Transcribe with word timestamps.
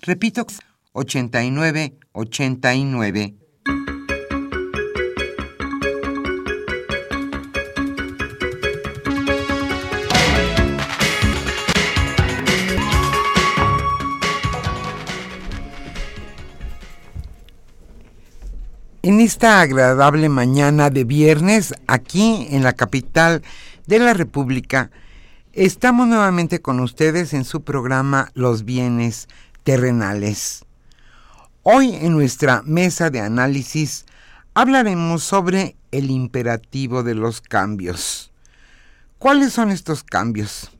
Repito, 0.03 0.45
8989. 0.93 3.40
En 19.03 19.19
esta 19.21 19.63
agradable 19.63 20.29
mañana 20.29 20.91
de 20.91 21.05
viernes, 21.05 21.73
aquí 21.87 22.47
en 22.51 22.63
la 22.63 22.75
capital 22.75 23.41
de 23.87 23.99
la 23.99 24.13
República, 24.13 24.91
estamos 25.55 26.07
nuevamente 26.07 26.61
con 26.61 26.81
ustedes 26.81 27.33
en 27.33 27.47
su 27.47 27.63
programa 27.63 28.31
Los 28.35 28.67
bienes 28.67 29.27
terrenales. 29.65 30.67
Hoy 31.63 31.95
en 31.95 32.13
nuestra 32.13 32.61
mesa 32.67 33.09
de 33.09 33.21
análisis 33.21 34.05
hablaremos 34.53 35.23
sobre 35.23 35.77
el 35.93 36.11
imperativo 36.11 37.03
de 37.03 37.15
los 37.15 37.41
cambios. 37.41 38.33
¿Cuáles 39.19 39.55
son 39.55 39.71
estos 39.71 40.05
cambios? 40.05 40.73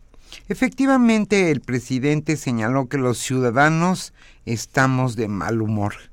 Efectivamente, 0.47 1.51
el 1.51 1.63
presidente 1.63 2.37
señaló 2.37 2.87
que 2.87 2.99
los 2.99 3.17
ciudadanos 3.17 4.13
estamos 4.45 5.17
de 5.17 5.29
mal 5.29 5.63
humor 5.63 6.10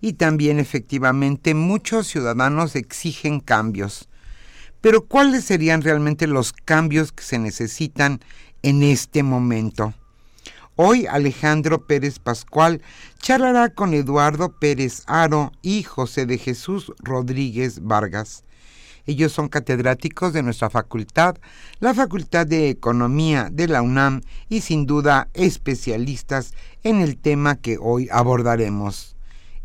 y 0.00 0.14
también 0.14 0.58
efectivamente 0.58 1.54
muchos 1.54 2.06
ciudadanos 2.06 2.76
exigen 2.76 3.40
cambios. 3.40 4.08
Pero 4.80 5.04
¿cuáles 5.04 5.44
serían 5.44 5.82
realmente 5.82 6.26
los 6.26 6.52
cambios 6.52 7.12
que 7.12 7.22
se 7.22 7.38
necesitan 7.38 8.20
en 8.62 8.82
este 8.82 9.22
momento? 9.22 9.94
Hoy 10.76 11.06
Alejandro 11.06 11.86
Pérez 11.86 12.18
Pascual 12.18 12.80
charlará 13.18 13.68
con 13.68 13.92
Eduardo 13.92 14.58
Pérez 14.58 15.02
Aro 15.06 15.52
y 15.60 15.82
José 15.82 16.24
de 16.24 16.38
Jesús 16.38 16.92
Rodríguez 17.00 17.82
Vargas. 17.82 18.44
Ellos 19.04 19.32
son 19.32 19.48
catedráticos 19.48 20.32
de 20.32 20.42
nuestra 20.42 20.70
facultad, 20.70 21.36
la 21.80 21.92
Facultad 21.92 22.46
de 22.46 22.70
Economía 22.70 23.48
de 23.50 23.68
la 23.68 23.82
UNAM 23.82 24.22
y 24.48 24.60
sin 24.62 24.86
duda 24.86 25.28
especialistas 25.34 26.54
en 26.82 27.00
el 27.00 27.18
tema 27.18 27.56
que 27.56 27.76
hoy 27.78 28.08
abordaremos 28.10 29.09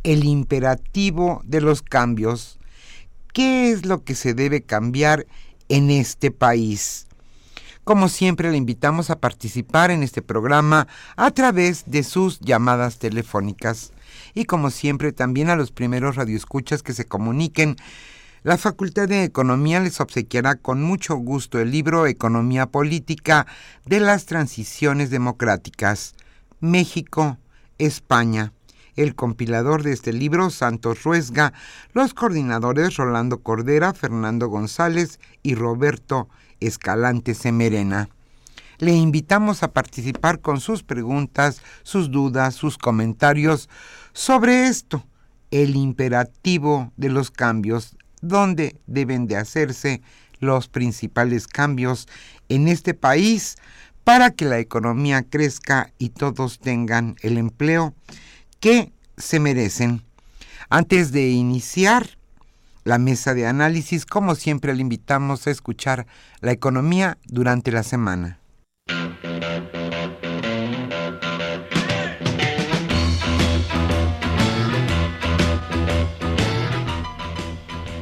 el 0.06 0.24
imperativo 0.24 1.42
de 1.46 1.62
los 1.62 1.82
cambios. 1.82 2.60
¿Qué 3.34 3.72
es 3.72 3.86
lo 3.86 4.04
que 4.04 4.14
se 4.14 4.34
debe 4.34 4.62
cambiar 4.62 5.26
en 5.68 5.90
este 5.90 6.30
país? 6.30 7.08
Como 7.84 8.08
siempre, 8.08 8.52
le 8.52 8.58
invitamos 8.58 9.10
a 9.10 9.20
participar 9.20 9.92
en 9.92 10.04
este 10.04 10.22
programa 10.22 10.88
a 11.18 11.32
través 11.32 11.84
de 11.88 12.04
sus 12.04 12.40
llamadas 12.40 13.00
telefónicas. 13.00 13.94
Y 14.36 14.46
como 14.46 14.70
siempre, 14.70 15.12
también 15.12 15.50
a 15.50 15.56
los 15.56 15.72
primeros 15.72 16.16
radioescuchas 16.16 16.84
que 16.84 16.94
se 16.94 17.06
comuniquen. 17.06 17.76
La 18.44 18.60
Facultad 18.60 19.08
de 19.08 19.24
Economía 19.24 19.80
les 19.80 20.00
obsequiará 20.00 20.56
con 20.56 20.84
mucho 20.84 21.16
gusto 21.16 21.60
el 21.60 21.72
libro 21.72 22.06
Economía 22.06 22.68
Política 22.68 23.48
de 23.86 24.00
las 24.00 24.26
Transiciones 24.26 25.10
Democráticas. 25.10 26.14
México, 26.60 27.40
España 27.80 28.54
el 28.96 29.16
compilador 29.16 29.84
de 29.84 29.94
este 29.94 30.14
libro, 30.14 30.50
Santos 30.50 31.04
Ruesga, 31.04 31.54
los 31.94 32.14
coordinadores 32.14 32.96
Rolando 32.96 33.40
Cordera, 33.42 33.94
Fernando 33.94 34.48
González 34.48 35.20
y 35.44 35.56
Roberto 35.56 36.30
Escalante 36.60 37.34
Semerena. 37.34 38.10
Le 38.78 38.94
invitamos 38.94 39.64
a 39.64 39.72
participar 39.72 40.40
con 40.42 40.60
sus 40.60 40.84
preguntas, 40.84 41.62
sus 41.84 42.12
dudas, 42.12 42.56
sus 42.56 42.78
comentarios 42.78 43.70
sobre 44.14 44.68
esto, 44.68 45.06
el 45.52 45.76
imperativo 45.76 46.92
de 46.98 47.10
los 47.10 47.32
cambios, 47.32 47.96
dónde 48.22 48.76
deben 48.88 49.28
de 49.28 49.38
hacerse 49.38 50.02
los 50.40 50.68
principales 50.68 51.48
cambios 51.48 52.08
en 52.50 52.68
este 52.68 52.94
país 52.94 53.56
para 54.04 54.32
que 54.32 54.46
la 54.46 54.60
economía 54.60 55.24
crezca 55.24 55.92
y 55.98 56.10
todos 56.10 56.60
tengan 56.60 57.16
el 57.22 57.38
empleo 57.38 57.96
que 58.66 58.92
se 59.16 59.40
merecen. 59.40 60.02
Antes 60.72 61.12
de 61.12 61.30
iniciar 61.30 62.18
la 62.84 62.98
mesa 62.98 63.36
de 63.36 63.46
análisis, 63.46 64.08
como 64.08 64.34
siempre 64.34 64.74
le 64.74 64.82
invitamos 64.82 65.46
a 65.46 65.52
escuchar 65.52 66.08
la 66.42 66.52
economía 66.52 67.20
durante 67.28 67.72
la 67.72 67.84
semana. 67.84 68.40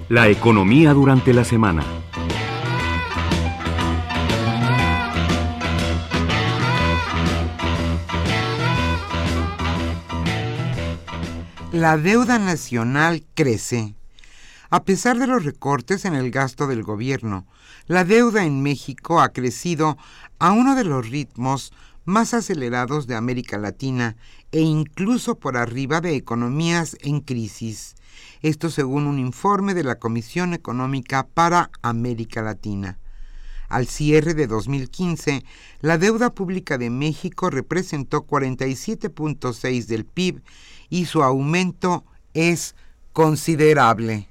La 0.07 0.29
economía 0.29 0.93
durante 0.93 1.33
la 1.33 1.43
semana. 1.43 1.83
La 11.83 11.97
deuda 11.97 12.39
nacional 12.39 13.25
crece. 13.33 13.93
A 14.69 14.85
pesar 14.85 15.19
de 15.19 15.27
los 15.27 15.43
recortes 15.43 16.05
en 16.05 16.15
el 16.15 16.31
gasto 16.31 16.65
del 16.65 16.81
gobierno, 16.81 17.45
la 17.87 18.05
deuda 18.05 18.45
en 18.45 18.63
México 18.63 19.19
ha 19.19 19.33
crecido 19.33 19.97
a 20.39 20.53
uno 20.53 20.75
de 20.75 20.85
los 20.85 21.09
ritmos 21.09 21.73
más 22.05 22.33
acelerados 22.33 23.05
de 23.05 23.15
América 23.15 23.57
Latina 23.57 24.15
e 24.53 24.61
incluso 24.61 25.39
por 25.39 25.57
arriba 25.57 25.99
de 25.99 26.15
economías 26.15 26.95
en 27.01 27.19
crisis. 27.19 27.95
Esto 28.41 28.69
según 28.69 29.05
un 29.05 29.19
informe 29.19 29.73
de 29.73 29.83
la 29.83 29.99
Comisión 29.99 30.53
Económica 30.53 31.27
para 31.33 31.69
América 31.81 32.41
Latina. 32.41 32.97
Al 33.67 33.87
cierre 33.87 34.35
de 34.35 34.47
2015, 34.47 35.43
la 35.81 35.97
deuda 35.97 36.33
pública 36.33 36.77
de 36.77 36.89
México 36.89 37.49
representó 37.49 38.25
47.6 38.25 39.87
del 39.87 40.05
PIB 40.05 40.43
y 40.89 41.05
su 41.05 41.23
aumento 41.23 42.03
es 42.33 42.75
considerable. 43.13 44.27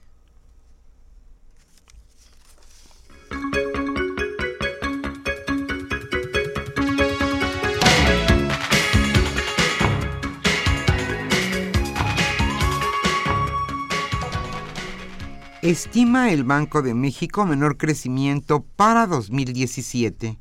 estima 15.63 16.33
el 16.33 16.43
Banco 16.43 16.83
de 16.83 16.93
México 16.93 17.47
menor 17.47 17.77
crecimiento 17.79 18.65
para 18.77 19.07
2017. 19.07 20.37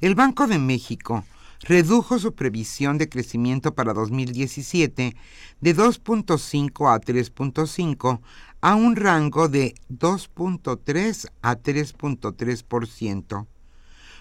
El 0.00 0.14
Banco 0.14 0.46
de 0.46 0.58
México 0.58 1.24
redujo 1.60 2.18
su 2.18 2.34
previsión 2.34 2.98
de 2.98 3.08
crecimiento 3.08 3.74
para 3.74 3.92
2017 3.92 5.16
de 5.60 5.76
2.5 5.76 6.94
a 6.94 7.00
3.5 7.00 8.20
a 8.60 8.74
un 8.74 8.96
rango 8.96 9.48
de 9.48 9.74
2.3 9.90 11.30
a 11.42 11.56
3.3%. 11.56 13.46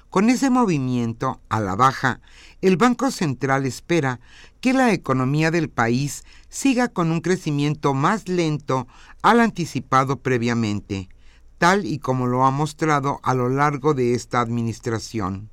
Con 0.10 0.30
ese 0.32 0.50
movimiento 0.50 1.40
a 1.50 1.60
la 1.60 1.76
baja, 1.76 2.20
el 2.62 2.78
Banco 2.78 3.12
Central 3.12 3.66
espera 3.68 4.20
que 4.60 4.74
la 4.74 4.92
economía 4.92 5.52
del 5.52 5.70
país 5.70 6.24
siga 6.50 6.88
con 6.88 7.12
un 7.12 7.22
crecimiento 7.22 7.94
más 7.94 8.28
lento 8.28 8.88
al 9.22 9.40
anticipado 9.40 10.18
previamente, 10.18 11.10
tal 11.60 11.86
y 11.86 12.00
como 12.00 12.26
lo 12.26 12.44
ha 12.44 12.52
mostrado 12.52 13.20
a 13.22 13.36
lo 13.36 13.50
largo 13.50 13.94
de 13.94 14.16
esta 14.16 14.42
administración. 14.42 15.52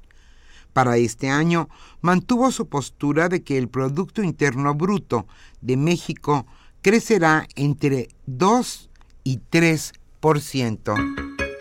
Para 0.76 0.99
este 0.99 1.31
año 1.31 1.70
mantuvo 2.02 2.50
su 2.50 2.69
postura 2.69 3.31
de 3.31 3.43
que 3.43 3.56
el 3.56 3.67
Producto 3.67 4.23
Interno 4.23 4.75
Bruto 4.75 5.26
de 5.62 5.78
México 5.78 6.44
crecerá 6.82 7.46
entre 7.55 8.08
2 8.26 8.90
y 9.25 9.40
3%. 9.50 11.55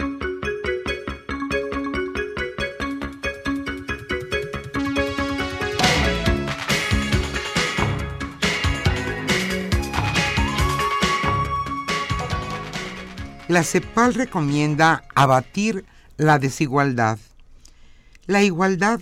La 13.47 13.63
CEPAL 13.63 14.13
recomienda 14.13 15.05
abatir 15.15 15.85
la 16.17 16.37
desigualdad. 16.37 17.17
La 18.27 18.43
igualdad 18.43 19.01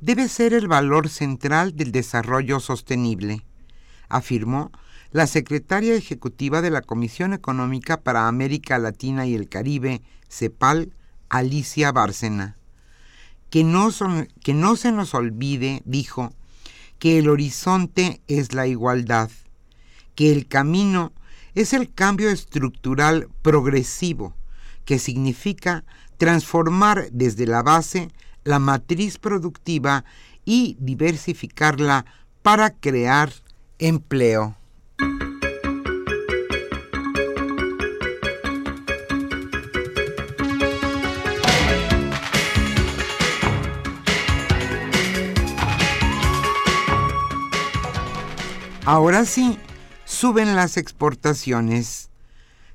debe 0.00 0.28
ser 0.28 0.52
el 0.52 0.66
valor 0.66 1.08
central 1.08 1.76
del 1.76 1.92
desarrollo 1.92 2.58
sostenible, 2.58 3.44
afirmó 4.08 4.72
la 5.12 5.26
secretaria 5.26 5.94
ejecutiva 5.94 6.60
de 6.60 6.70
la 6.70 6.82
Comisión 6.82 7.32
Económica 7.32 8.00
para 8.00 8.26
América 8.26 8.78
Latina 8.78 9.26
y 9.26 9.34
el 9.34 9.48
Caribe, 9.48 10.02
CEPAL, 10.28 10.92
Alicia 11.28 11.92
Bárcena. 11.92 12.56
Que 13.48 13.62
no, 13.62 13.90
que 14.42 14.54
no 14.54 14.76
se 14.76 14.92
nos 14.92 15.14
olvide, 15.14 15.82
dijo, 15.84 16.32
que 16.98 17.18
el 17.18 17.28
horizonte 17.28 18.20
es 18.26 18.54
la 18.54 18.66
igualdad, 18.66 19.30
que 20.16 20.32
el 20.32 20.48
camino 20.48 21.12
es 21.54 21.72
el 21.72 21.94
cambio 21.94 22.28
estructural 22.28 23.28
progresivo, 23.42 24.34
que 24.84 24.98
significa 24.98 25.84
transformar 26.18 27.08
desde 27.12 27.46
la 27.46 27.62
base 27.62 28.10
la 28.48 28.58
matriz 28.58 29.18
productiva 29.18 30.04
y 30.46 30.76
diversificarla 30.80 32.06
para 32.42 32.70
crear 32.70 33.30
empleo. 33.78 34.56
Ahora 48.86 49.26
sí, 49.26 49.58
suben 50.06 50.56
las 50.56 50.78
exportaciones. 50.78 52.08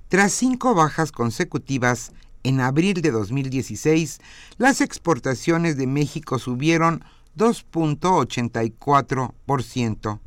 Tras 0.07 0.33
cinco 0.33 0.75
bajas 0.75 1.11
consecutivas, 1.11 2.11
en 2.43 2.59
abril 2.59 3.01
de 3.01 3.11
2016, 3.11 4.19
las 4.57 4.81
exportaciones 4.81 5.77
de 5.77 5.87
México 5.87 6.37
subieron 6.39 7.05
2.84%. 7.37 10.19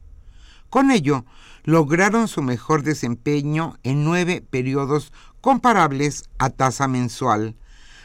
Con 0.70 0.90
ello, 0.90 1.26
lograron 1.64 2.28
su 2.28 2.40
mejor 2.42 2.82
desempeño 2.82 3.76
en 3.82 4.04
nueve 4.04 4.42
periodos 4.48 5.12
comparables 5.40 6.28
a 6.38 6.50
tasa 6.50 6.86
mensual, 6.88 7.56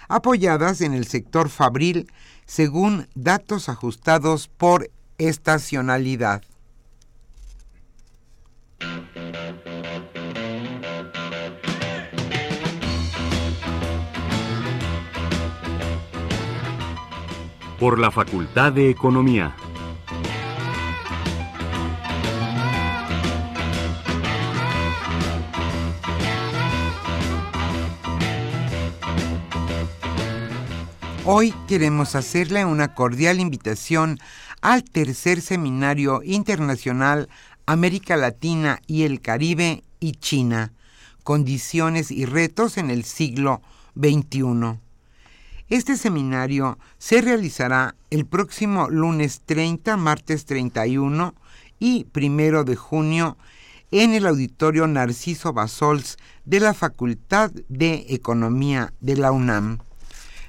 apoyadas 0.08 0.80
en 0.82 0.94
el 0.94 1.06
sector 1.08 1.50
fabril 1.50 2.12
según 2.46 3.08
datos 3.16 3.68
ajustados 3.70 4.48
por 4.48 4.92
estacionalidad. 5.18 6.44
Por 17.82 17.98
la 17.98 18.12
Facultad 18.12 18.74
de 18.74 18.92
Economía. 18.92 19.56
Hoy 31.26 31.56
queremos 31.68 32.14
hacerle 32.14 32.66
una 32.66 32.94
cordial 32.94 33.40
invitación 33.40 34.20
al 34.62 34.84
tercer 34.84 35.42
seminario 35.42 36.22
internacional 36.24 37.30
América 37.66 38.16
Latina 38.16 38.80
y 38.86 39.06
el 39.06 39.22
Caribe 39.22 39.84
y 40.00 40.12
China, 40.12 40.72
condiciones 41.24 42.12
y 42.12 42.26
retos 42.26 42.78
en 42.78 42.92
el 42.92 43.06
siglo 43.06 43.64
XXI. 44.00 44.91
Este 45.72 45.96
seminario 45.96 46.78
se 46.98 47.22
realizará 47.22 47.96
el 48.10 48.26
próximo 48.26 48.90
lunes 48.90 49.40
30, 49.46 49.96
martes 49.96 50.44
31 50.44 51.34
y 51.80 52.04
primero 52.04 52.66
de 52.66 52.76
junio 52.76 53.38
en 53.90 54.12
el 54.12 54.28
auditorio 54.28 54.86
Narciso 54.88 55.54
Basols 55.54 56.18
de 56.44 56.60
la 56.60 56.74
Facultad 56.74 57.52
de 57.70 58.06
Economía 58.10 58.92
de 59.00 59.16
la 59.16 59.32
UNAM. 59.32 59.78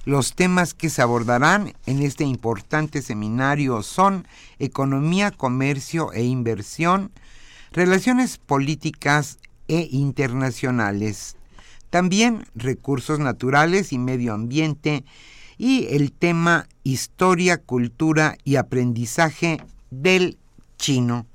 Los 0.05 0.35
temas 0.35 0.75
que 0.75 0.91
se 0.91 1.03
abordarán 1.03 1.73
en 1.87 2.03
este 2.03 2.25
importante 2.25 3.01
seminario 3.01 3.85
son 3.85 4.27
economía, 4.59 5.31
comercio 5.31 6.13
e 6.13 6.25
inversión, 6.25 7.13
relaciones 7.70 8.39
políticas 8.39 9.39
e 9.69 9.87
internacionales, 9.93 11.37
también 11.93 12.44
recursos 12.55 13.19
naturales 13.19 13.93
y 13.93 13.99
medio 13.99 14.32
ambiente 14.32 15.05
y 15.58 15.89
el 15.91 16.11
tema 16.11 16.67
historia, 16.84 17.58
cultura 17.58 18.39
y 18.44 18.56
aprendizaje 18.56 19.63
del 19.91 20.39
chino. 20.79 21.27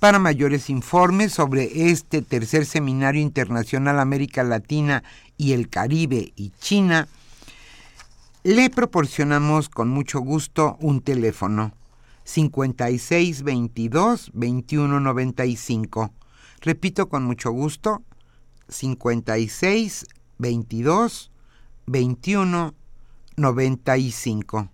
Para 0.00 0.18
mayores 0.18 0.68
informes 0.68 1.32
sobre 1.32 1.92
este 1.92 2.22
tercer 2.22 2.66
seminario 2.66 3.22
internacional 3.22 4.00
América 4.00 4.42
Latina 4.42 5.04
y 5.36 5.52
el 5.52 5.68
Caribe 5.68 6.32
y 6.34 6.50
China, 6.58 7.06
le 8.42 8.70
proporcionamos 8.70 9.68
con 9.68 9.90
mucho 9.90 10.18
gusto 10.18 10.76
un 10.80 11.02
teléfono 11.02 11.72
5622 12.24 14.32
2195. 14.34 16.12
Repito 16.62 17.08
con 17.08 17.22
mucho 17.22 17.52
gusto 17.52 18.02
56 18.68 20.06
22 20.38 21.30
21 21.86 22.74
95. 23.36 24.68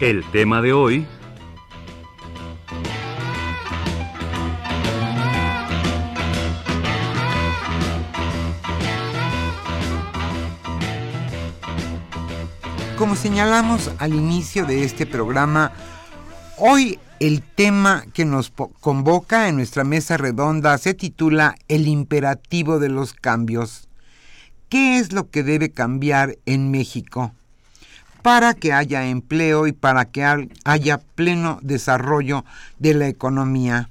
El 0.00 0.24
tema 0.30 0.62
de 0.62 0.72
hoy 0.72 1.06
Como 12.98 13.14
señalamos 13.14 13.92
al 13.98 14.12
inicio 14.12 14.66
de 14.66 14.82
este 14.82 15.06
programa, 15.06 15.70
hoy 16.56 16.98
el 17.20 17.42
tema 17.42 18.04
que 18.12 18.24
nos 18.24 18.52
convoca 18.80 19.46
en 19.46 19.54
nuestra 19.54 19.84
mesa 19.84 20.16
redonda 20.16 20.76
se 20.78 20.94
titula 20.94 21.54
El 21.68 21.86
imperativo 21.86 22.80
de 22.80 22.88
los 22.88 23.14
cambios. 23.14 23.88
¿Qué 24.68 24.98
es 24.98 25.12
lo 25.12 25.30
que 25.30 25.44
debe 25.44 25.70
cambiar 25.70 26.38
en 26.44 26.72
México 26.72 27.32
para 28.22 28.54
que 28.54 28.72
haya 28.72 29.06
empleo 29.06 29.68
y 29.68 29.72
para 29.72 30.06
que 30.06 30.24
haya 30.64 30.98
pleno 30.98 31.60
desarrollo 31.62 32.44
de 32.80 32.94
la 32.94 33.06
economía? 33.06 33.90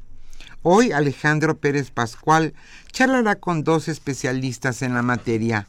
Hoy 0.63 0.91
Alejandro 0.91 1.57
Pérez 1.57 1.91
Pascual 1.91 2.53
charlará 2.91 3.35
con 3.35 3.63
dos 3.63 3.87
especialistas 3.87 4.81
en 4.81 4.93
la 4.93 5.01
materia 5.01 5.65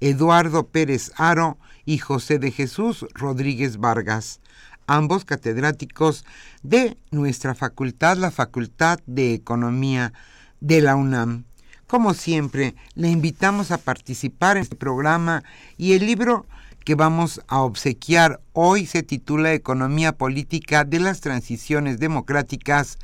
Eduardo 0.00 0.66
Pérez 0.66 1.12
Aro 1.16 1.56
y 1.90 1.98
José 1.98 2.38
de 2.38 2.52
Jesús 2.52 3.04
Rodríguez 3.14 3.78
Vargas, 3.78 4.38
ambos 4.86 5.24
catedráticos 5.24 6.24
de 6.62 6.96
nuestra 7.10 7.56
facultad, 7.56 8.16
la 8.16 8.30
Facultad 8.30 9.00
de 9.06 9.34
Economía 9.34 10.12
de 10.60 10.82
la 10.82 10.94
UNAM. 10.94 11.46
Como 11.88 12.14
siempre, 12.14 12.76
le 12.94 13.08
invitamos 13.08 13.72
a 13.72 13.78
participar 13.78 14.56
en 14.56 14.62
este 14.62 14.76
programa 14.76 15.42
y 15.76 15.94
el 15.94 16.06
libro 16.06 16.46
que 16.84 16.94
vamos 16.94 17.40
a 17.48 17.58
obsequiar 17.62 18.40
hoy 18.52 18.86
se 18.86 19.02
titula 19.02 19.52
Economía 19.52 20.12
Política 20.12 20.84
de 20.84 21.00
las 21.00 21.20
Transiciones 21.20 21.98
Democráticas 21.98 22.98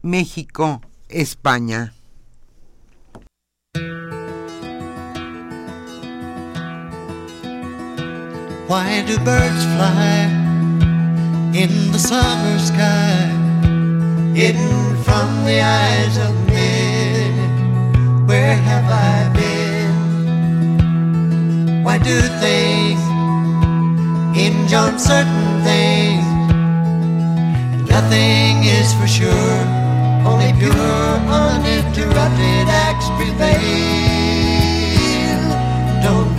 México-España. 0.00 1.92
Why 8.70 9.02
do 9.02 9.18
birds 9.18 9.64
fly 9.74 10.30
in 11.52 11.90
the 11.90 11.98
summer 11.98 12.56
sky, 12.60 13.26
hidden 14.32 14.96
from 15.02 15.44
the 15.44 15.60
eyes 15.60 16.16
of 16.16 16.32
men? 16.46 18.28
Where 18.28 18.54
have 18.54 18.84
I 18.88 19.28
been? 19.34 19.92
Why 21.82 21.98
do 21.98 22.20
things 22.38 23.02
hinge 24.38 24.72
on 24.72 25.00
certain 25.00 25.62
things? 25.64 26.24
Nothing 27.90 28.62
is 28.62 28.94
for 28.94 29.08
sure, 29.08 29.64
only 30.24 30.52
pure, 30.60 31.18
uninterrupted 31.26 32.68
acts 32.86 33.08
prevail. 33.18 33.50
Don't. 36.04 36.30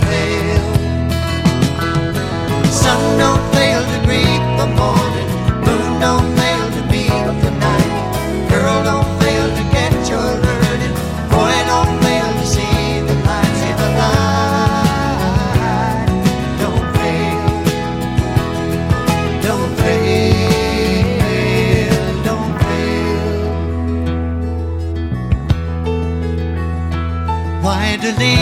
Sun 2.82 3.02
don't 3.18 3.44
fail 3.54 3.80
to 3.92 3.98
greet 4.06 4.42
the 4.60 4.66
morning, 4.80 5.30
moon 5.66 5.90
don't 6.00 6.28
fail 6.38 6.64
to 6.74 6.80
the 7.44 7.52
night, 7.66 7.92
girl 8.50 8.78
don't 8.90 9.10
fail 9.22 9.46
to 9.58 9.62
get 9.76 9.92
your 10.10 10.28
learning, 10.46 10.94
boy 11.32 11.54
don't 11.70 11.94
fail 12.02 12.28
to 12.40 12.44
see 12.54 13.00
the 13.08 13.14
light. 13.28 13.50
Don't 16.62 16.86
fail, 16.96 17.42
don't 19.46 19.72
fail, 19.80 20.92
don't 22.28 22.54
fail. 22.62 23.22
Why 27.62 27.84
do 28.02 28.08
leaves 28.18 28.41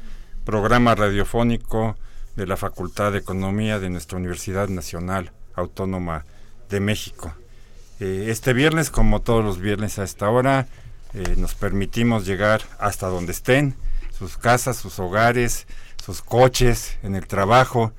programa 0.51 0.95
radiofónico 0.95 1.95
de 2.35 2.45
la 2.45 2.57
Facultad 2.57 3.13
de 3.13 3.19
Economía 3.19 3.79
de 3.79 3.89
nuestra 3.89 4.17
Universidad 4.17 4.67
Nacional 4.67 5.31
Autónoma 5.55 6.25
de 6.69 6.81
México. 6.81 7.33
Eh, 8.01 8.25
este 8.27 8.51
viernes, 8.51 8.89
como 8.89 9.21
todos 9.21 9.45
los 9.45 9.59
viernes 9.59 9.97
a 9.97 10.03
esta 10.03 10.29
hora, 10.29 10.67
eh, 11.13 11.35
nos 11.37 11.55
permitimos 11.55 12.25
llegar 12.25 12.63
hasta 12.79 13.07
donde 13.07 13.31
estén, 13.31 13.75
sus 14.11 14.37
casas, 14.37 14.75
sus 14.75 14.99
hogares, 14.99 15.67
sus 16.03 16.21
coches, 16.21 16.97
en 17.01 17.15
el 17.15 17.27
trabajo, 17.27 17.93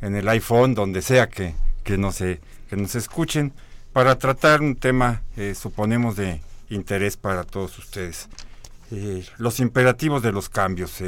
en 0.00 0.16
el 0.16 0.26
iPhone, 0.30 0.74
donde 0.74 1.02
sea 1.02 1.28
que, 1.28 1.54
que, 1.84 1.98
nos, 1.98 2.16
que 2.16 2.40
nos 2.70 2.94
escuchen, 2.94 3.52
para 3.92 4.18
tratar 4.18 4.62
un 4.62 4.76
tema, 4.76 5.20
eh, 5.36 5.54
suponemos, 5.54 6.16
de 6.16 6.40
interés 6.70 7.18
para 7.18 7.44
todos 7.44 7.78
ustedes. 7.78 8.30
Los 9.36 9.60
imperativos 9.60 10.22
de 10.22 10.32
los 10.32 10.48
cambios. 10.48 11.02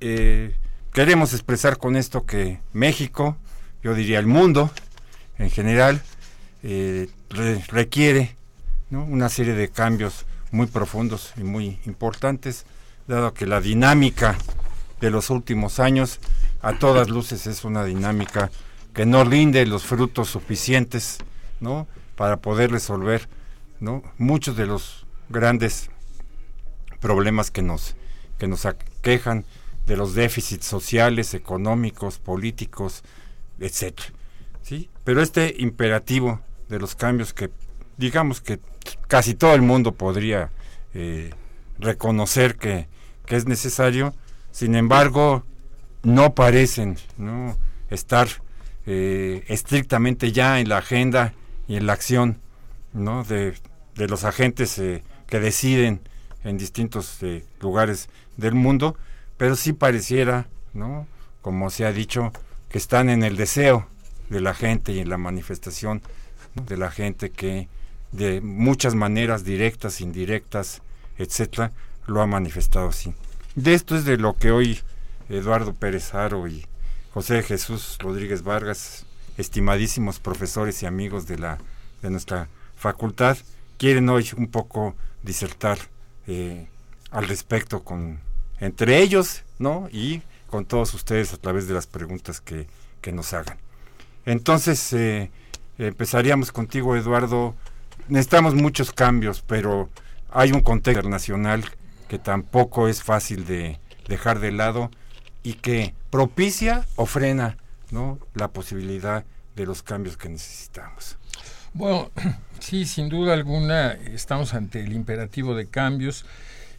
Eh, 0.00 0.54
queremos 0.92 1.32
expresar 1.32 1.78
con 1.78 1.96
esto 1.96 2.24
que 2.26 2.60
México, 2.72 3.36
yo 3.82 3.94
diría 3.94 4.18
el 4.18 4.26
mundo 4.26 4.70
en 5.38 5.50
general, 5.50 6.02
eh, 6.62 7.08
re- 7.30 7.62
requiere 7.68 8.36
una 8.90 9.28
serie 9.28 9.54
de 9.54 9.68
cambios 9.68 10.24
muy 10.52 10.66
profundos 10.66 11.32
y 11.36 11.42
muy 11.42 11.78
importantes, 11.86 12.64
dado 13.06 13.34
que 13.34 13.46
la 13.46 13.60
dinámica 13.60 14.36
de 15.00 15.10
los 15.10 15.28
últimos 15.30 15.80
años 15.80 16.18
a 16.62 16.78
todas 16.78 17.08
luces 17.10 17.46
es 17.46 17.64
una 17.64 17.84
dinámica 17.84 18.50
que 18.94 19.04
no 19.06 19.24
rinde 19.24 19.66
los 19.66 19.84
frutos 19.84 20.30
suficientes 20.30 21.18
¿no? 21.60 21.86
para 22.16 22.38
poder 22.38 22.70
resolver 22.70 23.28
¿no? 23.80 24.02
muchos 24.16 24.56
de 24.56 24.66
los 24.66 25.04
grandes 25.28 25.90
problemas 27.00 27.50
que 27.50 27.62
nos, 27.62 27.94
que 28.38 28.46
nos 28.46 28.64
aquejan 28.64 29.44
de 29.86 29.96
los 29.96 30.14
déficits 30.14 30.66
sociales, 30.66 31.34
económicos, 31.34 32.18
políticos, 32.18 33.02
etcétera. 33.58 34.08
¿sí? 34.62 34.90
Pero 35.04 35.22
este 35.22 35.54
imperativo 35.58 36.40
de 36.68 36.78
los 36.78 36.94
cambios 36.94 37.32
que 37.32 37.50
digamos 37.96 38.40
que 38.40 38.58
casi 39.06 39.34
todo 39.34 39.54
el 39.54 39.62
mundo 39.62 39.92
podría 39.92 40.50
eh, 40.94 41.30
reconocer 41.78 42.56
que, 42.56 42.88
es 43.28 43.46
necesario, 43.46 44.14
sin 44.52 44.76
embargo, 44.76 45.44
no 46.04 46.36
parecen 46.36 46.96
¿no? 47.18 47.58
estar 47.90 48.28
eh, 48.86 49.44
estrictamente 49.48 50.30
ya 50.30 50.60
en 50.60 50.68
la 50.68 50.78
agenda 50.78 51.34
y 51.66 51.74
en 51.74 51.86
la 51.86 51.94
acción 51.94 52.38
¿no? 52.92 53.24
de, 53.24 53.54
de 53.96 54.06
los 54.06 54.22
agentes 54.22 54.78
eh, 54.78 55.02
que 55.26 55.40
deciden 55.40 56.02
en 56.44 56.56
distintos 56.56 57.18
lugares 57.60 58.08
del 58.36 58.54
mundo, 58.54 58.96
pero 59.36 59.56
sí 59.56 59.72
pareciera, 59.72 60.46
¿no? 60.74 61.06
como 61.42 61.70
se 61.70 61.84
ha 61.84 61.92
dicho, 61.92 62.32
que 62.68 62.78
están 62.78 63.08
en 63.08 63.22
el 63.22 63.36
deseo 63.36 63.86
de 64.30 64.40
la 64.40 64.54
gente 64.54 64.92
y 64.92 64.98
en 64.98 65.08
la 65.08 65.16
manifestación 65.16 66.02
de 66.54 66.76
la 66.76 66.90
gente 66.90 67.30
que 67.30 67.68
de 68.12 68.40
muchas 68.40 68.94
maneras 68.94 69.44
directas, 69.44 70.00
indirectas, 70.00 70.82
etcétera, 71.18 71.72
lo 72.06 72.20
ha 72.20 72.26
manifestado 72.26 72.88
así. 72.88 73.14
De 73.54 73.74
esto 73.74 73.96
es 73.96 74.04
de 74.04 74.16
lo 74.16 74.36
que 74.36 74.50
hoy 74.50 74.80
Eduardo 75.28 75.74
Pérez 75.74 76.14
Aro 76.14 76.48
y 76.48 76.66
José 77.12 77.42
Jesús 77.42 77.96
Rodríguez 78.00 78.42
Vargas, 78.42 79.06
estimadísimos 79.38 80.18
profesores 80.18 80.82
y 80.82 80.86
amigos 80.86 81.26
de 81.26 81.38
la 81.38 81.58
de 82.02 82.10
nuestra 82.10 82.48
facultad, 82.76 83.38
quieren 83.78 84.08
hoy 84.08 84.28
un 84.36 84.48
poco 84.48 84.94
disertar 85.22 85.78
eh, 86.26 86.66
al 87.10 87.28
respecto 87.28 87.82
con 87.84 88.20
entre 88.60 89.00
ellos, 89.00 89.42
¿no? 89.58 89.88
Y 89.92 90.22
con 90.48 90.64
todos 90.64 90.94
ustedes 90.94 91.32
a 91.32 91.36
través 91.36 91.68
de 91.68 91.74
las 91.74 91.86
preguntas 91.86 92.40
que, 92.40 92.66
que 93.00 93.12
nos 93.12 93.32
hagan. 93.32 93.58
Entonces, 94.24 94.92
eh, 94.92 95.30
empezaríamos 95.78 96.52
contigo, 96.52 96.96
Eduardo. 96.96 97.54
Necesitamos 98.08 98.54
muchos 98.54 98.92
cambios, 98.92 99.42
pero 99.46 99.88
hay 100.30 100.52
un 100.52 100.60
contexto 100.60 101.00
internacional 101.00 101.64
que 102.08 102.18
tampoco 102.18 102.88
es 102.88 103.02
fácil 103.02 103.46
de 103.46 103.78
dejar 104.08 104.38
de 104.38 104.52
lado 104.52 104.90
y 105.42 105.54
que 105.54 105.94
propicia 106.10 106.86
o 106.96 107.06
frena 107.06 107.56
¿no? 107.90 108.18
la 108.34 108.48
posibilidad 108.48 109.24
de 109.54 109.66
los 109.66 109.82
cambios 109.82 110.16
que 110.16 110.28
necesitamos. 110.28 111.16
Bueno, 111.72 112.10
sí, 112.60 112.84
sin 112.84 113.08
duda 113.08 113.34
alguna 113.34 113.92
estamos 113.92 114.54
ante 114.54 114.80
el 114.80 114.92
imperativo 114.92 115.54
de 115.54 115.66
cambios 115.68 116.24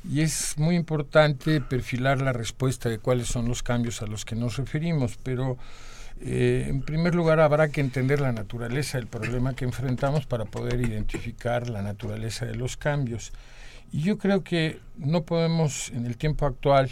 y 0.10 0.22
es 0.22 0.58
muy 0.58 0.76
importante 0.76 1.60
perfilar 1.62 2.22
la 2.22 2.34
respuesta 2.34 2.90
de 2.90 3.00
cuáles 3.00 3.28
son 3.28 3.48
los 3.48 3.64
cambios 3.64 4.02
a 4.02 4.08
los 4.08 4.26
que 4.26 4.36
nos 4.36 4.58
referimos, 4.58 5.18
pero 5.22 5.58
eh, 6.22 6.66
en 6.68 6.82
primer 6.82 7.14
lugar 7.14 7.40
habrá 7.40 7.70
que 7.70 7.82
entender 7.82 8.22
la 8.22 8.32
naturaleza 8.32 8.98
del 8.98 9.08
problema 9.08 9.54
que 9.54 9.66
enfrentamos 9.66 10.26
para 10.26 10.46
poder 10.46 10.82
identificar 10.82 11.70
la 11.70 11.82
naturaleza 11.82 12.46
de 12.46 12.56
los 12.56 12.78
cambios. 12.78 13.34
Y 13.92 14.02
yo 14.02 14.18
creo 14.18 14.44
que 14.44 14.80
no 14.98 15.24
podemos 15.24 15.90
en 15.90 16.06
el 16.06 16.18
tiempo 16.18 16.46
actual 16.46 16.90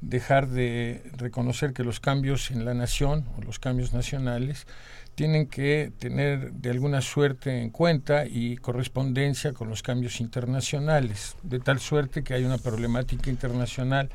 dejar 0.00 0.48
de 0.48 1.02
reconocer 1.16 1.72
que 1.72 1.84
los 1.84 2.00
cambios 2.00 2.50
en 2.50 2.64
la 2.64 2.74
nación 2.74 3.24
o 3.38 3.42
los 3.42 3.58
cambios 3.58 3.92
nacionales 3.92 4.66
tienen 5.14 5.46
que 5.46 5.92
tener 5.98 6.52
de 6.52 6.70
alguna 6.70 7.00
suerte 7.00 7.60
en 7.60 7.70
cuenta 7.70 8.26
y 8.26 8.56
correspondencia 8.56 9.52
con 9.52 9.68
los 9.68 9.82
cambios 9.82 10.20
internacionales, 10.20 11.36
de 11.42 11.60
tal 11.60 11.80
suerte 11.80 12.22
que 12.22 12.34
hay 12.34 12.44
una 12.44 12.58
problemática 12.58 13.30
internacional 13.30 14.08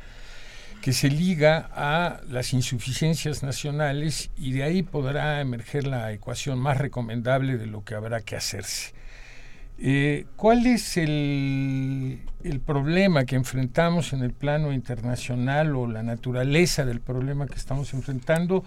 que 0.82 0.94
se 0.94 1.10
liga 1.10 1.70
a 1.74 2.22
las 2.30 2.54
insuficiencias 2.54 3.44
nacionales 3.44 4.30
y 4.38 4.54
de 4.54 4.64
ahí 4.64 4.84
podrá 4.84 5.42
emerger 5.42 5.88
la 5.88 6.12
ecuación 6.12 6.60
más 6.60 6.78
recomendable 6.78 7.58
de 7.58 7.68
lo 7.68 7.84
que 7.84 7.96
habrá 7.96 8.22
que 8.22 8.36
hacerse. 8.36 8.94
Eh, 9.80 10.26
¿Cuál 10.36 10.66
es 10.66 10.98
el, 10.98 12.20
el, 12.44 12.60
problema 12.60 13.26
que 13.26 13.36
enfrentamos 13.36 14.12
en 14.14 14.24
el 14.24 14.34
plano 14.34 14.74
internacional 14.74 15.76
o 15.76 15.86
la 15.86 16.02
naturaleza 16.02 16.84
del 16.84 17.00
problema 17.00 17.46
que 17.46 17.56
estamos 17.56 17.94
enfrentando? 17.94 18.64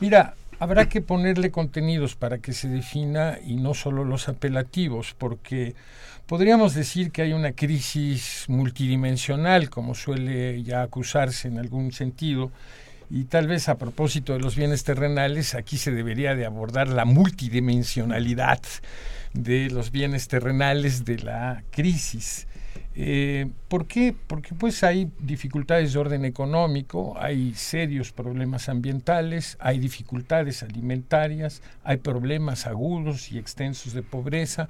Mira, 0.00 0.34
habrá 0.62 0.88
que 0.88 1.00
ponerle 1.00 1.50
contenidos 1.50 2.14
para 2.14 2.38
que 2.38 2.52
se 2.52 2.68
defina 2.68 3.36
y 3.44 3.56
no 3.56 3.74
solo 3.74 4.04
los 4.04 4.28
apelativos, 4.28 5.12
porque 5.18 5.74
podríamos 6.28 6.72
decir 6.76 7.10
que 7.10 7.22
hay 7.22 7.32
una 7.32 7.50
crisis 7.50 8.44
multidimensional, 8.46 9.70
como 9.70 9.96
suele 9.96 10.62
ya 10.62 10.82
acusarse 10.82 11.48
en 11.48 11.58
algún 11.58 11.90
sentido, 11.90 12.52
y 13.10 13.24
tal 13.24 13.48
vez 13.48 13.68
a 13.68 13.76
propósito 13.76 14.34
de 14.34 14.38
los 14.38 14.54
bienes 14.54 14.84
terrenales, 14.84 15.56
aquí 15.56 15.78
se 15.78 15.90
debería 15.90 16.36
de 16.36 16.46
abordar 16.46 16.86
la 16.86 17.06
multidimensionalidad 17.06 18.60
de 19.32 19.68
los 19.68 19.90
bienes 19.90 20.28
terrenales 20.28 21.04
de 21.04 21.18
la 21.18 21.64
crisis. 21.72 22.46
Eh, 22.94 23.50
¿Por 23.68 23.86
qué? 23.86 24.14
Porque 24.26 24.54
pues 24.54 24.84
hay 24.84 25.10
dificultades 25.18 25.92
de 25.94 25.98
orden 25.98 26.24
económico, 26.26 27.14
hay 27.18 27.54
serios 27.54 28.12
problemas 28.12 28.68
ambientales, 28.68 29.56
hay 29.60 29.78
dificultades 29.78 30.62
alimentarias, 30.62 31.62
hay 31.84 31.96
problemas 31.96 32.66
agudos 32.66 33.32
y 33.32 33.38
extensos 33.38 33.94
de 33.94 34.02
pobreza, 34.02 34.68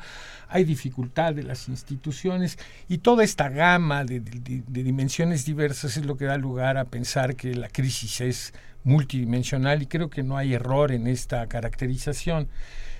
hay 0.49 0.63
dificultad 0.63 1.35
de 1.35 1.43
las 1.43 1.69
instituciones 1.69 2.59
y 2.89 2.99
toda 2.99 3.25
esta 3.25 3.49
gama 3.49 4.05
de, 4.05 4.21
de 4.21 4.83
dimensiones 4.83 5.45
diversas 5.45 5.97
es 5.97 6.07
lo 6.07 6.17
que 6.17 6.27
da 6.27 6.37
lugar 6.37 6.77
a 6.77 6.85
pensar 6.85 7.35
que 7.35 7.55
la 7.55 7.69
crisis 7.69 8.21
es 8.21 8.55
multidimensional 8.85 9.83
y 9.83 9.87
creo 9.87 10.11
que 10.11 10.23
no 10.23 10.37
hay 10.37 10.55
error 10.55 10.93
en 10.93 11.07
esta 11.07 11.47
caracterización. 11.47 12.49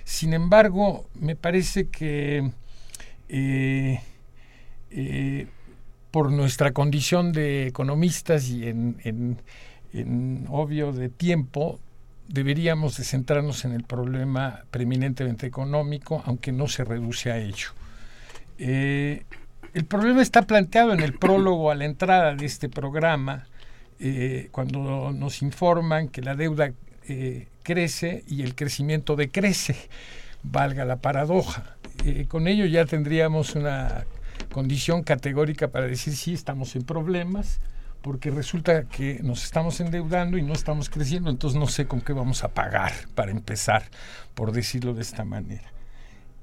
Sin 0.03 0.33
embargo, 0.33 1.09
me 1.15 1.35
parece 1.35 1.87
que 1.87 2.51
eh, 3.29 4.01
eh, 4.95 5.47
por 6.11 6.31
nuestra 6.31 6.71
condición 6.71 7.31
de 7.31 7.65
economistas 7.65 8.47
y 8.47 8.67
en, 8.67 9.39
obvio 10.47 10.91
de 10.91 11.09
tiempo, 11.09 11.79
deberíamos 12.27 12.97
de 12.97 13.03
centrarnos 13.03 13.65
en 13.65 13.71
el 13.71 13.83
problema 13.83 14.65
preeminentemente 14.69 15.47
económico, 15.47 16.21
aunque 16.27 16.51
no 16.51 16.67
se 16.67 16.83
reduce 16.83 17.31
a 17.31 17.39
ello. 17.39 17.69
Eh, 18.59 19.23
el 19.73 19.85
problema 19.85 20.21
está 20.21 20.43
planteado 20.43 20.93
en 20.93 20.99
el 20.99 21.13
prólogo 21.13 21.71
a 21.71 21.75
la 21.75 21.85
entrada 21.85 22.35
de 22.35 22.45
este 22.45 22.69
programa, 22.69 23.47
eh, 23.99 24.49
cuando 24.51 25.11
nos 25.11 25.41
informan 25.41 26.09
que 26.09 26.21
la 26.21 26.35
deuda 26.35 26.73
crece 27.63 28.23
y 28.27 28.43
el 28.43 28.53
crecimiento 28.53 29.15
decrece, 29.15 29.75
valga 30.43 30.85
la 30.85 30.97
paradoja. 30.97 31.75
con 32.27 32.47
ello 32.47 32.65
ya 32.65 32.85
tendríamos 32.85 33.55
una 33.55 34.05
condición 34.53 35.03
categórica 35.03 35.69
para 35.69 35.87
decir 35.87 36.15
sí, 36.15 36.33
estamos 36.33 36.75
en 36.77 36.83
problemas, 36.83 37.59
porque 38.01 38.29
resulta 38.29 38.83
que 38.83 39.19
nos 39.23 39.43
estamos 39.43 39.79
endeudando 39.81 40.37
y 40.37 40.43
no 40.43 40.53
estamos 40.53 40.89
creciendo, 40.89 41.29
entonces 41.29 41.59
no 41.59 41.67
sé 41.67 41.87
con 41.87 42.01
qué 42.01 42.13
vamos 42.13 42.43
a 42.43 42.49
pagar 42.49 42.93
para 43.15 43.31
empezar, 43.31 43.83
por 44.35 44.51
decirlo 44.51 44.93
de 44.93 45.01
esta 45.01 45.25
manera. 45.25 45.73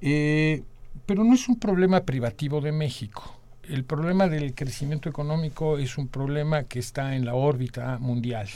Eh, 0.01 0.65
pero 1.07 1.23
no 1.23 1.35
es 1.35 1.49
un 1.49 1.59
problema 1.59 2.01
privativo 2.01 2.61
de 2.61 2.73
México. 2.73 3.39
El 3.63 3.85
problema 3.85 4.27
del 4.27 4.55
crecimiento 4.55 5.09
económico 5.09 5.79
es 5.79 5.97
un 5.97 6.09
problema 6.09 6.65
que 6.65 6.81
está 6.81 7.15
en 7.15 7.25
la 7.25 7.35
órbita 7.35 7.99
mundial. 7.99 8.49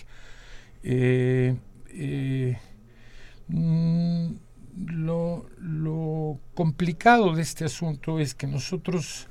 Eh, 0.83 1.55
eh, 1.91 2.59
mm, 3.49 4.33
lo, 4.87 5.47
lo 5.59 6.41
complicado 6.55 7.35
de 7.35 7.43
este 7.43 7.67
asunto 7.67 8.19
es 8.19 8.35
que 8.35 8.49
nosotros 8.49 9.29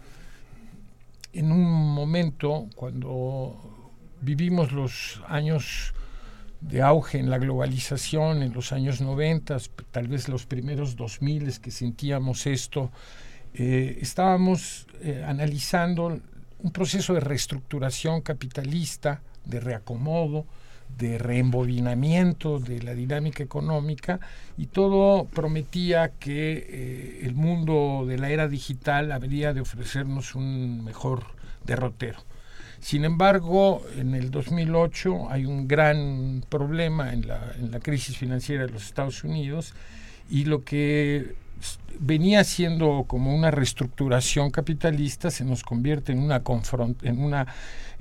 en 1.33 1.51
un 1.51 1.93
momento 1.93 2.67
cuando 2.75 3.91
vivimos 4.21 4.71
los 4.71 5.21
años 5.27 5.93
de 6.61 6.81
auge 6.81 7.19
en 7.19 7.29
la 7.29 7.39
globalización, 7.39 8.41
en 8.41 8.53
los 8.53 8.71
años 8.71 9.01
90, 9.01 9.57
tal 9.91 10.07
vez 10.07 10.29
los 10.29 10.45
primeros 10.45 10.95
2000 10.95 11.59
que 11.59 11.71
sentíamos 11.71 12.47
esto, 12.47 12.91
eh, 13.53 13.97
estábamos 14.01 14.87
eh, 15.01 15.23
analizando 15.27 16.19
un 16.59 16.71
proceso 16.71 17.13
de 17.13 17.19
reestructuración 17.19 18.21
capitalista, 18.21 19.21
de 19.43 19.59
reacomodo, 19.59 20.45
de 20.97 21.17
reembobinamiento 21.17 22.59
de 22.59 22.81
la 22.81 22.93
dinámica 22.93 23.43
económica 23.43 24.19
y 24.57 24.67
todo 24.67 25.25
prometía 25.25 26.11
que 26.19 26.67
eh, 26.69 27.19
el 27.23 27.35
mundo 27.35 28.05
de 28.07 28.17
la 28.17 28.29
era 28.29 28.47
digital 28.47 29.11
habría 29.11 29.53
de 29.53 29.61
ofrecernos 29.61 30.35
un 30.35 30.83
mejor 30.83 31.25
derrotero. 31.65 32.19
Sin 32.79 33.05
embargo, 33.05 33.81
en 33.97 34.13
el 34.13 34.29
2008 34.29 35.29
hay 35.29 35.45
un 35.45 35.67
gran 35.67 36.43
problema 36.49 37.13
en 37.13 37.27
la, 37.27 37.53
en 37.57 37.71
la 37.71 37.79
crisis 37.79 38.17
financiera 38.17 38.65
de 38.65 38.73
los 38.73 38.85
Estados 38.85 39.23
Unidos 39.23 39.73
y 40.29 40.45
lo 40.45 40.63
que 40.63 41.35
venía 41.99 42.43
siendo 42.43 43.05
como 43.07 43.35
una 43.35 43.51
reestructuración 43.51 44.51
capitalista 44.51 45.31
se 45.31 45.45
nos 45.45 45.63
convierte 45.63 46.11
en 46.11 46.19
una 46.19 46.41
en 47.03 47.23
una 47.23 47.47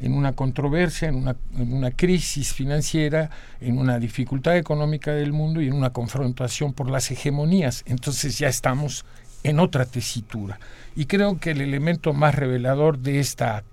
en 0.02 0.14
una 0.14 0.32
controversia, 0.32 1.08
en 1.08 1.14
una, 1.14 1.36
en 1.56 1.90
crisis 1.92 2.52
financiera, 2.52 3.30
en 3.60 3.78
una 3.78 3.98
dificultad 3.98 4.56
económica 4.56 5.12
del 5.12 5.32
mundo 5.32 5.62
y 5.62 5.68
en 5.68 5.74
una 5.74 5.90
confrontación 5.90 6.72
por 6.72 6.90
las 6.90 7.10
hegemonías. 7.10 7.84
Entonces 7.86 8.38
ya 8.38 8.48
estamos 8.48 9.04
en 9.44 9.60
otra 9.60 9.86
tesitura. 9.86 10.58
Y 10.96 11.06
creo 11.06 11.38
que 11.38 11.52
el 11.52 11.60
elemento 11.60 12.12
más 12.12 12.34
revelador 12.34 12.98
de 12.98 13.20
esta 13.20 13.64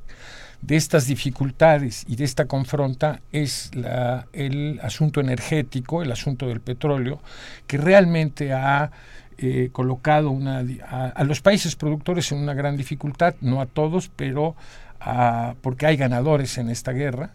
de 0.61 0.75
estas 0.75 1.07
dificultades 1.07 2.05
y 2.07 2.17
de 2.17 2.25
esta 2.25 2.45
confronta 2.45 3.21
es 3.31 3.71
el 4.33 4.77
asunto 4.83 5.21
energético, 5.21 6.01
el 6.01 6.11
asunto 6.11 6.47
del 6.47 6.59
petróleo, 6.59 7.21
que 7.65 7.77
realmente 7.77 8.51
ha 8.51 8.91
eh, 9.37 9.69
colocado 9.71 10.31
una, 10.31 10.65
a, 10.85 11.23
los 11.23 11.39
países 11.39 11.77
productores 11.77 12.29
en 12.33 12.39
una 12.39 12.53
gran 12.53 12.75
dificultad, 12.75 13.35
no 13.39 13.61
a 13.61 13.67
todos, 13.67 14.11
pero 14.13 14.57
porque 15.61 15.85
hay 15.85 15.97
ganadores 15.97 16.57
en 16.57 16.69
esta 16.69 16.91
guerra. 16.91 17.31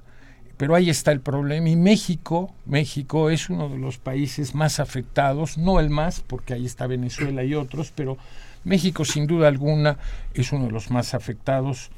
Pero 0.57 0.77
ahí 0.77 0.88
está 0.88 1.11
el 1.11 1.20
problema 1.20 1.68
y 1.68 1.74
México, 1.74 2.55
México 2.64 3.29
es 3.29 3.50
uno 3.50 3.68
de 3.68 3.77
los 3.77 3.98
países 3.98 4.55
más 4.55 4.79
afectados, 4.79 5.59
no 5.59 5.81
el 5.81 5.90
más, 5.90 6.20
porque 6.20 6.55
ahí 6.55 6.64
está 6.64 6.87
Venezuela 6.87 7.42
y 7.42 7.55
otros, 7.55 7.92
pero 7.94 8.18
México 8.62 9.05
sin 9.05 9.27
duda 9.27 9.48
alguna 9.48 9.98
es 10.33 10.53
uno 10.53 10.66
de 10.66 10.70
los 10.70 10.92
más 10.92 11.12
afectados 11.12 11.90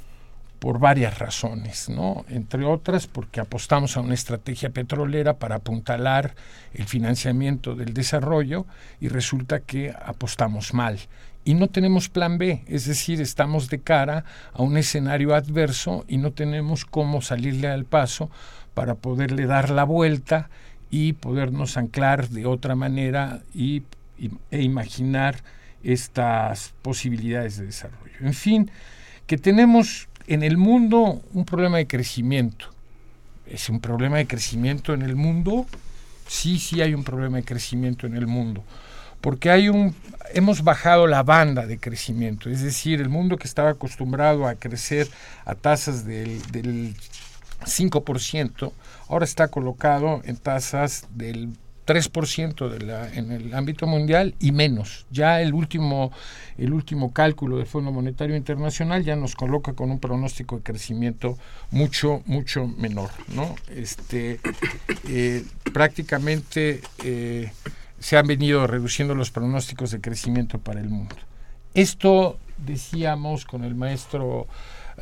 por 0.59 0.79
varias 0.79 1.19
razones, 1.19 1.91
¿no? 1.91 2.25
Entre 2.29 2.65
otras 2.65 3.07
porque 3.07 3.41
apostamos 3.41 3.97
a 3.97 4.01
una 4.01 4.15
estrategia 4.15 4.71
petrolera 4.71 5.35
para 5.35 5.57
apuntalar 5.57 6.35
el 6.73 6.87
financiamiento 6.87 7.75
del 7.75 7.93
desarrollo 7.93 8.67
y 9.01 9.09
resulta 9.09 9.61
que 9.61 9.91
apostamos 9.91 10.73
mal. 10.73 10.99
Y 11.47 11.55
no 11.55 11.69
tenemos 11.69 12.09
plan 12.09 12.39
B, 12.39 12.65
es 12.67 12.87
decir, 12.87 13.21
estamos 13.21 13.71
de 13.71 13.79
cara 13.79 14.25
a 14.53 14.63
un 14.65 14.77
escenario 14.77 15.33
adverso 15.33 16.05
y 16.09 16.17
no 16.17 16.33
tenemos 16.33 16.85
cómo 16.85 17.23
salirle 17.23 17.69
al 17.69 17.85
paso 17.85 18.31
para 18.75 18.97
poderle 18.97 19.47
dar 19.47 19.71
la 19.71 19.85
vuelta 19.85 20.51
y 20.91 21.13
podernos 21.13 21.77
anclar 21.77 22.31
de 22.31 22.47
otra 22.47 22.75
manera 22.75 23.43
y, 23.55 23.85
e 24.51 24.63
imaginar 24.63 25.37
estas 25.85 26.75
posibilidades 26.83 27.59
de 27.59 27.67
desarrollo. 27.67 28.17
En 28.23 28.35
fin, 28.35 28.69
que 29.29 29.39
tenemos 29.39 30.09
en 30.27 30.43
el 30.43 30.57
mundo 30.57 31.23
un 31.33 31.45
problema 31.45 31.77
de 31.77 31.87
crecimiento. 31.87 32.73
¿Es 33.49 33.69
un 33.69 33.79
problema 33.79 34.17
de 34.17 34.27
crecimiento 34.27 34.95
en 34.95 35.03
el 35.03 35.15
mundo? 35.15 35.65
Sí, 36.27 36.59
sí 36.59 36.81
hay 36.83 36.93
un 36.93 37.05
problema 37.05 37.37
de 37.37 37.45
crecimiento 37.45 38.09
en 38.09 38.17
el 38.17 38.27
mundo. 38.27 38.65
Porque 39.27 39.51
hay 39.51 39.69
un, 39.69 39.93
hemos 40.35 40.63
bajado 40.63 41.09
la 41.09 41.25
banda 41.25 41.67
de 41.67 41.79
crecimiento, 41.81 42.49
es 42.49 42.63
decir, 42.63 43.01
el 43.01 43.09
mundo 43.09 43.37
que 43.37 43.49
estaba 43.49 43.71
acostumbrado 43.71 44.47
a 44.47 44.55
crecer 44.55 45.09
a 45.45 45.57
tasas 45.57 46.07
del, 46.07 46.41
del 46.53 46.95
5%, 47.65 48.73
ahora 49.09 49.25
está 49.25 49.49
colocado 49.49 50.23
en 50.27 50.37
tasas 50.37 51.09
del 51.17 51.49
3% 51.89 52.69
de 52.69 53.19
en 53.19 53.33
el 53.33 53.53
ámbito 53.53 53.89
mundial 53.89 54.37
y 54.39 54.53
menos. 54.53 55.07
Ya 55.11 55.41
el 55.41 55.55
último, 55.55 56.13
el 56.57 56.73
último 56.73 57.13
cálculo 57.13 57.57
del 57.57 57.67
Fondo 57.67 57.91
Monetario 57.91 58.37
Internacional 58.37 59.03
ya 59.03 59.17
nos 59.17 59.35
coloca 59.35 59.73
con 59.73 59.91
un 59.91 59.99
pronóstico 59.99 60.59
de 60.59 60.63
crecimiento 60.63 61.37
mucho, 61.73 62.23
mucho 62.27 62.69
menor. 62.69 63.11
¿no? 63.35 63.57
Este, 63.71 64.39
eh, 65.09 65.45
prácticamente 65.73 66.81
eh, 67.03 67.51
se 67.99 68.17
han 68.17 68.27
venido 68.27 68.67
reduciendo 68.67 69.15
los 69.15 69.31
pronósticos 69.31 69.91
de 69.91 70.01
crecimiento 70.01 70.59
para 70.59 70.81
el 70.81 70.89
mundo. 70.89 71.17
Esto 71.75 72.39
decíamos 72.59 73.45
con 73.45 73.65
el 73.65 73.75
maestro 73.75 74.47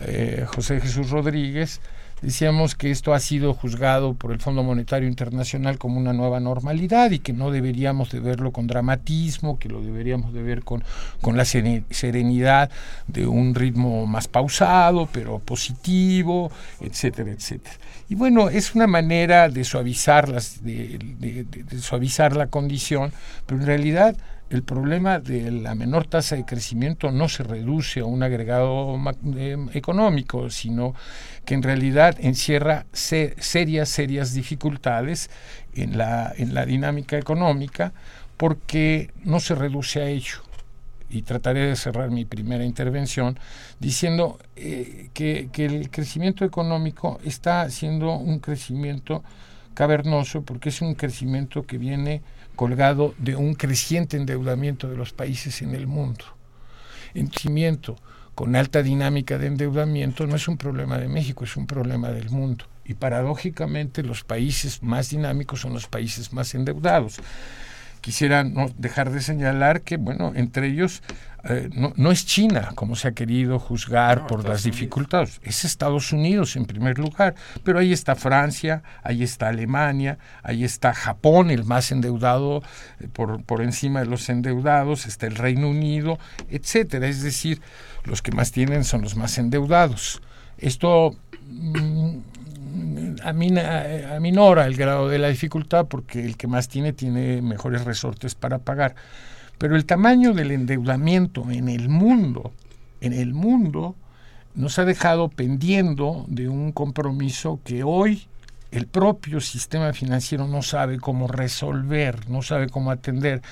eh, 0.01 0.45
José 0.47 0.81
Jesús 0.81 1.11
Rodríguez, 1.11 1.81
decíamos 2.25 2.75
que 2.75 2.91
esto 2.91 3.13
ha 3.13 3.21
sido 3.21 3.53
juzgado 3.53 4.15
por 4.15 4.33
el 4.33 4.41
Fondo 4.41 4.63
Monetario 4.63 5.07
Internacional 5.07 5.79
como 5.79 6.01
una 6.01 6.15
nueva 6.15 6.41
normalidad 6.41 7.11
y 7.11 7.19
que 7.19 7.35
no 7.35 7.51
deberíamos 7.51 8.11
de 8.11 8.21
verlo 8.21 8.51
con 8.51 8.67
dramatismo, 8.67 9.59
que 9.59 9.69
lo 9.69 9.83
deberíamos 9.83 10.33
de 10.33 10.43
ver 10.43 10.65
con, 10.65 10.83
con 11.21 11.37
la 11.37 11.45
serenidad 11.45 12.71
de 13.07 13.27
un 13.27 13.55
ritmo 13.55 14.07
más 14.07 14.27
pausado, 14.27 15.09
pero 15.13 15.39
positivo, 15.39 16.51
etcétera, 16.81 17.31
etcétera. 17.31 17.77
Y 18.09 18.15
bueno, 18.15 18.49
es 18.49 18.75
una 18.75 18.87
manera 18.87 19.49
de 19.49 19.65
suavizar, 19.65 20.29
las, 20.29 20.65
de, 20.65 20.99
de, 21.19 21.45
de 21.45 21.79
suavizar 21.79 22.37
la 22.37 22.47
condición, 22.47 23.13
pero 23.47 23.61
en 23.61 23.67
realidad 23.67 24.17
el 24.51 24.63
problema 24.63 25.19
de 25.19 25.51
la 25.51 25.75
menor 25.75 26.07
tasa 26.07 26.37
de 26.37 26.45
crecimiento 26.45 27.11
no 27.11 27.29
se 27.29 27.43
reduce 27.43 28.01
a 28.01 28.05
un 28.05 28.23
agregado 28.23 28.97
económico, 29.73 30.51
sino 30.51 30.95
que 31.45 31.55
en 31.55 31.63
realidad 31.63 32.17
encierra 32.21 32.87
serias, 32.93 33.89
serias 33.89 34.35
dificultades 34.35 35.31
en 35.75 35.97
la, 35.97 36.33
en 36.37 36.55
la 36.55 36.67
dinámica 36.67 37.19
económica 37.19 37.93
porque 38.37 39.11
no 39.25 39.41
se 39.41 39.55
reduce 39.55 40.01
a 40.01 40.09
ello. 40.09 40.39
Y 41.11 41.23
trataré 41.23 41.67
de 41.67 41.77
cerrar 41.77 42.11
mi 42.11 42.25
primera 42.25 42.65
intervención 42.65 43.39
diciendo 43.79 44.39
eh, 44.57 45.11
que, 45.15 45.49
que 45.53 45.65
el 45.67 45.91
crecimiento 45.91 46.45
económico 46.45 47.19
está 47.25 47.69
siendo 47.71 48.17
un 48.17 48.41
crecimiento 48.41 49.23
cavernoso 49.75 50.43
porque 50.43 50.69
es 50.69 50.81
un 50.81 50.95
crecimiento 50.95 51.65
que 51.65 51.79
viene 51.79 52.23
colgado 52.57 53.14
de 53.19 53.37
un 53.37 53.55
creciente 53.55 54.17
endeudamiento 54.17 54.88
de 54.88 54.97
los 54.97 55.12
países 55.12 55.62
en 55.62 55.75
el 55.75 55.87
mundo. 55.87 56.25
Endeudamiento 57.14 57.97
con 58.35 58.57
alta 58.57 58.83
dinámica 58.83 59.38
de 59.38 59.47
endeudamiento 59.47 60.27
no 60.27 60.37
es 60.37 60.49
un 60.49 60.57
problema 60.57 60.99
de 60.99 61.09
México, 61.09 61.45
es 61.45 61.57
un 61.57 61.67
problema 61.67 62.11
del 62.11 62.31
mundo. 62.31 62.67
Y 62.85 62.95
paradójicamente 62.95 64.03
los 64.03 64.25
países 64.25 64.83
más 64.83 65.11
dinámicos 65.11 65.61
son 65.61 65.73
los 65.73 65.87
países 65.87 66.33
más 66.33 66.55
endeudados 66.55 67.21
quisiera 68.05 68.45
no 68.45 68.71
dejar 68.77 69.11
de 69.11 69.23
señalar 69.23 69.81
que, 69.81 69.97
bueno, 69.97 70.33
entre 70.35 70.67
ellos 70.67 71.03
eh, 71.47 71.69
no, 71.75 71.93
no, 71.97 72.11
es 72.11 72.25
China, 72.25 72.73
como 72.75 72.97
se 72.97 73.09
ha 73.09 73.13
querido 73.13 73.59
juzgar 73.59 74.23
No, 74.23 74.27
por 74.27 74.41
Estados 74.41 74.45
las 74.45 74.65
Unidos. 74.65 74.79
dificultades, 74.81 75.41
es 75.43 75.65
Estados 75.65 76.13
Unidos 76.13 76.57
en 76.57 76.65
primer 76.65 76.99
lugar, 76.99 77.35
pero 77.63 77.79
ahí 77.79 77.93
está 77.93 78.15
Francia, 78.15 78.83
ahí 79.03 79.23
está 79.23 79.49
Alemania, 79.49 80.19
ahí 80.43 80.65
está 80.65 80.95
Japón, 80.95 81.51
el 81.51 81.65
más 81.65 81.93
endeudado 81.93 82.63
eh, 83.01 83.09
por, 83.13 83.43
por 83.45 83.61
encima 83.63 84.01
de 84.01 84.07
los 84.07 84.29
endeudados, 84.29 85.07
está 85.07 85.27
el 85.27 85.37
Reino 85.37 85.69
Unido, 85.69 86.19
etcétera, 86.49 87.09
es 87.09 87.23
decir, 87.23 87.61
los 88.05 88.23
que 88.23 88.33
más 88.33 88.51
tienen 88.51 88.85
son 88.85 89.03
los 89.03 89.17
más 89.17 89.37
endeudados. 89.39 90.23
Esto 90.57 91.17
mm, 91.51 92.19
aminora 93.25 94.67
el 94.67 94.77
grado 94.77 95.09
de 95.09 95.19
la 95.19 95.29
dificultad 95.29 95.87
porque 95.87 96.25
el 96.25 96.37
que 96.37 96.47
más 96.47 96.69
tiene 96.69 96.93
tiene 96.93 97.43
mejores 97.43 97.85
resortes 97.85 98.35
para 98.35 98.59
pagar. 98.59 98.95
Pero 99.59 99.77
el 99.77 99.87
tamaño 99.87 100.33
del 100.33 100.51
endeudamiento 100.51 101.51
en 101.51 101.69
el 101.69 101.88
mundo, 101.88 102.53
en 103.01 103.12
el 103.12 103.35
mundo, 103.35 103.95
nos 104.55 104.79
ha 104.79 104.85
dejado 104.85 105.29
pendiendo 105.29 106.25
de 106.29 106.49
un 106.49 106.73
compromiso 106.73 107.61
que 107.64 107.83
hoy 107.83 108.27
el 108.71 108.87
propio 108.87 109.40
sistema 109.40 109.93
financiero 109.93 110.49
no 110.49 110.62
sabe 110.62 110.99
cómo 110.99 111.29
resolver, 111.29 112.29
no 112.29 112.43
sabe 112.43 112.69
cómo 112.69 112.90
atender, 112.90 113.43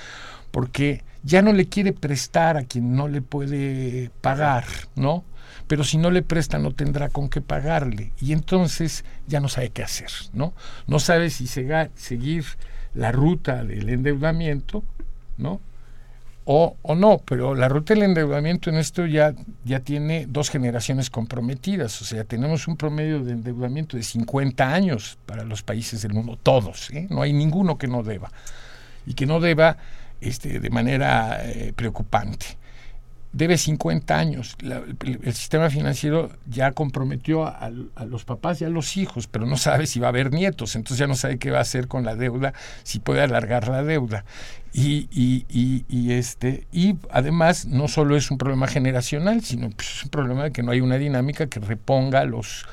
porque 0.51 1.03
ya 1.23 1.41
no 1.41 1.53
le 1.53 1.67
quiere 1.67 1.93
prestar 1.93 2.57
a 2.57 2.63
quien 2.63 2.95
no 2.95 3.07
le 3.07 3.21
puede 3.21 4.11
pagar, 4.21 4.65
¿no? 4.95 5.23
Pero 5.67 5.83
si 5.85 5.97
no 5.97 6.11
le 6.11 6.21
presta 6.21 6.59
no 6.59 6.73
tendrá 6.73 7.09
con 7.09 7.29
qué 7.29 7.39
pagarle 7.39 8.11
y 8.19 8.33
entonces 8.33 9.05
ya 9.27 9.39
no 9.39 9.47
sabe 9.47 9.69
qué 9.69 9.83
hacer, 9.83 10.11
¿no? 10.33 10.53
No 10.87 10.99
sabe 10.99 11.29
si 11.29 11.47
seguir 11.47 12.45
la 12.93 13.11
ruta 13.11 13.63
del 13.63 13.89
endeudamiento, 13.89 14.83
¿no? 15.37 15.61
O, 16.45 16.77
o 16.81 16.95
no, 16.95 17.21
pero 17.25 17.55
la 17.55 17.69
ruta 17.69 17.93
del 17.93 18.03
endeudamiento 18.03 18.69
en 18.69 18.77
esto 18.77 19.05
ya, 19.05 19.33
ya 19.63 19.79
tiene 19.79 20.25
dos 20.27 20.49
generaciones 20.49 21.09
comprometidas, 21.09 22.01
o 22.01 22.05
sea, 22.05 22.23
tenemos 22.23 22.67
un 22.67 22.77
promedio 22.77 23.23
de 23.23 23.33
endeudamiento 23.33 23.97
de 23.97 24.03
50 24.03 24.73
años 24.73 25.17
para 25.25 25.43
los 25.43 25.63
países 25.63 26.01
del 26.01 26.13
mundo, 26.13 26.37
todos, 26.41 26.89
¿eh? 26.91 27.07
no 27.09 27.21
hay 27.21 27.33
ninguno 27.33 27.77
que 27.77 27.87
no 27.87 28.03
deba, 28.03 28.31
y 29.05 29.13
que 29.13 29.25
no 29.25 29.39
deba 29.39 29.77
este, 30.21 30.59
de 30.59 30.69
manera 30.69 31.39
eh, 31.43 31.73
preocupante. 31.75 32.57
Debe 33.33 33.57
50 33.57 34.15
años. 34.15 34.55
El, 34.61 35.33
sistema 35.33 35.71
financiero 35.71 36.29
ya 36.47 36.71
comprometió 36.71 37.47
a, 37.47 37.71
los 38.05 38.25
papás 38.25 38.61
y 38.61 38.65
a 38.65 38.69
los 38.69 38.95
hijos, 38.95 39.25
pero 39.25 39.47
no 39.47 39.57
sabe 39.57 39.87
si 39.87 39.99
va 39.99 40.07
a 40.07 40.09
haber 40.09 40.31
nietos, 40.31 40.75
entonces 40.75 40.99
ya 40.99 41.07
no 41.07 41.15
sabe 41.15 41.39
qué 41.39 41.49
va 41.49 41.57
a 41.57 41.61
hacer 41.61 41.87
con 41.87 42.05
la 42.05 42.15
deuda, 42.15 42.53
si 42.83 42.99
puede 42.99 43.21
alargar 43.21 43.67
la 43.67 43.83
deuda. 43.83 44.23
Y, 44.71 45.07
y, 45.11 45.45
y, 45.49 45.83
y, 45.89 46.13
este, 46.13 46.67
y 46.71 46.95
además 47.09 47.65
no 47.65 47.87
solo 47.87 48.15
es 48.15 48.29
un 48.29 48.37
problema 48.37 48.67
generacional, 48.67 49.41
sino 49.41 49.71
pues, 49.71 49.89
es 49.89 50.03
un 50.03 50.09
problema 50.11 50.43
de 50.43 50.51
que 50.51 50.61
no 50.61 50.71
hay 50.71 50.81
una 50.81 50.97
dinámica 50.97 51.47
que 51.47 51.59
reponga 51.59 52.25
los, 52.25 52.65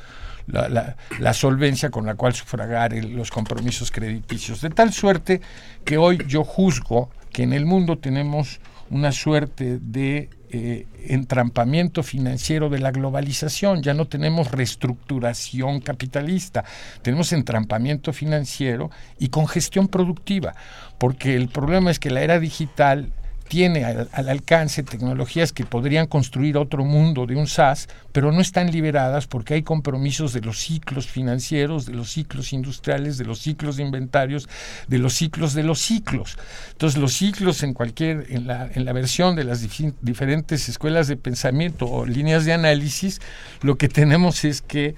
la, 0.46 0.96
la, 1.18 1.33
solvencia 1.33 1.90
con 1.90 2.05
la 2.05 2.16
cual 2.16 2.35
sufragar 2.35 2.92
los 2.92 3.31
compromisos 3.31 3.90
crediticios. 3.90 4.61
De 4.61 4.68
tal 4.68 4.92
suerte 4.92 5.40
que 5.87 5.96
hoy 5.96 6.18
yo 6.27 6.44
juzgo 6.44 7.11
que 7.33 7.44
en 7.44 7.55
el 7.55 7.64
mundo 7.64 7.99
tenemos 7.99 8.61
una 8.90 9.12
suerte 9.12 9.79
de 9.81 10.29
eh, 10.53 10.87
entrampamiento 11.07 12.03
financiero 12.03 12.69
de 12.69 12.81
la 12.81 12.91
globalización, 12.91 13.83
ya 13.83 13.95
no 13.95 14.07
tenemos 14.07 14.51
reestructuración 14.51 15.81
capitalista, 15.81 16.65
tenemos 17.03 17.33
entrampamiento 17.33 18.13
financiero 18.13 18.91
y 19.19 19.29
congestión 19.29 19.89
productiva, 19.89 20.55
porque 20.99 21.37
el 21.37 21.49
problema 21.49 21.91
es 21.91 21.99
que 21.99 22.11
la 22.11 22.23
era 22.23 22.41
digital 22.41 23.13
tiene 23.51 23.85
al, 23.85 24.09
al, 24.13 24.29
alcance 24.29 24.85
tecnologías 24.85 25.53
que 25.53 25.65
podrían 25.65 26.07
construir 26.07 26.57
otro 26.57 26.85
mundo 26.85 27.27
de 27.27 27.35
un 27.35 27.49
SAS, 27.49 27.89
pero 28.13 28.31
no 28.31 28.41
están 28.41 28.71
liberadas 28.71 29.27
porque 29.27 29.55
hay 29.55 29.65
compromisos 29.65 30.33
de 30.33 30.41
los 30.41 30.61
ciclos 30.61 31.09
financieros, 31.09 31.85
de 31.85 31.95
los 31.95 32.13
ciclos 32.13 32.53
industriales, 32.53 33.19
de 33.19 33.25
los 33.25 33.41
ciclos 33.41 33.77
de 33.77 33.83
inventarios, 33.83 34.49
de 34.87 34.99
los 34.99 35.15
ciclos 35.15 35.53
de 35.55 35.65
los 35.65 35.81
ciclos. 35.81 36.39
Entonces 36.71 37.01
los 37.01 37.13
ciclos 37.13 37.65
en 37.65 37.75
cualquier, 37.75 38.27
en 38.29 38.47
la, 38.47 38.93
versión 38.93 39.35
de 39.35 39.43
las 39.43 39.63
dif 39.63 39.95
diferentes 40.01 40.69
escuelas 40.69 41.09
de 41.09 41.17
pensamiento 41.17 41.87
o 41.87 42.07
líneas 42.07 42.45
de 42.45 42.53
análisis, 42.53 43.21
lo 43.63 43.77
que 43.79 43.89
tenemos 43.89 44.45
es 44.45 44.63
que 44.63 44.95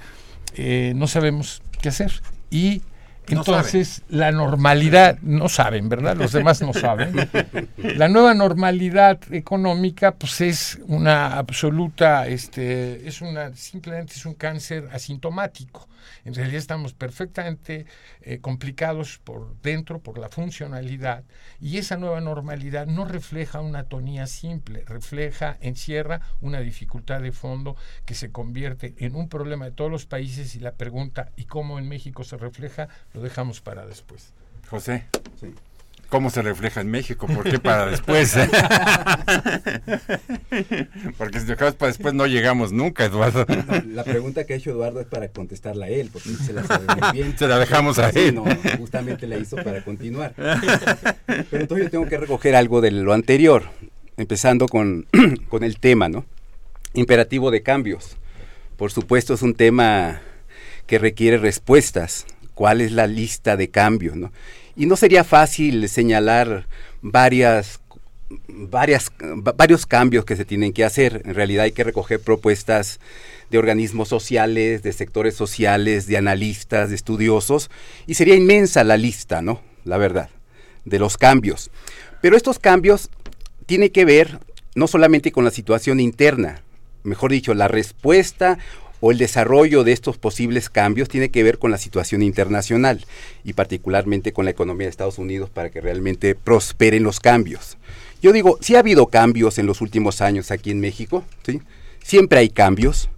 eh, 0.57 0.93
no 0.95 1.07
sabemos 1.07 1.62
qué 1.81 1.88
hacer. 1.88 2.12
Y 2.51 2.83
entonces, 3.29 4.03
no 4.09 4.19
la 4.19 4.33
normalidad, 4.33 5.19
no 5.23 5.49
saben, 5.49 5.89
¿verdad? 5.89 6.17
Los 6.17 6.33
demás 6.33 6.61
no 6.61 6.73
saben. 6.73 7.15
La 7.77 8.09
nueva 8.09 8.35
normalidad 8.35 9.19
económica, 9.31 10.13
pues 10.13 10.41
es 10.41 10.81
una 10.87 11.39
absoluta, 11.39 12.27
este, 12.27 13.07
es 13.07 13.21
una, 13.21 13.55
simplemente 13.55 14.15
es 14.15 14.27
un 14.27 14.35
cáncer 14.35 14.89
asintomático. 14.93 15.89
En 16.25 16.35
realidad 16.35 16.59
estamos 16.59 16.95
perfectamente 16.95 17.87
eh, 18.21 18.41
complicados 18.41 19.19
por 19.19 19.61
dentro, 19.62 20.01
por 20.01 20.19
la 20.19 20.29
funcionalidad, 20.29 21.25
y 21.61 21.79
esa 21.79 21.97
nueva 21.97 22.21
normalidad 22.21 22.87
no 22.87 23.05
refleja 23.05 23.61
una 23.61 23.85
tonía 23.85 24.27
simple, 24.27 24.85
refleja, 24.87 25.57
encierra 25.61 26.21
una 26.41 26.61
dificultad 26.61 27.21
de 27.21 27.33
fondo 27.33 27.77
que 28.05 28.15
se 28.15 28.31
convierte 28.31 28.95
en 28.99 29.15
un 29.15 29.29
problema 29.29 29.67
de 29.67 29.73
todos 29.73 29.91
los 29.91 30.07
países 30.07 30.55
y 30.55 30.61
la 30.61 30.75
pregunta, 30.75 31.33
¿y 31.37 31.45
cómo 31.45 31.79
en 31.79 31.88
México 31.88 32.25
se 32.25 32.37
refleja? 32.37 32.88
Lo 33.12 33.21
dejamos 33.21 33.61
para 33.61 33.87
después. 33.87 34.33
José. 34.69 35.07
Sí. 35.38 35.55
Cómo 36.12 36.29
se 36.29 36.42
refleja 36.42 36.83
en 36.83 36.90
México, 36.90 37.27
¿por 37.27 37.42
qué 37.42 37.59
para 37.59 37.87
después? 37.87 38.37
porque 41.16 41.40
si 41.40 41.46
dejamos 41.46 41.75
para 41.77 41.88
después 41.90 42.12
no 42.12 42.27
llegamos 42.27 42.70
nunca, 42.70 43.07
Eduardo. 43.07 43.46
La 43.87 44.05
pregunta 44.05 44.44
que 44.44 44.53
ha 44.53 44.57
hecho 44.57 44.72
Eduardo 44.72 45.01
es 45.01 45.07
para 45.07 45.29
contestarla 45.29 45.87
a 45.87 45.88
él, 45.88 46.11
porque 46.12 46.29
se 46.29 46.53
la 46.53 46.64
sabe 46.64 46.85
muy 47.01 47.12
bien. 47.12 47.38
Se 47.38 47.48
la 47.48 47.59
dejamos 47.59 47.98
a 47.98 48.12
Sí, 48.12 48.18
él. 48.27 48.35
no, 48.35 48.44
justamente 48.77 49.27
la 49.27 49.38
hizo 49.38 49.57
para 49.57 49.83
continuar. 49.83 50.35
Pero 50.37 51.62
entonces 51.62 51.87
yo 51.87 51.90
tengo 51.90 52.07
que 52.07 52.18
recoger 52.18 52.57
algo 52.57 52.83
de 52.83 52.90
lo 52.90 53.14
anterior, 53.14 53.70
empezando 54.18 54.66
con, 54.68 55.07
con 55.48 55.64
el 55.64 55.79
tema, 55.79 56.11
¿no? 56.11 56.27
Imperativo 56.92 57.51
de 57.51 57.62
cambios. 57.62 58.18
Por 58.77 58.92
supuesto 58.92 59.33
es 59.33 59.40
un 59.40 59.55
tema 59.55 60.20
que 60.87 60.98
requiere 60.98 61.38
respuestas. 61.38 62.27
¿Cuál 62.53 62.83
es 62.83 62.92
la 62.92 63.07
lista 63.07 63.57
de 63.57 63.70
cambios, 63.70 64.14
no? 64.14 64.31
Y 64.77 64.87
no 64.87 64.97
sería 64.97 65.25
fácil 65.25 65.89
señalar 65.89 66.67
varias 67.03 67.81
varias, 68.49 69.11
va- 69.21 69.53
varios 69.53 69.85
cambios 69.85 70.25
que 70.25 70.37
se 70.37 70.45
tienen 70.47 70.73
que 70.73 70.85
hacer. 70.85 71.23
En 71.27 71.35
realidad 71.35 71.65
hay 71.65 71.73
que 71.73 71.85
recoger 71.85 72.21
propuestas 72.21 72.99
de 73.51 73.59
organismos 73.59 74.09
sociales, 74.09 74.83
de 74.83 74.93
sectores 74.95 75.35
sociales, 75.35 76.07
de 76.07 76.17
analistas, 76.17 76.89
de 76.89 76.95
estudiosos, 76.95 77.71
y 78.07 78.15
sería 78.15 78.35
inmensa 78.35 78.85
la 78.85 78.97
lista, 78.97 79.43
¿no? 79.43 79.61
La 79.85 79.99
verdad, 79.99 80.31
de 80.87 80.99
los 80.99 81.19
cambios. 81.19 81.71
Pero 82.23 82.37
estos 82.37 82.59
cambios 82.59 83.11
tienen 83.67 83.91
que 83.91 84.07
ver 84.07 84.39
no 84.75 84.87
solamente 84.87 85.33
con 85.33 85.45
la 85.45 85.51
situación 85.51 86.01
interna, 86.01 86.63
mejor 87.03 87.33
dicho, 87.33 87.53
la 87.53 87.69
respuesta 87.69 88.59
o 89.05 89.11
el 89.11 89.19
desarrollo 89.19 89.83
de 89.83 89.91
estos 89.91 90.17
posibles 90.17 90.71
cambios 90.71 91.09
tiene 91.09 91.31
que 91.33 91.43
ver 91.43 91.59
con 91.59 91.73
la 91.73 91.77
situación 91.77 92.23
internacional 92.23 93.05
y 93.43 93.55
particularmente 93.55 94.33
con 94.33 94.45
la 94.45 94.53
economía 94.53 94.87
de 94.87 94.91
Estados 94.91 95.19
Unidos 95.19 95.51
para 95.51 95.71
que 95.71 95.81
realmente 95.81 96.37
prosperen 96.37 97.03
los 97.03 97.19
cambios. 97.19 97.79
Yo 98.23 98.33
digo, 98.33 98.59
sí 98.61 98.77
ha 98.77 98.79
habido 98.79 99.09
cambios 99.09 99.59
en 99.59 99.67
los 99.67 99.81
últimos 99.81 100.21
años 100.21 100.53
aquí 100.53 100.71
en 100.71 100.79
México, 100.79 101.25
¿sí? 101.45 101.61
Siempre 102.01 102.38
hay 102.38 102.49
cambios. 102.49 103.09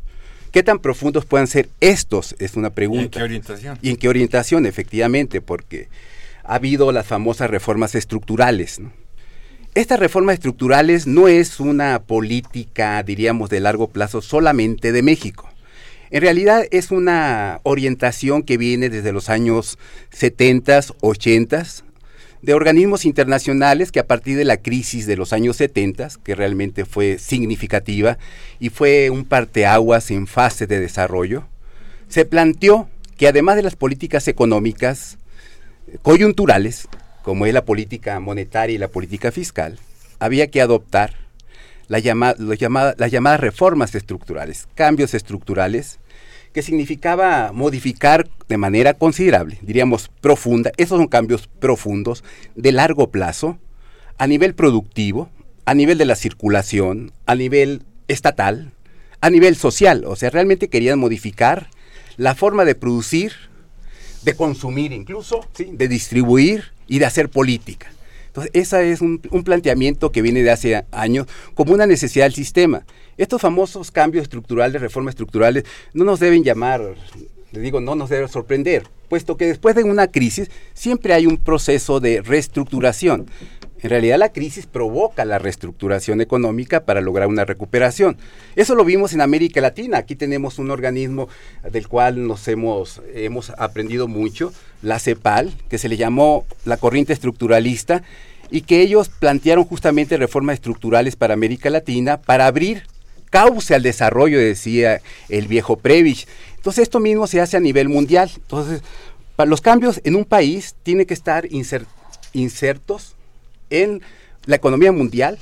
¿Qué 0.53 0.63
tan 0.63 0.79
profundos 0.79 1.27
puedan 1.27 1.49
ser 1.49 1.69
estos? 1.81 2.35
Es 2.39 2.57
una 2.57 2.69
¿Y 2.69 2.71
en 2.71 2.75
pregunta. 2.75 3.19
qué 3.19 3.25
orientación? 3.25 3.79
¿Y 3.83 3.91
en 3.91 3.97
qué 3.97 4.09
orientación? 4.09 4.65
Efectivamente, 4.65 5.43
porque 5.43 5.89
ha 6.45 6.55
habido 6.55 6.93
las 6.93 7.07
famosas 7.07 7.51
reformas 7.51 7.95
estructurales. 7.95 8.81
¿no? 8.81 8.91
Estas 9.75 10.01
reformas 10.01 10.35
estructurales 10.35 11.07
no 11.07 11.29
es 11.29 11.61
una 11.61 12.05
política, 12.05 13.03
diríamos, 13.03 13.51
de 13.51 13.61
largo 13.61 13.89
plazo 13.89 14.23
solamente 14.23 14.91
de 14.91 15.03
México. 15.03 15.51
En 16.15 16.21
realidad 16.21 16.69
es 16.71 16.93
una 16.93 17.59
orientación 17.65 18.45
que 18.45 18.57
viene 18.57 18.89
desde 18.89 19.11
los 19.11 19.29
años 19.29 19.79
70, 20.11 20.79
80, 21.01 21.67
de 22.41 22.55
organismos 22.55 23.05
internacionales 23.05 23.91
que 23.91 23.99
a 23.99 24.07
partir 24.07 24.37
de 24.37 24.45
la 24.45 24.59
crisis 24.59 25.09
de 25.09 25.17
los 25.17 25.33
años 25.33 25.57
70, 25.57 26.11
que 26.23 26.37
realmente 26.37 26.85
fue 26.85 27.19
significativa 27.19 28.17
y 28.61 28.69
fue 28.69 29.11
un 29.11 29.25
parteaguas 29.25 30.13
en 30.13 30.29
fase 30.29 30.69
de 30.69 30.79
desarrollo, 30.79 31.49
se 32.07 32.25
planteó 32.25 32.89
que 33.17 33.27
además 33.27 33.57
de 33.57 33.65
las 33.65 33.75
políticas 33.75 34.29
económicas 34.29 35.19
coyunturales, 36.03 36.87
como 37.25 37.45
es 37.47 37.53
la 37.53 37.65
política 37.65 38.21
monetaria 38.21 38.77
y 38.77 38.79
la 38.79 38.87
política 38.87 39.33
fiscal, 39.33 39.81
había 40.21 40.49
que 40.49 40.61
adoptar 40.61 41.17
las 41.89 42.05
llamadas 42.05 43.41
reformas 43.41 43.97
estructurales, 43.97 44.69
cambios 44.77 45.13
estructurales, 45.13 45.99
que 46.55 46.63
significaba 46.63 47.51
modificar 47.53 48.29
de 48.49 48.57
manera 48.57 48.95
considerable, 48.95 49.59
diríamos 49.61 50.09
profunda, 50.21 50.71
esos 50.77 50.99
son 50.99 51.09
cambios 51.09 51.49
profundos 51.49 52.23
de 52.55 52.71
largo 52.71 53.11
plazo, 53.11 53.59
a 54.19 54.29
nivel 54.29 54.55
productivo, 54.55 55.29
a 55.65 55.75
nivel 55.75 55.99
de 55.99 56.05
la 56.05 56.15
circulación, 56.15 57.11
a 57.27 57.35
nivel 57.35 57.83
estatal, 58.07 58.73
a 59.21 59.31
nivel 59.31 59.57
social. 59.57 60.05
O 60.07 60.15
sea, 60.15 60.31
realmente 60.31 60.69
querían 60.69 61.01
modificar 61.01 61.71
la 62.17 62.37
forma 62.37 62.65
de 62.65 62.77
producir, 62.77 63.33
de 64.23 64.37
consumir 64.37 64.93
incluso, 64.93 65.45
de 65.59 65.89
distribuir 65.89 66.67
y 66.87 67.01
de 67.01 67.07
hacer 67.07 67.31
política. 67.31 67.91
Entonces, 68.29 68.53
ese 68.55 68.93
es 68.93 69.01
un, 69.01 69.21
un 69.33 69.43
planteamiento 69.43 70.13
que 70.13 70.23
viene 70.23 70.45
de 70.45 70.53
hace 70.53 70.85
años 70.93 71.27
como 71.55 71.73
una 71.75 71.87
necesidad 71.87 72.27
del 72.27 72.35
sistema. 72.35 72.85
Estos 73.17 73.41
famosos 73.41 73.91
cambios 73.91 74.23
estructurales, 74.23 74.81
reformas 74.81 75.13
estructurales, 75.13 75.65
no 75.93 76.05
nos 76.05 76.21
deben 76.21 76.45
llamar, 76.45 76.95
le 77.53 77.61
digo, 77.61 77.81
no 77.81 77.95
nos 77.95 78.11
deben 78.11 78.29
sorprender, 78.29 78.85
puesto 79.09 79.37
que 79.37 79.47
después 79.47 79.75
de 79.75 79.85
una 79.85 80.09
crisis 80.09 80.51
siempre 80.73 81.15
hay 81.15 81.27
un 81.27 81.37
proceso 81.37 82.01
de 82.01 82.23
reestructuración. 82.23 83.27
En 83.81 83.91
realidad 83.91 84.19
la 84.19 84.33
crisis 84.33 84.67
provoca 84.67 85.27
la 85.27 85.39
reestructuración 85.39 86.23
económica 86.23 86.87
para 86.87 87.03
lograr 87.03 87.29
una 87.29 87.45
recuperación. 87.45 88.17
Eso 88.57 88.75
lo 88.75 88.83
vimos 88.83 89.13
en 89.13 89.21
América 89.21 89.61
Latina. 89.61 89.99
Aquí 89.99 90.17
tenemos 90.17 90.59
un 90.59 90.71
organismo 90.71 91.29
del 91.71 91.87
cual 91.87 92.27
nos 92.27 92.49
hemos, 92.49 93.03
hemos 93.15 93.51
aprendido 93.51 94.09
mucho, 94.09 94.55
la 94.81 94.99
CEPAL, 94.99 95.53
que 95.69 95.77
se 95.77 95.91
le 95.91 95.99
llamó 95.99 96.47
la 96.65 96.79
corriente 96.79 97.13
estructuralista, 97.13 98.03
y 98.51 98.63
que 98.63 98.81
ellos 98.81 99.11
plantearon 99.11 99.65
justamente 99.65 100.17
reformas 100.17 100.55
estructurales 100.55 101.17
para 101.17 101.35
América 101.35 101.69
Latina 101.69 102.23
para 102.23 102.47
abrir 102.47 102.85
cauce 103.35 103.75
al 103.75 103.83
desarrollo, 103.83 104.39
decía 104.39 105.03
el 105.29 105.49
viejo 105.49 105.77
Previch. 105.77 106.29
Entonces 106.55 106.85
esto 106.85 107.01
mismo 107.01 107.27
se 107.27 107.41
hace 107.41 107.57
a 107.57 107.61
nivel 107.61 107.89
mundial. 107.89 108.31
Entonces, 108.37 108.81
los 109.45 109.61
cambios 109.61 110.01
en 110.05 110.15
un 110.15 110.25
país 110.25 110.77
tienen 110.85 111.05
que 111.05 111.15
estar 111.15 111.45
inser- 111.47 111.87
insertos 112.33 113.17
en 113.71 114.03
la 114.47 114.55
economía 114.55 114.93
mundial 114.93 115.41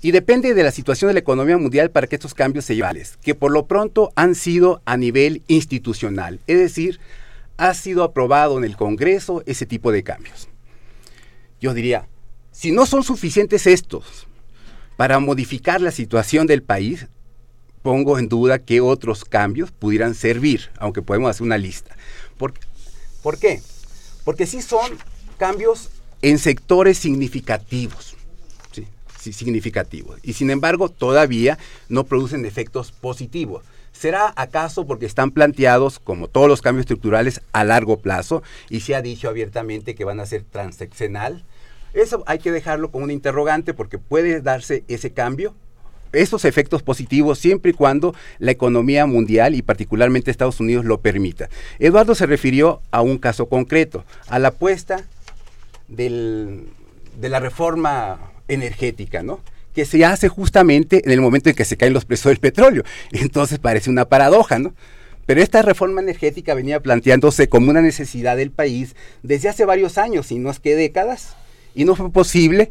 y 0.00 0.12
depende 0.12 0.54
de 0.54 0.62
la 0.62 0.70
situación 0.70 1.08
de 1.08 1.14
la 1.14 1.20
economía 1.20 1.58
mundial 1.58 1.90
para 1.90 2.06
que 2.06 2.14
estos 2.14 2.34
cambios 2.34 2.66
se 2.66 2.76
lleven, 2.76 3.02
que 3.20 3.34
por 3.34 3.50
lo 3.50 3.66
pronto 3.66 4.12
han 4.14 4.36
sido 4.36 4.80
a 4.84 4.96
nivel 4.96 5.42
institucional, 5.48 6.38
es 6.46 6.58
decir, 6.58 7.00
ha 7.56 7.74
sido 7.74 8.04
aprobado 8.04 8.58
en 8.58 8.64
el 8.64 8.76
Congreso 8.76 9.42
ese 9.46 9.66
tipo 9.66 9.90
de 9.90 10.04
cambios. 10.04 10.48
Yo 11.60 11.74
diría, 11.74 12.06
si 12.52 12.70
no 12.70 12.86
son 12.86 13.02
suficientes 13.02 13.66
estos 13.66 14.28
para 14.96 15.18
modificar 15.18 15.80
la 15.80 15.90
situación 15.90 16.46
del 16.46 16.62
país, 16.62 17.08
pongo 17.84 18.18
en 18.18 18.30
duda 18.30 18.60
qué 18.60 18.80
otros 18.80 19.26
cambios 19.26 19.70
pudieran 19.70 20.14
servir, 20.14 20.70
aunque 20.78 21.02
podemos 21.02 21.28
hacer 21.28 21.42
una 21.42 21.58
lista. 21.58 21.94
¿Por, 22.38 22.54
¿por 23.22 23.38
qué? 23.38 23.60
Porque 24.24 24.46
sí 24.46 24.62
son 24.62 24.90
cambios 25.36 25.90
en 26.22 26.38
sectores 26.38 26.96
significativos, 26.96 28.16
¿sí? 28.72 28.88
Sí, 29.20 29.34
significativos, 29.34 30.18
y 30.22 30.32
sin 30.32 30.48
embargo 30.48 30.88
todavía 30.88 31.58
no 31.90 32.04
producen 32.04 32.46
efectos 32.46 32.90
positivos. 32.90 33.62
¿Será 33.92 34.32
acaso 34.34 34.86
porque 34.86 35.04
están 35.04 35.30
planteados, 35.30 35.98
como 35.98 36.28
todos 36.28 36.48
los 36.48 36.62
cambios 36.62 36.84
estructurales, 36.84 37.42
a 37.52 37.64
largo 37.64 37.98
plazo 37.98 38.42
y 38.70 38.80
se 38.80 38.94
ha 38.94 39.02
dicho 39.02 39.28
abiertamente 39.28 39.94
que 39.94 40.06
van 40.06 40.20
a 40.20 40.26
ser 40.26 40.42
transeccional? 40.42 41.44
Eso 41.92 42.24
hay 42.26 42.38
que 42.38 42.50
dejarlo 42.50 42.90
como 42.90 43.04
un 43.04 43.10
interrogante 43.10 43.74
porque 43.74 43.98
puede 43.98 44.40
darse 44.40 44.84
ese 44.88 45.12
cambio, 45.12 45.54
esos 46.14 46.44
efectos 46.44 46.82
positivos 46.82 47.38
siempre 47.38 47.72
y 47.72 47.74
cuando 47.74 48.14
la 48.38 48.50
economía 48.50 49.06
mundial 49.06 49.54
y 49.54 49.62
particularmente 49.62 50.30
Estados 50.30 50.60
Unidos 50.60 50.84
lo 50.84 51.00
permita. 51.00 51.48
Eduardo 51.78 52.14
se 52.14 52.26
refirió 52.26 52.80
a 52.90 53.02
un 53.02 53.18
caso 53.18 53.46
concreto, 53.46 54.04
a 54.28 54.38
la 54.38 54.48
apuesta 54.48 55.04
de 55.88 56.64
la 57.20 57.40
reforma 57.40 58.18
energética, 58.48 59.22
¿no? 59.22 59.40
que 59.74 59.84
se 59.84 60.04
hace 60.04 60.28
justamente 60.28 61.02
en 61.04 61.10
el 61.10 61.20
momento 61.20 61.50
en 61.50 61.56
que 61.56 61.64
se 61.64 61.76
caen 61.76 61.92
los 61.92 62.04
precios 62.04 62.30
del 62.30 62.38
petróleo. 62.38 62.84
Entonces 63.12 63.58
parece 63.58 63.90
una 63.90 64.04
paradoja, 64.06 64.58
¿no? 64.58 64.72
Pero 65.26 65.42
esta 65.42 65.62
reforma 65.62 66.00
energética 66.00 66.54
venía 66.54 66.80
planteándose 66.80 67.48
como 67.48 67.70
una 67.70 67.80
necesidad 67.80 68.36
del 68.36 68.50
país 68.50 68.94
desde 69.22 69.48
hace 69.48 69.64
varios 69.64 69.96
años, 69.96 70.30
y 70.30 70.38
no 70.38 70.50
es 70.50 70.60
que 70.60 70.76
décadas, 70.76 71.34
y 71.74 71.84
no 71.84 71.96
fue 71.96 72.10
posible 72.10 72.70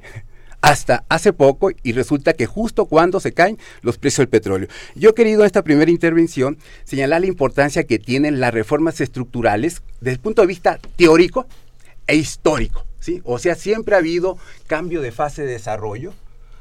hasta 0.63 1.04
hace 1.10 1.34
poco 1.34 1.71
y 1.84 1.91
resulta 1.91 2.32
que 2.34 2.45
justo 2.45 2.86
cuando 2.86 3.19
se 3.19 3.34
caen 3.34 3.60
los 3.82 3.97
precios 3.97 4.19
del 4.19 4.30
petróleo. 4.30 4.69
Yo 4.95 5.10
he 5.10 5.13
querido 5.13 5.41
en 5.41 5.45
esta 5.45 5.62
primera 5.62 5.91
intervención 5.91 6.58
señalar 6.86 7.19
la 7.19 7.28
importancia 7.28 7.84
que 7.84 7.99
tienen 7.99 8.39
las 8.39 8.54
reformas 8.54 9.02
estructurales 9.02 9.82
desde 9.99 10.13
el 10.13 10.19
punto 10.19 10.41
de 10.41 10.47
vista 10.47 10.80
teórico 10.95 11.45
e 12.08 12.15
histórico. 12.15 12.86
¿sí? 13.02 13.21
O 13.26 13.39
sea, 13.39 13.56
siempre 13.56 13.95
ha 13.95 13.97
habido 13.97 14.38
cambio 14.65 15.02
de 15.02 15.12
fase 15.12 15.41
de 15.41 15.52
desarrollo, 15.52 16.13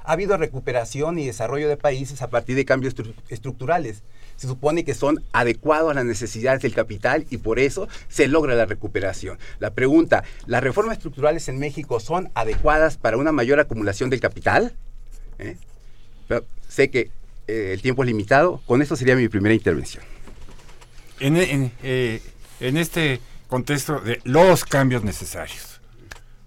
ha 0.02 0.12
habido 0.14 0.36
recuperación 0.36 1.20
y 1.20 1.26
desarrollo 1.26 1.68
de 1.68 1.76
países 1.76 2.22
a 2.22 2.28
partir 2.28 2.56
de 2.56 2.64
cambios 2.64 2.96
estru- 2.96 3.14
estructurales. 3.28 4.02
Se 4.42 4.48
supone 4.48 4.84
que 4.84 4.94
son 4.94 5.22
adecuados 5.32 5.92
a 5.92 5.94
las 5.94 6.04
necesidades 6.04 6.62
del 6.62 6.74
capital 6.74 7.26
y 7.30 7.36
por 7.36 7.60
eso 7.60 7.86
se 8.08 8.26
logra 8.26 8.56
la 8.56 8.66
recuperación. 8.66 9.38
La 9.60 9.72
pregunta, 9.72 10.24
¿las 10.46 10.64
reformas 10.64 10.96
estructurales 10.96 11.48
en 11.48 11.60
México 11.60 12.00
son 12.00 12.28
adecuadas 12.34 12.96
para 12.96 13.18
una 13.18 13.30
mayor 13.30 13.60
acumulación 13.60 14.10
del 14.10 14.18
capital? 14.18 14.74
¿Eh? 15.38 15.56
Sé 16.68 16.90
que 16.90 17.12
eh, 17.46 17.70
el 17.72 17.82
tiempo 17.82 18.02
es 18.02 18.08
limitado. 18.08 18.60
Con 18.66 18.82
esto 18.82 18.96
sería 18.96 19.14
mi 19.14 19.28
primera 19.28 19.54
intervención. 19.54 20.02
En, 21.20 21.36
en, 21.36 21.70
eh, 21.84 22.20
en 22.58 22.76
este 22.78 23.20
contexto 23.46 24.00
de 24.00 24.20
los 24.24 24.64
cambios 24.64 25.04
necesarios, 25.04 25.80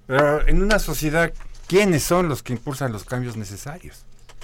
Pero 0.06 0.46
en 0.46 0.62
una 0.62 0.80
sociedad, 0.80 1.32
¿quiénes 1.68 2.04
son 2.04 2.28
los 2.28 2.44
que 2.44 2.52
impulsan 2.52 2.92
los 2.92 3.06
cambios 3.06 3.38
necesarios? 3.38 4.04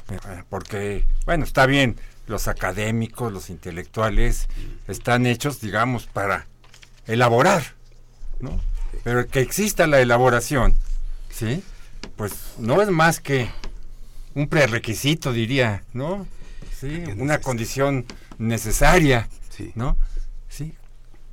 Eh, 0.09 0.43
Porque, 0.49 1.05
bueno, 1.25 1.43
está 1.43 1.65
bien, 1.65 1.97
los 2.31 2.47
académicos, 2.47 3.31
los 3.31 3.49
intelectuales, 3.49 4.47
están 4.87 5.27
hechos, 5.27 5.61
digamos, 5.61 6.07
para 6.07 6.47
elaborar, 7.05 7.63
¿no? 8.39 8.59
Pero 9.03 9.27
que 9.27 9.41
exista 9.41 9.85
la 9.85 10.01
elaboración, 10.01 10.75
¿sí? 11.29 11.63
Pues 12.15 12.33
no 12.57 12.81
es 12.81 12.89
más 12.89 13.19
que 13.19 13.49
un 14.33 14.47
prerequisito, 14.47 15.31
diría, 15.31 15.83
¿no? 15.93 16.25
Sí, 16.79 17.03
una 17.17 17.39
condición 17.39 18.05
necesaria. 18.39 19.29
¿no? 19.75 19.97
Sí. 20.49 20.73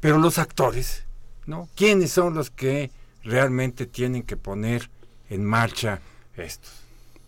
Pero 0.00 0.18
los 0.18 0.38
actores, 0.38 1.04
¿no? 1.46 1.68
¿Quiénes 1.74 2.12
son 2.12 2.34
los 2.34 2.50
que 2.50 2.90
realmente 3.22 3.86
tienen 3.86 4.22
que 4.22 4.36
poner 4.36 4.90
en 5.30 5.44
marcha 5.44 6.00
estos? 6.36 6.70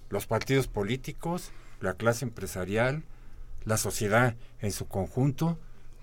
Los 0.09 0.27
partidos 0.27 0.67
políticos, 0.67 1.51
la 1.81 1.95
clase 1.95 2.25
empresarial, 2.25 3.03
la 3.65 3.77
sociedad 3.77 4.35
en 4.61 4.73
su 4.73 4.87
conjunto. 4.87 5.59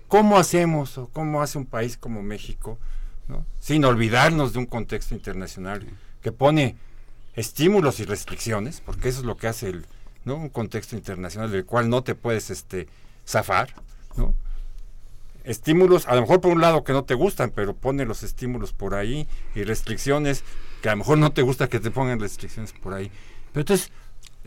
¿Cómo 0.08 0.38
hacemos 0.38 0.96
o 0.98 1.08
cómo 1.08 1.42
hace 1.42 1.58
un 1.58 1.66
país 1.66 1.96
como 1.96 2.22
México, 2.22 2.78
¿no? 3.28 3.44
sin 3.60 3.84
olvidarnos 3.84 4.52
de 4.52 4.60
un 4.60 4.66
contexto 4.66 5.14
internacional 5.14 5.86
que 6.22 6.32
pone 6.32 6.76
estímulos 7.34 8.00
y 8.00 8.04
restricciones, 8.04 8.80
porque 8.80 9.08
eso 9.08 9.20
es 9.20 9.26
lo 9.26 9.36
que 9.36 9.48
hace 9.48 9.68
el, 9.68 9.86
¿no? 10.24 10.36
un 10.36 10.48
contexto 10.48 10.96
internacional 10.96 11.50
del 11.50 11.66
cual 11.66 11.90
no 11.90 12.02
te 12.02 12.14
puedes 12.14 12.50
este, 12.50 12.88
zafar, 13.26 13.74
¿no? 14.16 14.34
estímulos, 15.44 16.06
a 16.06 16.14
lo 16.14 16.22
mejor 16.22 16.40
por 16.40 16.52
un 16.52 16.60
lado 16.60 16.84
que 16.84 16.92
no 16.92 17.04
te 17.04 17.14
gustan, 17.14 17.50
pero 17.54 17.74
pone 17.74 18.04
los 18.04 18.22
estímulos 18.22 18.72
por 18.72 18.94
ahí 18.94 19.26
y 19.54 19.64
restricciones 19.64 20.44
que 20.82 20.88
a 20.88 20.92
lo 20.92 20.98
mejor 20.98 21.18
no 21.18 21.32
te 21.32 21.42
gusta 21.42 21.68
que 21.68 21.80
te 21.80 21.90
pongan 21.90 22.20
restricciones 22.20 22.72
por 22.72 22.92
ahí. 22.92 23.10
Pero 23.52 23.62
entonces, 23.62 23.90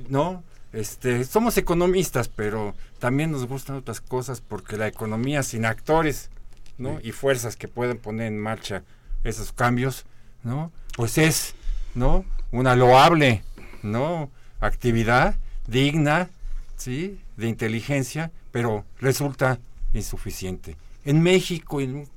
no, 0.09 0.43
este, 0.73 1.23
somos 1.25 1.57
economistas, 1.57 2.27
pero 2.29 2.73
también 2.99 3.31
nos 3.31 3.45
gustan 3.47 3.75
otras 3.75 4.01
cosas 4.01 4.41
porque 4.41 4.77
la 4.77 4.87
economía 4.87 5.43
sin 5.43 5.65
actores, 5.65 6.29
¿no? 6.77 6.99
Y 7.03 7.11
fuerzas 7.11 7.57
que 7.57 7.67
pueden 7.67 7.97
poner 7.97 8.27
en 8.27 8.39
marcha 8.39 8.83
esos 9.23 9.51
cambios, 9.51 10.05
¿no? 10.43 10.71
Pues 10.95 11.17
es, 11.17 11.53
¿no? 11.95 12.25
Una 12.51 12.75
loable, 12.75 13.43
¿no? 13.83 14.29
Actividad 14.59 15.35
digna, 15.67 16.29
¿sí? 16.77 17.19
De 17.37 17.47
inteligencia, 17.47 18.31
pero 18.51 18.85
resulta 18.99 19.59
insuficiente. 19.93 20.75
En 21.05 21.21
México, 21.21 21.81
en- 21.81 22.07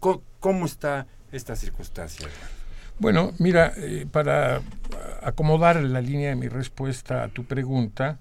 ¿cómo 0.40 0.66
está 0.66 1.06
esta 1.32 1.56
circunstancia? 1.56 2.28
Bueno, 2.98 3.32
mira, 3.38 3.72
eh, 3.76 4.06
para 4.10 4.62
acomodar 5.22 5.82
la 5.82 6.00
línea 6.00 6.28
de 6.30 6.36
mi 6.36 6.48
respuesta 6.48 7.24
a 7.24 7.28
tu 7.28 7.44
pregunta, 7.44 8.18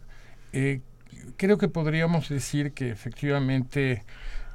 eh, 0.53 0.81
creo 1.37 1.57
que 1.57 1.67
podríamos 1.67 2.29
decir 2.29 2.71
que 2.73 2.89
efectivamente 2.89 4.03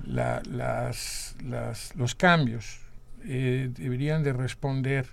la- 0.04 0.42
las- 0.50 1.37
las- 1.44 1.94
los 1.96 2.14
cambios 2.14 2.80
eh, 3.24 3.70
deberían 3.76 4.22
de 4.22 4.32
responder 4.32 5.06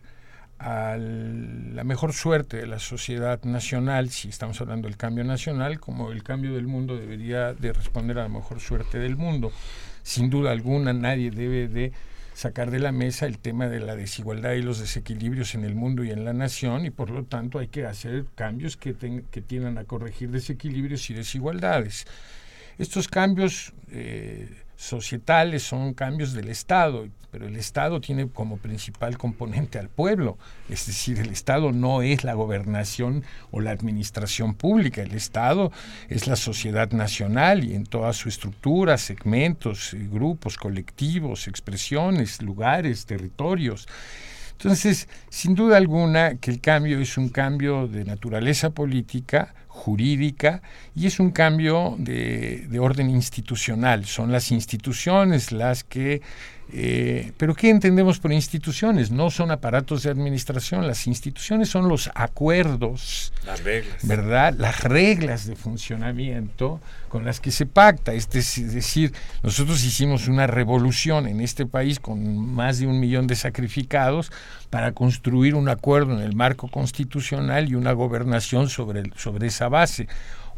a 0.58 0.96
la 0.98 1.84
mejor 1.84 2.14
suerte 2.14 2.56
de 2.58 2.66
la 2.68 2.80
sociedad 2.80 3.44
nacional, 3.44 4.10
si 4.10 4.30
estamos 4.30 4.62
hablando 4.62 4.88
del 4.88 4.96
cambio 4.96 5.24
nacional, 5.26 5.80
como 5.82 6.12
el 6.14 6.24
cambio 6.24 6.54
del 6.54 6.66
mundo 6.66 6.96
debería 6.98 7.54
de 7.54 7.74
responder 7.74 8.20
a 8.20 8.24
la 8.24 8.30
mejor 8.30 8.62
suerte 8.62 8.98
del 9.00 9.18
mundo. 9.18 9.52
Sin 10.04 10.30
duda 10.30 10.52
alguna, 10.52 10.94
nadie 10.94 11.30
debe 11.32 11.68
de 11.68 11.92
sacar 12.36 12.70
de 12.70 12.80
la 12.80 12.92
mesa 12.92 13.26
el 13.26 13.40
tema 13.40 13.68
de 13.70 13.80
la 13.80 13.96
desigualdad 13.96 14.54
y 14.54 14.62
los 14.62 14.80
desequilibrios 14.80 15.56
en 15.56 15.64
el 15.64 15.74
mundo 15.74 16.04
y 16.04 16.12
en 16.12 16.26
la 16.26 16.34
nación 16.34 16.86
y 16.86 16.92
por 16.92 17.10
lo 17.10 17.24
tanto 17.24 17.60
hay 17.60 17.70
que 17.70 17.86
hacer 17.88 18.26
cambios 18.36 18.78
que, 18.78 18.94
ten- 18.94 19.24
que 19.32 19.42
tiendan 19.42 19.78
a 19.80 19.86
corregir 19.86 20.30
desequilibrios 20.32 21.10
y 21.10 21.14
desigualdades. 21.16 22.06
Estos 22.78 23.08
cambios 23.08 23.74
eh, 23.90 24.50
societales 24.76 25.64
son 25.64 25.94
cambios 25.94 26.34
del 26.34 26.50
Estado, 26.50 27.08
pero 27.32 27.48
el 27.48 27.58
Estado 27.58 28.00
tiene 28.00 28.30
como 28.30 28.58
principal 28.58 29.18
componente 29.18 29.78
al 29.78 29.90
pueblo, 29.90 30.38
es 30.70 30.88
decir, 30.88 31.20
el 31.20 31.32
Estado 31.32 31.72
no 31.72 32.02
es 32.02 32.24
la 32.24 32.34
gobernación 32.34 33.24
o 33.52 33.60
la 33.60 33.72
administración 33.72 34.54
pública, 34.54 35.02
el 35.02 35.14
Estado 35.14 35.72
es 36.08 36.28
la 36.28 36.38
sociedad 36.38 36.92
nacional 36.92 37.64
y 37.64 37.76
en 37.76 37.86
toda 37.86 38.14
su 38.14 38.30
estructura, 38.30 38.98
segmentos, 38.98 39.94
eh, 39.94 40.08
grupos, 40.10 40.58
colectivos, 40.58 41.48
expresiones, 41.48 42.42
lugares, 42.42 43.06
territorios. 43.06 43.88
Entonces, 44.58 45.08
sin 45.30 45.54
duda 45.54 45.78
alguna 45.78 46.36
que 46.38 46.52
el 46.52 46.62
cambio 46.62 47.00
es 47.00 47.18
un 47.18 47.30
cambio 47.30 47.88
de 47.88 48.06
naturaleza 48.06 48.70
política, 48.70 49.54
jurídica, 49.68 50.62
y 50.96 51.08
es 51.08 51.20
un 51.20 51.32
cambio 51.32 51.96
de, 52.00 52.66
de 52.70 52.80
orden 52.80 53.10
institucional. 53.10 54.06
Son 54.06 54.32
las 54.32 54.52
instituciones 54.52 55.52
las 55.52 55.84
que... 55.84 56.22
eh, 56.74 57.32
pero 57.38 57.54
¿qué 57.54 57.70
entendemos 57.70 58.20
por 58.20 58.32
instituciones? 58.34 59.12
No 59.12 59.30
son 59.30 59.52
aparatos 59.52 60.04
de 60.04 60.10
administración, 60.10 60.88
las 60.88 61.08
instituciones 61.08 61.70
son 61.70 61.88
los 61.88 62.10
acuerdos 62.16 63.32
Las 63.46 63.64
reglas. 63.64 64.08
¿verdad? 64.08 64.54
Las 64.58 64.84
reglas 64.84 65.46
de 65.46 65.56
funcionamiento 65.56 66.80
con 67.10 67.24
las 67.24 67.40
que 67.40 67.52
se 67.52 67.66
pacta. 67.66 68.14
Es 68.14 68.30
dec- 68.30 68.64
es 68.66 68.74
decir, 68.74 69.14
nosotros 69.44 69.84
hicimos 69.84 70.28
una 70.28 70.48
revolución 70.48 71.28
en 71.28 71.40
este 71.40 71.66
país 71.66 72.00
con 72.00 72.38
más 72.38 72.80
de 72.80 72.88
un 72.88 73.00
millón 73.00 73.28
de 73.28 73.36
sacrificados 73.36 74.32
para 74.70 74.92
construir 74.92 75.56
un 75.56 75.70
acuerdo 75.70 76.14
en 76.14 76.22
el 76.22 76.36
marco 76.36 76.68
constitucional 76.68 77.70
y 77.70 77.76
una 77.76 77.94
gobernación 77.94 78.70
sobre, 78.70 79.02
el- 79.02 79.14
sobre 79.16 79.48
esa 79.48 79.70
base. 79.70 80.08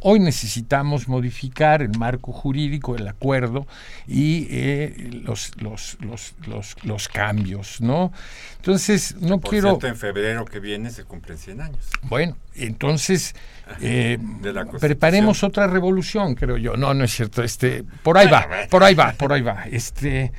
Hoy 0.01 0.19
necesitamos 0.19 1.07
modificar 1.07 1.81
el 1.81 1.97
marco 1.97 2.31
jurídico, 2.31 2.95
el 2.95 3.07
acuerdo 3.07 3.65
y 4.07 4.47
eh, 4.49 5.21
los, 5.23 5.51
los, 5.61 5.97
los, 6.01 6.75
los, 6.83 7.07
cambios, 7.07 7.81
¿no? 7.81 8.11
Entonces, 8.57 9.15
no 9.19 9.39
Por 9.39 9.51
quiero... 9.51 9.69
cierto, 9.71 9.87
en 9.87 9.95
febrero 9.95 10.45
que 10.45 10.59
viene 10.59 10.91
se 10.91 11.03
cumplen 11.03 11.37
100 11.37 11.61
años. 11.61 11.89
Bueno, 12.03 12.37
entonces 12.55 13.35
eh, 13.81 14.19
preparemos 14.79 15.43
otra 15.43 15.67
revolución, 15.67 16.35
creo 16.35 16.57
yo. 16.57 16.75
No, 16.77 16.93
no 16.93 17.03
es 17.03 17.11
cierto. 17.11 17.43
Este, 17.43 17.83
por 18.03 18.17
ahí 18.17 18.27
va, 18.27 18.47
por 18.69 18.83
ahí 18.83 18.93
va, 18.93 19.13
por 19.13 19.33
ahí 19.33 19.41
va. 19.41 19.63
Este, 19.71 20.31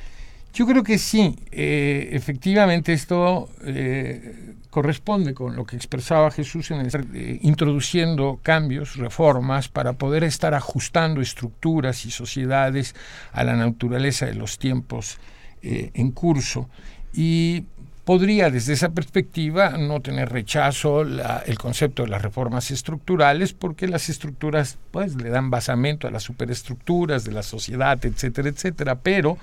yo 0.55 0.67
creo 0.67 0.83
que 0.83 0.99
sí. 0.99 1.37
eh, 1.51 2.11
efectivamente, 2.13 2.93
esto 2.93 3.49
eh, 3.65 4.55
corresponde 4.79 5.35
con 5.35 5.57
lo 5.57 5.65
que 5.65 5.75
expresaba 5.75 6.31
Jesús 6.31 6.71
en 6.71 6.81
el 6.83 6.91
eh, 7.15 7.39
introduciendo 7.43 8.39
cambios, 8.45 8.95
reformas 8.97 9.69
para 9.69 9.95
poder 9.95 10.23
estar 10.23 10.55
ajustando 10.55 11.21
estructuras 11.21 12.07
y 12.07 12.13
sociedades 12.13 12.95
a 13.33 13.43
la 13.43 13.57
naturaleza 13.57 14.27
de 14.27 14.35
los 14.37 14.57
tiempos 14.59 15.19
eh, 15.63 15.91
en 15.95 16.13
curso. 16.13 16.69
Y 17.13 17.65
podría 18.05 18.51
desde 18.51 18.73
esa 18.75 18.91
perspectiva 18.91 19.71
no 19.77 20.01
tener 20.01 20.29
rechazo 20.29 21.03
la- 21.03 21.43
el 21.45 21.59
concepto 21.59 22.05
de 22.05 22.09
las 22.11 22.23
reformas 22.23 22.71
estructurales 22.71 23.53
porque 23.55 23.89
las 23.89 24.09
estructuras 24.09 24.79
pues 24.93 25.17
le 25.17 25.29
dan 25.31 25.51
basamento 25.51 26.07
a 26.07 26.11
las 26.13 26.23
superestructuras 26.23 27.25
de 27.25 27.33
la 27.33 27.43
sociedad, 27.43 27.99
etcétera, 28.07 28.49
etcétera, 28.49 28.95
pero 28.95 29.37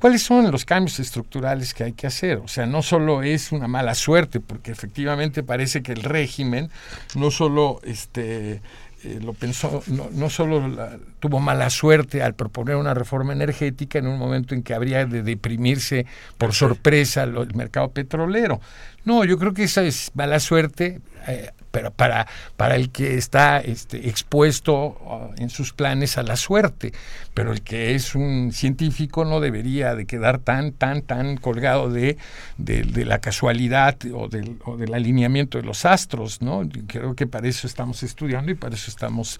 ¿Cuáles 0.00 0.22
son 0.22 0.50
los 0.50 0.64
cambios 0.64 0.98
estructurales 0.98 1.74
que 1.74 1.84
hay 1.84 1.92
que 1.92 2.06
hacer? 2.06 2.38
O 2.38 2.48
sea, 2.48 2.66
no 2.66 2.82
solo 2.82 3.22
es 3.22 3.52
una 3.52 3.68
mala 3.68 3.94
suerte, 3.94 4.40
porque 4.40 4.70
efectivamente 4.72 5.42
parece 5.42 5.82
que 5.82 5.92
el 5.92 6.02
régimen 6.02 6.70
no 7.14 7.30
solo 7.30 7.80
este, 7.84 8.62
eh, 9.04 9.18
lo 9.22 9.34
pensó, 9.34 9.82
no, 9.88 10.08
no 10.12 10.30
solo 10.30 10.66
la- 10.68 10.98
tuvo 11.20 11.38
mala 11.40 11.70
suerte 11.70 12.22
al 12.22 12.34
proponer 12.34 12.76
una 12.76 12.94
reforma 12.94 13.32
energética 13.32 13.98
en 13.98 14.06
un 14.08 14.18
momento 14.18 14.54
en 14.54 14.62
que 14.62 14.74
habría 14.74 15.06
de 15.06 15.22
deprimirse 15.22 16.06
por 16.38 16.52
sorpresa 16.54 17.26
lo- 17.26 17.42
el 17.42 17.54
mercado 17.54 17.90
petrolero. 17.90 18.60
No, 19.04 19.24
yo 19.24 19.38
creo 19.38 19.54
que 19.54 19.64
esa 19.64 19.82
es 19.82 20.10
mala 20.14 20.40
suerte, 20.40 21.00
eh, 21.26 21.50
pero 21.70 21.90
para, 21.90 22.26
para 22.56 22.74
el 22.76 22.90
que 22.90 23.16
está 23.16 23.60
este, 23.60 24.08
expuesto 24.08 24.98
ah, 25.08 25.30
en 25.38 25.48
sus 25.48 25.72
planes 25.72 26.18
a 26.18 26.22
la 26.22 26.36
suerte, 26.36 26.92
pero 27.32 27.52
el 27.52 27.62
que 27.62 27.94
es 27.94 28.14
un 28.14 28.52
científico 28.52 29.24
no 29.24 29.40
debería 29.40 29.94
de 29.94 30.04
quedar 30.04 30.38
tan, 30.38 30.72
tan, 30.72 31.00
tan 31.02 31.36
colgado 31.38 31.90
de, 31.90 32.18
de, 32.58 32.82
de 32.82 33.04
la 33.06 33.20
casualidad 33.20 33.96
o 34.12 34.28
del, 34.28 34.58
o 34.64 34.76
del 34.76 34.92
alineamiento 34.92 35.56
de 35.58 35.64
los 35.64 35.84
astros, 35.86 36.42
¿no? 36.42 36.64
Yo 36.64 36.82
Creo 36.86 37.14
que 37.14 37.26
para 37.26 37.48
eso 37.48 37.66
estamos 37.66 38.02
estudiando 38.02 38.50
y 38.50 38.54
para 38.54 38.74
eso 38.74 38.90
estamos 38.90 39.38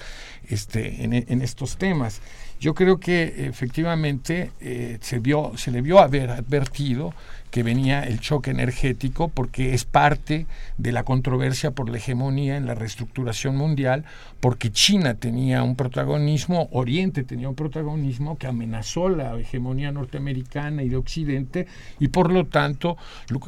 este, 0.48 1.04
en, 1.04 1.12
en 1.12 1.42
estos 1.42 1.69
temas. 1.76 2.20
Yo 2.60 2.74
creo 2.74 3.00
que 3.00 3.46
efectivamente 3.46 4.50
eh, 4.60 4.98
se, 5.00 5.18
vio, 5.18 5.52
se 5.56 5.70
le 5.70 5.80
vio 5.80 5.98
haber 5.98 6.30
advertido 6.30 7.14
que 7.50 7.62
venía 7.62 8.02
el 8.02 8.20
choque 8.20 8.50
energético 8.50 9.28
porque 9.28 9.74
es 9.74 9.84
parte 9.84 10.46
de 10.78 10.92
la 10.92 11.02
controversia 11.02 11.72
por 11.72 11.88
la 11.88 11.98
hegemonía 11.98 12.56
en 12.56 12.66
la 12.66 12.74
reestructuración 12.74 13.56
mundial, 13.56 14.04
porque 14.40 14.70
China 14.70 15.14
tenía 15.14 15.62
un 15.62 15.74
protagonismo, 15.74 16.68
Oriente 16.72 17.24
tenía 17.24 17.48
un 17.48 17.54
protagonismo 17.54 18.38
que 18.38 18.46
amenazó 18.46 19.08
la 19.08 19.38
hegemonía 19.38 19.90
norteamericana 19.90 20.82
y 20.82 20.88
de 20.88 20.96
Occidente 20.96 21.66
y 21.98 22.08
por 22.08 22.32
lo 22.32 22.46
tanto 22.46 22.96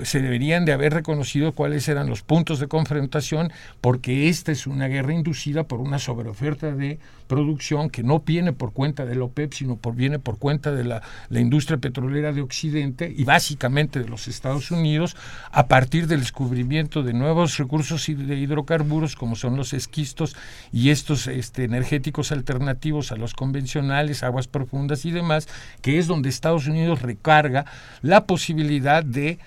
se 0.02 0.20
deberían 0.20 0.64
de 0.64 0.72
haber 0.72 0.94
reconocido 0.94 1.52
cuáles 1.52 1.88
eran 1.88 2.08
los 2.08 2.22
puntos 2.22 2.58
de 2.58 2.68
confrontación 2.68 3.52
porque 3.80 4.28
esta 4.28 4.52
es 4.52 4.66
una 4.66 4.88
guerra 4.88 5.14
inducida 5.14 5.64
por 5.64 5.80
una 5.80 5.98
sobreoferta 5.98 6.72
de 6.72 6.98
producción 7.32 7.88
que 7.88 8.02
no 8.02 8.20
viene 8.20 8.52
por 8.52 8.74
cuenta 8.74 9.06
del 9.06 9.22
OPEP, 9.22 9.54
sino 9.54 9.76
por, 9.76 9.94
viene 9.94 10.18
por 10.18 10.38
cuenta 10.38 10.70
de 10.70 10.84
la, 10.84 11.00
la 11.30 11.40
industria 11.40 11.78
petrolera 11.78 12.30
de 12.30 12.42
Occidente 12.42 13.10
y 13.16 13.24
básicamente 13.24 14.00
de 14.00 14.08
los 14.10 14.28
Estados 14.28 14.70
Unidos 14.70 15.16
a 15.50 15.66
partir 15.66 16.08
del 16.08 16.20
descubrimiento 16.20 17.02
de 17.02 17.14
nuevos 17.14 17.56
recursos 17.56 18.06
de 18.06 18.36
hidrocarburos 18.36 19.16
como 19.16 19.34
son 19.34 19.56
los 19.56 19.72
esquistos 19.72 20.36
y 20.72 20.90
estos 20.90 21.26
este, 21.26 21.64
energéticos 21.64 22.32
alternativos 22.32 23.12
a 23.12 23.16
los 23.16 23.32
convencionales, 23.32 24.22
aguas 24.22 24.46
profundas 24.46 25.06
y 25.06 25.10
demás, 25.10 25.48
que 25.80 25.98
es 25.98 26.06
donde 26.06 26.28
Estados 26.28 26.66
Unidos 26.66 27.00
recarga 27.00 27.64
la 28.02 28.26
posibilidad 28.26 29.02
de 29.02 29.38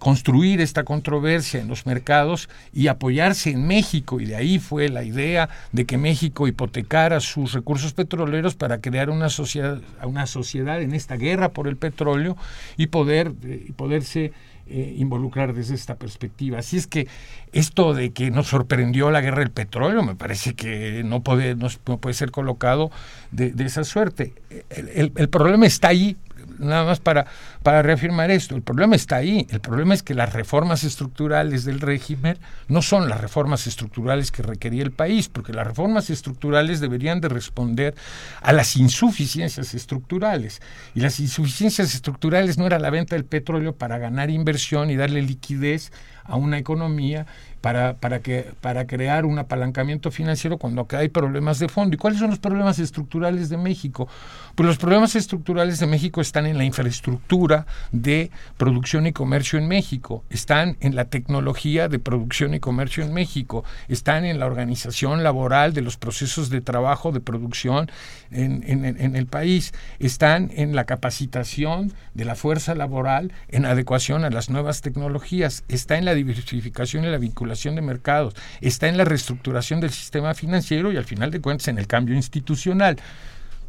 construir 0.00 0.60
esta 0.60 0.82
controversia 0.82 1.60
en 1.60 1.68
los 1.68 1.86
mercados 1.86 2.48
y 2.72 2.88
apoyarse 2.88 3.50
en 3.50 3.66
México. 3.66 4.18
Y 4.18 4.24
de 4.24 4.34
ahí 4.34 4.58
fue 4.58 4.88
la 4.88 5.04
idea 5.04 5.48
de 5.72 5.84
que 5.84 5.98
México 5.98 6.48
hipotecara 6.48 7.20
sus 7.20 7.52
recursos 7.52 7.92
petroleros 7.92 8.56
para 8.56 8.80
crear 8.80 9.10
una 9.10 9.28
sociedad, 9.28 9.80
una 10.02 10.26
sociedad 10.26 10.82
en 10.82 10.94
esta 10.94 11.16
guerra 11.16 11.50
por 11.50 11.68
el 11.68 11.76
petróleo 11.76 12.36
y 12.76 12.88
poder 12.88 13.32
eh, 13.44 13.70
poderse 13.76 14.32
eh, 14.66 14.94
involucrar 14.96 15.52
desde 15.52 15.74
esta 15.74 15.96
perspectiva. 15.96 16.60
Así 16.60 16.78
es 16.78 16.86
que 16.86 17.06
esto 17.52 17.92
de 17.92 18.12
que 18.12 18.30
nos 18.30 18.46
sorprendió 18.46 19.10
la 19.10 19.20
guerra 19.20 19.40
del 19.40 19.50
petróleo 19.50 20.02
me 20.02 20.14
parece 20.14 20.54
que 20.54 21.02
no 21.04 21.20
puede, 21.20 21.56
no, 21.56 21.68
puede 21.98 22.14
ser 22.14 22.30
colocado 22.30 22.90
de, 23.32 23.52
esa 23.66 23.84
suerte. 23.84 24.32
El, 24.70 25.12
el 25.14 25.28
problema 25.28 25.66
está 25.66 25.88
ahí, 25.88 26.16
nada 26.58 26.84
más 26.84 27.00
para, 27.00 27.26
para 27.62 27.82
reafirmar 27.82 28.30
esto, 28.30 28.56
el 28.56 28.62
problema 28.62 28.96
está 28.96 29.16
ahí. 29.16 29.46
El 29.50 29.60
problema 29.60 29.94
es 29.94 30.02
que 30.02 30.14
las 30.14 30.32
reformas 30.32 30.84
estructurales 30.84 31.64
del 31.64 31.80
régimen 31.80 32.38
no 32.68 32.82
son 32.82 33.08
las 33.08 33.20
reformas 33.20 33.66
estructurales 33.66 34.30
que 34.30 34.42
requería 34.42 34.82
el 34.82 34.92
país, 34.92 35.28
porque 35.28 35.52
las 35.52 35.66
reformas 35.66 36.10
estructurales 36.10 36.80
deberían 36.80 37.20
de 37.20 37.28
responder 37.28 37.94
a 38.42 38.52
las 38.52 38.76
insuficiencias 38.76 39.74
estructurales. 39.74 40.60
Y 40.94 41.00
las 41.00 41.20
insuficiencias 41.20 41.94
estructurales 41.94 42.58
no 42.58 42.66
era 42.66 42.78
la 42.78 42.90
venta 42.90 43.16
del 43.16 43.24
petróleo 43.24 43.74
para 43.74 43.98
ganar 43.98 44.30
inversión 44.30 44.90
y 44.90 44.96
darle 44.96 45.22
liquidez 45.22 45.92
a 46.24 46.36
una 46.36 46.58
economía 46.58 47.26
para, 47.60 47.94
para, 47.94 48.20
que, 48.20 48.52
para 48.60 48.86
crear 48.86 49.24
un 49.26 49.38
apalancamiento 49.38 50.10
financiero 50.10 50.56
cuando 50.56 50.86
hay 50.92 51.08
problemas 51.08 51.58
de 51.58 51.68
fondo. 51.68 51.94
¿Y 51.94 51.98
cuáles 51.98 52.18
son 52.18 52.30
los 52.30 52.38
problemas 52.38 52.78
estructurales 52.78 53.48
de 53.48 53.58
México? 53.58 54.08
Pues 54.54 54.66
los 54.66 54.78
problemas 54.78 55.14
estructurales 55.14 55.78
de 55.78 55.86
México 55.86 56.20
están 56.20 56.46
en 56.46 56.58
la 56.58 56.64
infraestructura 56.64 57.66
de 57.92 58.30
producción 58.56 59.06
y 59.06 59.12
comercio 59.12 59.58
en 59.58 59.68
México, 59.68 60.24
están 60.30 60.76
en 60.80 60.94
la 60.94 61.06
tecnología 61.06 61.88
de 61.88 61.98
producción 61.98 62.54
y 62.54 62.60
comercio 62.60 63.04
en 63.04 63.12
México, 63.12 63.64
están 63.88 64.24
en 64.24 64.38
la 64.38 64.46
organización 64.46 65.22
laboral 65.22 65.74
de 65.74 65.82
los 65.82 65.96
procesos 65.96 66.50
de 66.50 66.60
trabajo 66.60 67.12
de 67.12 67.20
producción 67.20 67.90
en, 68.30 68.62
en 68.66 69.16
el 69.16 69.26
país, 69.26 69.72
están 69.98 70.50
en 70.54 70.74
la 70.74 70.84
capacitación 70.84 71.92
de 72.14 72.24
la 72.24 72.36
fuerza 72.36 72.74
laboral 72.74 73.32
en 73.48 73.66
adecuación 73.66 74.24
a 74.24 74.30
las 74.30 74.50
nuevas 74.50 74.80
tecnologías, 74.80 75.64
está 75.68 75.98
en 75.98 76.04
la 76.04 76.14
diversificación 76.14 77.04
y 77.04 77.08
la 77.08 77.18
vinculación 77.18 77.49
de 77.50 77.82
mercados, 77.82 78.34
está 78.60 78.88
en 78.88 78.96
la 78.96 79.04
reestructuración 79.04 79.80
del 79.80 79.90
sistema 79.90 80.34
financiero 80.34 80.92
y 80.92 80.96
al 80.96 81.04
final 81.04 81.30
de 81.30 81.40
cuentas 81.40 81.68
en 81.68 81.78
el 81.78 81.86
cambio 81.86 82.14
institucional 82.14 82.96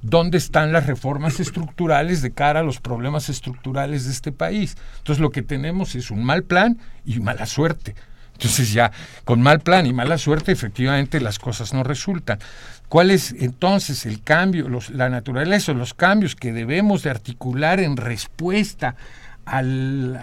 dónde 0.01 0.37
están 0.37 0.71
las 0.71 0.87
reformas 0.87 1.39
estructurales 1.39 2.21
de 2.21 2.31
cara 2.31 2.61
a 2.61 2.63
los 2.63 2.79
problemas 2.79 3.29
estructurales 3.29 4.05
de 4.05 4.11
este 4.11 4.31
país. 4.31 4.77
Entonces 4.99 5.21
lo 5.21 5.29
que 5.29 5.41
tenemos 5.41 5.95
es 5.95 6.11
un 6.11 6.23
mal 6.23 6.43
plan 6.43 6.77
y 7.05 7.19
mala 7.19 7.45
suerte. 7.45 7.95
Entonces 8.33 8.73
ya 8.73 8.91
con 9.23 9.41
mal 9.41 9.59
plan 9.59 9.85
y 9.85 9.93
mala 9.93 10.17
suerte 10.17 10.51
efectivamente 10.51 11.21
las 11.21 11.37
cosas 11.37 11.73
no 11.73 11.83
resultan. 11.83 12.39
¿Cuál 12.89 13.11
es 13.11 13.33
entonces 13.39 14.05
el 14.05 14.23
cambio, 14.23 14.67
la 14.91 15.09
naturaleza, 15.09 15.73
los 15.73 15.93
cambios 15.93 16.35
que 16.35 16.51
debemos 16.51 17.03
de 17.03 17.11
articular 17.11 17.79
en 17.79 17.97
respuesta 17.97 18.95
al, 19.51 20.15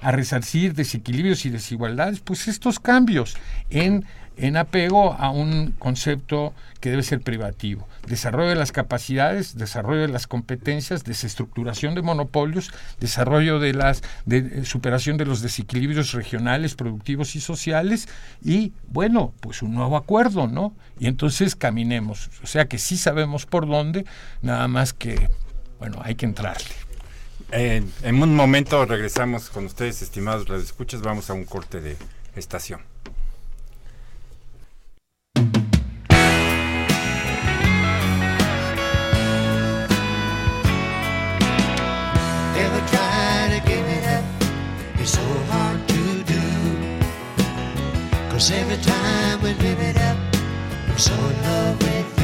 a, 0.00 0.10
resarcir 0.10 0.74
desequilibrios 0.74 1.44
y 1.46 1.50
desigualdades? 1.50 2.20
Pues 2.20 2.48
estos 2.48 2.80
cambios 2.80 3.36
en 3.70 4.04
en 4.36 4.56
apego 4.56 5.12
a 5.12 5.30
un 5.30 5.74
concepto 5.78 6.54
que 6.80 6.90
debe 6.90 7.02
ser 7.02 7.20
privativo. 7.20 7.86
Desarrollo 8.06 8.48
de 8.48 8.56
las 8.56 8.72
capacidades, 8.72 9.56
desarrollo 9.56 10.02
de 10.02 10.08
las 10.08 10.26
competencias, 10.26 11.04
desestructuración 11.04 11.94
de 11.94 12.02
monopolios, 12.02 12.72
desarrollo 12.98 13.60
de 13.60 13.74
las 13.74 14.02
de, 14.24 14.38
eh, 14.38 14.64
superación 14.64 15.16
de 15.16 15.26
los 15.26 15.42
desequilibrios 15.42 16.12
regionales, 16.12 16.74
productivos 16.74 17.36
y 17.36 17.40
sociales 17.40 18.08
y 18.42 18.72
bueno, 18.88 19.32
pues 19.40 19.62
un 19.62 19.74
nuevo 19.74 19.96
acuerdo, 19.96 20.48
¿no? 20.48 20.74
Y 20.98 21.06
entonces 21.06 21.54
caminemos, 21.54 22.30
o 22.42 22.46
sea 22.46 22.66
que 22.66 22.78
sí 22.78 22.96
sabemos 22.96 23.46
por 23.46 23.68
dónde, 23.68 24.04
nada 24.40 24.66
más 24.66 24.92
que 24.92 25.28
bueno, 25.78 25.98
hay 26.02 26.14
que 26.14 26.26
entrarle. 26.26 26.81
En 27.52 28.22
un 28.22 28.34
momento 28.34 28.84
regresamos 28.86 29.50
con 29.50 29.66
ustedes, 29.66 30.02
estimados 30.02 30.48
las 30.48 30.62
escuchas, 30.62 31.02
vamos 31.02 31.28
a 31.30 31.34
un 31.34 31.44
corte 31.44 31.80
de 31.80 31.96
estación. 32.34 32.80
Every 48.54 48.76
time 48.82 49.32
so. 51.02 52.21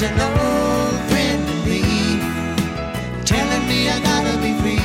There's 0.00 0.12
an 0.12 0.20
old 0.20 1.00
friend 1.10 1.42
in 1.50 1.58
me 1.66 1.82
telling 3.24 3.64
me 3.66 3.88
I 3.88 3.98
gotta 4.00 4.38
be 4.38 4.52
free. 4.62 4.78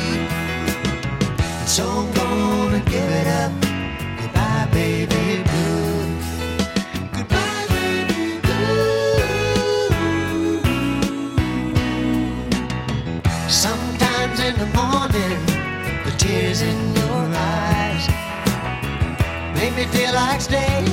So 1.68 1.84
I'm 1.88 2.12
gonna 2.14 2.80
give 2.80 3.10
it 3.22 3.28
up. 3.28 3.52
Goodbye, 4.20 4.68
baby 4.72 5.44
blue. 5.44 6.18
Goodbye, 7.14 7.66
baby 7.70 8.40
blue. 8.42 9.20
Sometimes 13.48 14.40
in 14.40 14.56
the 14.58 14.70
morning, 14.74 15.40
the 16.06 16.12
tears 16.18 16.64
in 16.64 16.96
your 16.96 17.30
eyes 17.38 18.08
make 19.54 19.76
me 19.76 19.86
feel 19.96 20.14
like 20.16 20.42
staying 20.42 20.93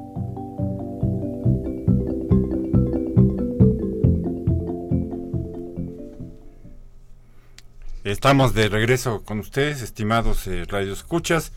Estamos 8.11 8.53
de 8.53 8.67
regreso 8.67 9.23
con 9.23 9.39
ustedes, 9.39 9.81
estimados 9.81 10.45
eh, 10.45 10.65
radioescuchas, 10.67 11.53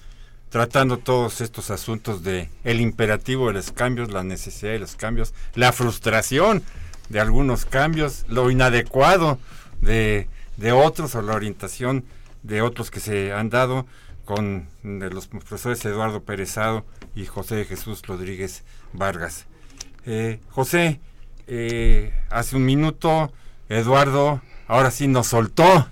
tratando 0.51 0.99
todos 0.99 1.41
estos 1.41 1.73
asuntos 1.73 2.23
de 2.23 2.49
el 2.63 2.81
imperativo 2.81 3.49
de 3.49 3.55
los 3.55 3.73
cambios, 3.73 4.13
la 4.13 4.23
necesidad 4.23 4.71
de 4.71 4.79
los 4.79 4.95
cambios, 4.95 5.35
la 5.57 5.73
frustración 5.73 6.63
de 7.09 7.19
algunos 7.19 7.65
cambios, 7.65 8.25
lo 8.29 8.53
inadecuado 8.53 9.41
de, 9.81 10.29
de 10.57 10.71
otros 10.71 11.17
o 11.17 11.23
la 11.23 11.35
orientación 11.35 12.05
de 12.45 12.63
otros 12.63 12.93
que 12.93 13.01
se 13.01 13.33
han 13.33 13.51
dado 13.51 13.85
con 14.25 14.69
los 14.85 15.27
profesores 15.27 15.85
Eduardo 15.85 16.23
Perezado 16.23 16.85
y 17.17 17.27
José 17.27 17.65
Jesús 17.65 18.03
Rodríguez 18.03 18.63
Vargas. 18.93 19.47
Eh, 20.07 20.39
José, 20.51 21.01
eh, 21.49 22.15
hace 22.31 22.55
un 22.55 22.65
minuto 22.65 23.33
Eduardo 23.69 24.41
ahora 24.69 24.93
sí 24.93 25.09
nos 25.09 25.27
soltó 25.27 25.89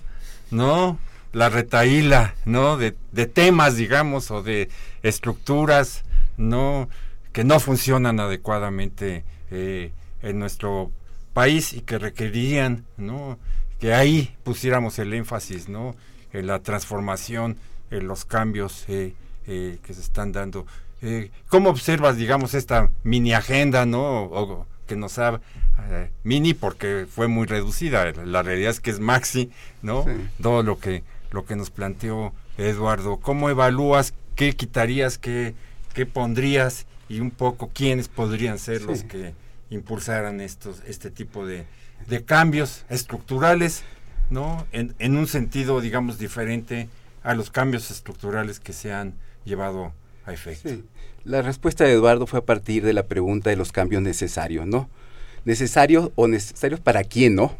¿no? 0.53 0.99
La 1.33 1.49
retaíla, 1.49 2.35
¿no? 2.45 2.77
De, 2.77 2.95
de 3.11 3.25
temas, 3.25 3.75
digamos, 3.75 4.31
o 4.31 4.43
de 4.43 4.69
estructuras, 5.01 6.03
¿no? 6.37 6.89
Que 7.31 7.43
no 7.43 7.59
funcionan 7.59 8.19
adecuadamente 8.19 9.25
eh, 9.51 9.91
en 10.21 10.39
nuestro 10.39 10.91
país 11.33 11.73
y 11.73 11.81
que 11.81 11.97
requerían, 11.97 12.85
¿no? 12.97 13.37
Que 13.79 13.93
ahí 13.93 14.35
pusiéramos 14.43 14.99
el 14.99 15.13
énfasis, 15.13 15.67
¿no? 15.67 15.95
En 16.31 16.47
la 16.47 16.59
transformación, 16.59 17.57
en 17.91 18.07
los 18.07 18.25
cambios 18.25 18.85
eh, 18.87 19.13
eh, 19.47 19.79
que 19.83 19.93
se 19.93 20.01
están 20.01 20.31
dando. 20.31 20.65
Eh, 21.01 21.31
¿Cómo 21.49 21.69
observas, 21.69 22.15
digamos, 22.15 22.53
esta 22.53 22.89
mini 23.03 23.33
agenda, 23.33 23.85
¿no? 23.85 24.23
O, 24.23 24.65
que 24.93 24.99
nos 24.99 25.17
ha 25.17 25.41
eh, 25.89 26.11
mini 26.23 26.53
porque 26.53 27.07
fue 27.09 27.27
muy 27.27 27.47
reducida. 27.47 28.11
La 28.11 28.43
realidad 28.43 28.71
es 28.71 28.79
que 28.79 28.91
es 28.91 28.99
maxi, 28.99 29.49
¿no? 29.81 30.03
Sí. 30.03 30.11
Todo 30.41 30.61
lo 30.63 30.79
que 30.79 31.03
lo 31.31 31.45
que 31.45 31.55
nos 31.55 31.71
planteó 31.71 32.31
Eduardo. 32.57 33.17
¿Cómo 33.17 33.49
evalúas? 33.49 34.13
¿Qué 34.35 34.55
quitarías? 34.55 35.17
¿Qué, 35.17 35.55
qué 35.95 36.05
pondrías? 36.05 36.85
Y 37.09 37.19
un 37.21 37.31
poco 37.31 37.71
quiénes 37.73 38.07
podrían 38.07 38.59
ser 38.59 38.81
Sí. 38.81 38.85
los 38.85 39.03
que 39.03 39.33
impulsaran 39.71 40.39
estos 40.41 40.81
este 40.85 41.09
tipo 41.09 41.45
de, 41.47 41.65
de 42.07 42.23
cambios 42.23 42.85
estructurales, 42.89 43.83
¿no? 44.29 44.67
En, 44.71 44.93
en 44.99 45.17
un 45.17 45.25
sentido, 45.27 45.81
digamos, 45.81 46.19
diferente 46.19 46.87
a 47.23 47.33
los 47.33 47.49
cambios 47.49 47.89
estructurales 47.89 48.59
que 48.59 48.73
se 48.73 48.93
han 48.93 49.15
llevado 49.43 49.91
a 50.25 50.33
efecto. 50.33 50.69
Sí. 50.69 50.83
La 51.25 51.41
respuesta 51.41 51.85
de 51.85 51.93
Eduardo 51.93 52.27
fue 52.27 52.39
a 52.39 52.45
partir 52.45 52.83
de 52.83 52.91
la 52.91 53.03
pregunta 53.03 53.49
de 53.49 53.55
los 53.55 53.71
cambios 53.71 54.01
necesarios, 54.01 54.67
¿no? 54.67 54.89
¿Necesarios 55.45 56.11
o 56.15 56.27
necesarios 56.27 56.81
para 56.81 57.05
quién, 57.05 57.35
no? 57.35 57.55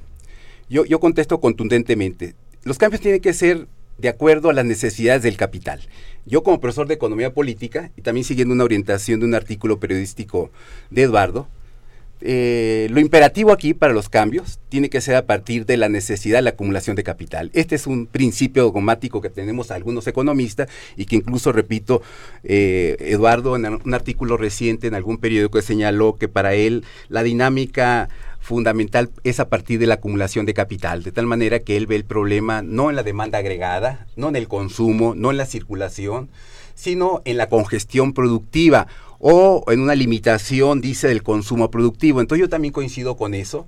Yo, 0.70 0.84
yo 0.84 1.00
contesto 1.00 1.40
contundentemente. 1.40 2.36
Los 2.64 2.78
cambios 2.78 3.00
tienen 3.00 3.22
que 3.22 3.32
ser 3.32 3.68
de 3.98 4.10
acuerdo 4.10 4.50
a 4.50 4.54
las 4.54 4.66
necesidades 4.66 5.24
del 5.24 5.38
capital. 5.38 5.80
Yo 6.26 6.44
como 6.44 6.60
profesor 6.60 6.88
de 6.88 6.96
economía 6.96 7.34
política 7.34 7.90
y 7.96 8.02
también 8.02 8.26
siguiendo 8.26 8.54
una 8.54 8.66
orientación 8.66 9.22
de 9.22 9.28
un 9.28 9.36
artículo 9.36 9.80
periodístico 9.80 10.52
de 10.90 11.04
Eduardo, 11.04 11.48
eh, 12.22 12.88
lo 12.90 13.00
imperativo 13.02 13.52
aquí 13.52 13.74
para 13.74 13.94
los 13.94 14.08
cambios 14.08 14.60
tiene 14.70 14.90
que 14.90 15.02
ser 15.02 15.16
a 15.16 15.26
partir 15.26 15.66
de 15.66 15.76
la 15.76 15.90
necesidad 15.90 16.38
de 16.38 16.44
la 16.44 16.52
acumulación 16.52 16.96
de 16.96 17.04
capital. 17.04 17.52
Este 17.54 17.76
es 17.76 17.86
un 17.86 18.06
principio 18.06 18.64
dogmático 18.64 19.20
que 19.20 19.30
tenemos 19.30 19.72
algunos 19.72 20.08
economistas 20.08 20.70
y 20.96 21.06
que 21.06 21.18
incluso, 21.18 21.52
repito, 21.52 22.02
eh, 22.44 22.96
Eduardo 23.00 23.56
en 23.58 23.66
un 23.66 23.94
artículo 23.94 24.38
reciente 24.38 24.88
en 24.88 24.96
algún 24.96 25.18
periódico 25.18 25.62
señaló 25.62 26.16
que 26.16 26.30
para 26.30 26.54
él 26.54 26.86
la 27.10 27.24
dinámica 27.24 28.08
fundamental 28.40 29.10
es 29.24 29.40
a 29.40 29.50
partir 29.50 29.80
de 29.80 29.88
la 29.88 29.96
acumulación 29.96 30.46
de 30.46 30.54
capital, 30.54 31.04
de 31.04 31.12
tal 31.12 31.26
manera 31.26 31.60
que 31.60 31.78
él 31.78 31.88
ve 31.88 31.96
el 31.96 32.06
problema 32.06 32.62
no 32.62 32.90
en 32.90 32.96
la 32.96 33.04
demanda 33.04 33.40
agregada, 33.40 34.06
no 34.16 34.30
en 34.30 34.36
el 34.36 34.48
consumo, 34.48 35.16
no 35.16 35.32
en 35.32 35.38
la 35.38 35.46
circulación, 35.46 36.30
sino 36.76 37.22
en 37.26 37.38
la 37.38 37.48
congestión 37.50 38.14
productiva 38.14 38.88
o 39.26 39.64
en 39.72 39.80
una 39.80 39.96
limitación, 39.96 40.82
dice, 40.82 41.08
del 41.08 41.24
consumo 41.24 41.72
productivo. 41.72 42.20
Entonces 42.20 42.42
yo 42.42 42.50
también 42.50 42.74
coincido 42.74 43.16
con 43.16 43.34
eso. 43.34 43.66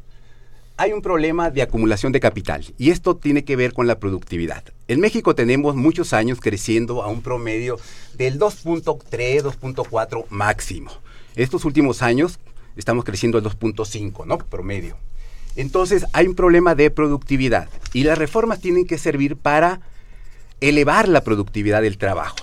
Hay 0.75 0.91
un 0.91 1.01
problema 1.01 1.49
de 1.49 1.61
acumulación 1.61 2.11
de 2.11 2.19
capital 2.19 2.65
y 2.77 2.89
esto 2.89 3.15
tiene 3.15 3.45
que 3.45 3.55
ver 3.55 3.71
con 3.71 3.87
la 3.87 3.97
productividad. 3.97 4.65
En 4.89 4.99
México 4.99 5.33
tenemos 5.33 5.77
muchos 5.77 6.11
años 6.11 6.41
creciendo 6.41 7.03
a 7.03 7.07
un 7.07 7.21
promedio 7.21 7.79
del 8.17 8.37
2.3, 8.37 9.43
2.4 9.43 10.25
máximo. 10.29 10.91
Estos 11.37 11.63
últimos 11.63 12.01
años 12.01 12.37
estamos 12.75 13.05
creciendo 13.05 13.37
al 13.37 13.45
2.5, 13.45 14.25
¿no? 14.25 14.39
Promedio. 14.39 14.97
Entonces 15.55 16.05
hay 16.11 16.27
un 16.27 16.35
problema 16.35 16.75
de 16.75 16.91
productividad 16.91 17.69
y 17.93 18.03
las 18.03 18.17
reformas 18.17 18.59
tienen 18.59 18.85
que 18.85 18.97
servir 18.97 19.37
para 19.37 19.79
elevar 20.59 21.07
la 21.07 21.21
productividad 21.21 21.81
del 21.81 21.97
trabajo. 21.97 22.35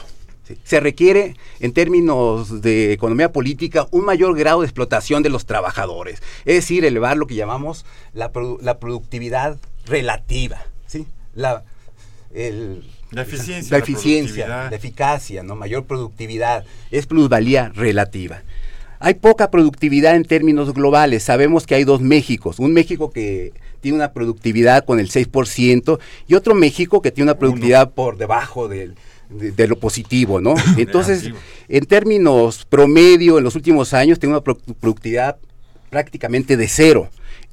¿Sí? 0.47 0.57
Se 0.65 0.81
requiere, 0.81 1.37
en 1.61 1.73
términos 1.73 2.63
de 2.63 2.93
economía 2.93 3.33
política, 3.33 3.87
un 3.91 4.05
mayor 4.05 4.37
grado 4.37 4.61
de 4.61 4.67
explotación 4.67 5.23
de 5.23 5.29
los 5.31 5.47
trabajadores, 5.47 6.23
es 6.45 6.55
decir, 6.57 6.85
elevar 6.85 7.17
lo 7.17 7.27
que 7.27 7.35
llamamos 7.35 7.85
la, 8.13 8.33
produ- 8.33 8.61
la 8.61 8.79
productividad 8.79 9.59
relativa, 9.87 10.63
¿sí? 10.87 11.07
La, 11.35 11.65
el- 12.35 12.83
La 13.11 13.23
eficiencia, 13.23 13.77
la 13.77 13.83
eficiencia, 13.83 14.47
la 14.71 14.77
eficacia, 14.77 15.43
¿no? 15.43 15.55
mayor 15.57 15.85
productividad, 15.85 16.65
es 16.91 17.07
plusvalía 17.07 17.71
relativa. 17.75 18.43
Hay 19.05 19.15
poca 19.15 19.51
productividad 19.51 20.15
en 20.15 20.25
términos 20.25 20.73
globales. 20.73 21.25
Sabemos 21.25 21.67
que 21.67 21.75
hay 21.75 21.83
dos 21.83 22.01
Méxicos. 22.01 22.61
Un 22.61 22.73
México 22.73 23.11
que 23.11 23.53
tiene 23.81 23.97
una 23.97 24.13
productividad 24.13 24.85
con 24.85 25.01
el 25.01 25.11
6% 25.11 25.99
y 26.29 26.35
otro 26.37 26.55
México 26.55 27.03
que 27.03 27.11
tiene 27.11 27.33
una 27.33 27.39
productividad 27.39 27.91
por 27.91 28.17
debajo 28.17 28.69
del- 28.69 28.95
de, 29.33 29.53
de 29.53 29.69
lo 29.69 29.77
positivo, 29.77 30.41
¿no? 30.41 30.55
Entonces, 30.77 31.31
en 31.69 31.87
términos 31.87 32.65
promedio, 32.69 33.39
en 33.39 33.45
los 33.45 33.55
últimos 33.57 33.95
años, 33.95 34.19
tiene 34.19 34.35
una 34.35 34.45
pro- 34.45 34.59
productividad 34.81 35.37
prácticamente 35.91 36.57
de 36.57 36.69
cero. 36.69 37.09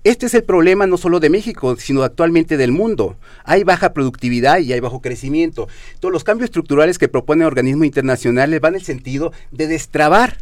Este 0.06 0.28
es 0.28 0.34
el 0.34 0.44
problema 0.44 0.88
no 0.88 0.98
solo 0.98 1.20
de 1.20 1.30
México, 1.30 1.76
sino 1.78 2.04
actualmente 2.04 2.56
del 2.56 2.72
mundo. 2.72 3.18
Hay 3.44 3.66
baja 3.66 3.92
productividad 3.92 4.60
y 4.60 4.72
hay 4.72 4.80
bajo 4.80 5.02
crecimiento. 5.02 5.68
Todos 6.00 6.14
los 6.14 6.24
cambios 6.24 6.46
estructurales 6.46 6.98
que 6.98 7.10
proponen 7.10 7.46
organismos 7.46 7.86
internacionales 7.86 8.62
van 8.62 8.76
en 8.76 8.80
el 8.80 8.86
sentido 8.86 9.34
de 9.52 9.68
destrabar 9.68 10.38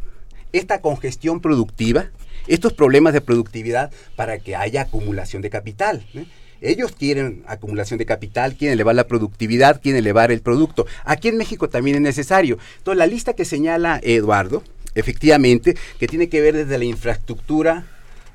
esta 0.53 0.79
congestión 0.79 1.41
productiva, 1.41 2.05
estos 2.45 2.73
problemas 2.73 3.13
de 3.13 3.21
productividad 3.21 3.91
para 4.15 4.37
que 4.37 4.55
haya 4.55 4.81
acumulación 4.83 5.41
de 5.41 5.49
capital. 5.49 6.05
¿eh? 6.13 6.25
Ellos 6.61 6.91
quieren 6.97 7.43
acumulación 7.47 7.97
de 7.97 8.05
capital, 8.05 8.55
quieren 8.55 8.73
elevar 8.73 8.95
la 8.95 9.07
productividad, 9.07 9.81
quieren 9.81 9.99
elevar 9.99 10.31
el 10.31 10.41
producto. 10.41 10.85
Aquí 11.05 11.27
en 11.27 11.37
México 11.37 11.69
también 11.69 11.97
es 11.97 12.01
necesario. 12.01 12.57
Entonces, 12.77 12.97
la 12.97 13.07
lista 13.07 13.33
que 13.33 13.45
señala 13.45 13.99
Eduardo, 14.03 14.63
efectivamente, 14.95 15.77
que 15.99 16.07
tiene 16.07 16.29
que 16.29 16.41
ver 16.41 16.55
desde 16.55 16.77
la 16.77 16.85
infraestructura, 16.85 17.85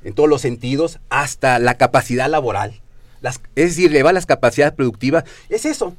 en 0.05 0.15
todos 0.15 0.29
los 0.29 0.41
sentidos, 0.41 0.99
hasta 1.11 1.59
la 1.59 1.77
capacidad 1.77 2.29
laboral, 2.29 2.81
las, 3.21 3.41
es 3.55 3.71
decir, 3.71 3.91
elevar 3.91 4.15
las 4.15 4.27
capacidades 4.27 4.75
productivas, 4.75 5.25
es 5.49 5.65
eso, 5.65 5.95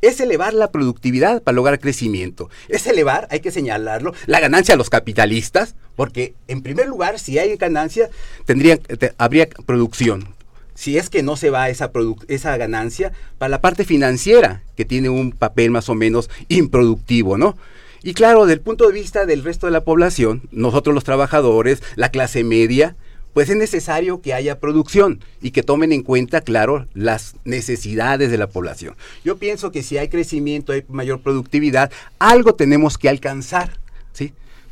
es 0.00 0.18
elevar 0.18 0.54
la 0.54 0.72
productividad 0.72 1.40
para 1.42 1.54
lograr 1.54 1.78
crecimiento. 1.78 2.50
Es 2.68 2.86
elevar, 2.88 3.28
hay 3.30 3.38
que 3.38 3.52
señalarlo, 3.52 4.12
la 4.26 4.40
ganancia 4.40 4.74
a 4.74 4.76
los 4.76 4.90
capitalistas, 4.90 5.76
porque 5.94 6.34
en 6.48 6.62
primer 6.62 6.88
lugar, 6.88 7.20
si 7.20 7.38
hay 7.38 7.56
ganancia, 7.56 8.10
tendría, 8.44 8.76
te- 8.76 9.12
habría 9.18 9.48
producción. 9.66 10.34
Si 10.74 10.98
es 10.98 11.10
que 11.10 11.22
no 11.22 11.36
se 11.36 11.50
va 11.50 11.68
esa, 11.68 11.90
esa 12.28 12.56
ganancia 12.56 13.12
para 13.38 13.50
la 13.50 13.60
parte 13.60 13.84
financiera, 13.84 14.62
que 14.76 14.84
tiene 14.84 15.08
un 15.08 15.32
papel 15.32 15.70
más 15.70 15.88
o 15.88 15.94
menos 15.94 16.30
improductivo, 16.48 17.36
¿no? 17.36 17.56
Y 18.02 18.14
claro, 18.14 18.46
desde 18.46 18.54
el 18.54 18.60
punto 18.60 18.86
de 18.88 18.94
vista 18.94 19.26
del 19.26 19.44
resto 19.44 19.66
de 19.66 19.72
la 19.72 19.84
población, 19.84 20.42
nosotros 20.50 20.94
los 20.94 21.04
trabajadores, 21.04 21.82
la 21.94 22.08
clase 22.08 22.42
media, 22.42 22.96
pues 23.32 23.48
es 23.48 23.56
necesario 23.56 24.20
que 24.20 24.34
haya 24.34 24.60
producción 24.60 25.20
y 25.40 25.52
que 25.52 25.62
tomen 25.62 25.92
en 25.92 26.02
cuenta, 26.02 26.40
claro, 26.40 26.86
las 26.94 27.36
necesidades 27.44 28.30
de 28.30 28.38
la 28.38 28.48
población. 28.48 28.96
Yo 29.24 29.38
pienso 29.38 29.72
que 29.72 29.82
si 29.82 29.98
hay 29.98 30.08
crecimiento, 30.08 30.72
hay 30.72 30.84
mayor 30.88 31.20
productividad, 31.20 31.90
algo 32.18 32.54
tenemos 32.54 32.98
que 32.98 33.08
alcanzar. 33.08 33.78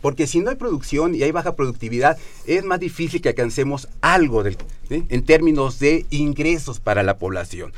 Porque 0.01 0.27
si 0.27 0.41
no 0.41 0.51
hay 0.51 0.57
producción 0.57 1.15
y 1.15 1.23
hay 1.23 1.31
baja 1.31 1.57
productividad, 1.57 2.17
es 2.47 2.65
más 2.65 2.81
difícil 2.81 3.21
que 3.21 3.29
alcancemos 3.31 3.89
algo 4.01 4.43
en 4.89 5.23
términos 5.25 5.79
de 5.79 6.07
ingresos 6.11 6.81
para 6.81 7.03
la 7.03 7.19
población. 7.19 7.73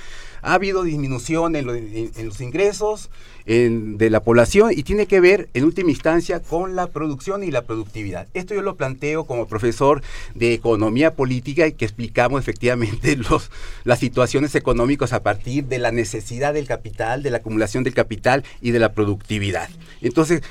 Ha 0.45 0.55
habido 0.55 0.83
disminución 0.83 1.55
en, 1.55 1.67
lo- 1.67 1.75
en- 1.75 2.11
en 2.17 2.27
los 2.27 2.41
ingresos 2.41 3.11
de 3.45 4.09
la 4.11 4.21
población 4.23 4.71
y 4.73 4.85
tiene 4.85 5.07
que 5.07 5.19
ver 5.21 5.49
en 5.55 5.65
última 5.65 5.91
instancia 5.91 6.41
con 6.41 6.77
la 6.77 6.87
producción 6.89 7.43
y 7.43 7.51
la 7.51 7.63
productividad. 7.63 8.29
Esto 8.35 8.55
yo 8.55 8.63
lo 8.63 8.77
planteo 8.77 9.25
como 9.25 9.47
profesor 9.49 10.01
de 10.37 10.53
economía 10.55 11.15
política 11.15 11.67
y 11.67 11.73
que 11.73 11.85
explicamos 11.85 12.41
efectivamente 12.41 13.17
los, 13.31 13.51
las 13.85 13.99
situaciones 13.99 14.55
económicas 14.55 15.13
a 15.13 15.23
partir 15.25 15.65
de 15.65 15.79
la 15.81 15.91
necesidad 15.91 16.55
del 16.55 16.67
capital, 16.69 17.23
de 17.25 17.31
la 17.31 17.39
acumulación 17.39 17.83
del 17.83 17.95
capital 17.95 18.45
y 18.61 18.71
de 18.71 18.79
la 18.79 18.93
productividad. 18.93 19.69
Entonces, 20.01 20.43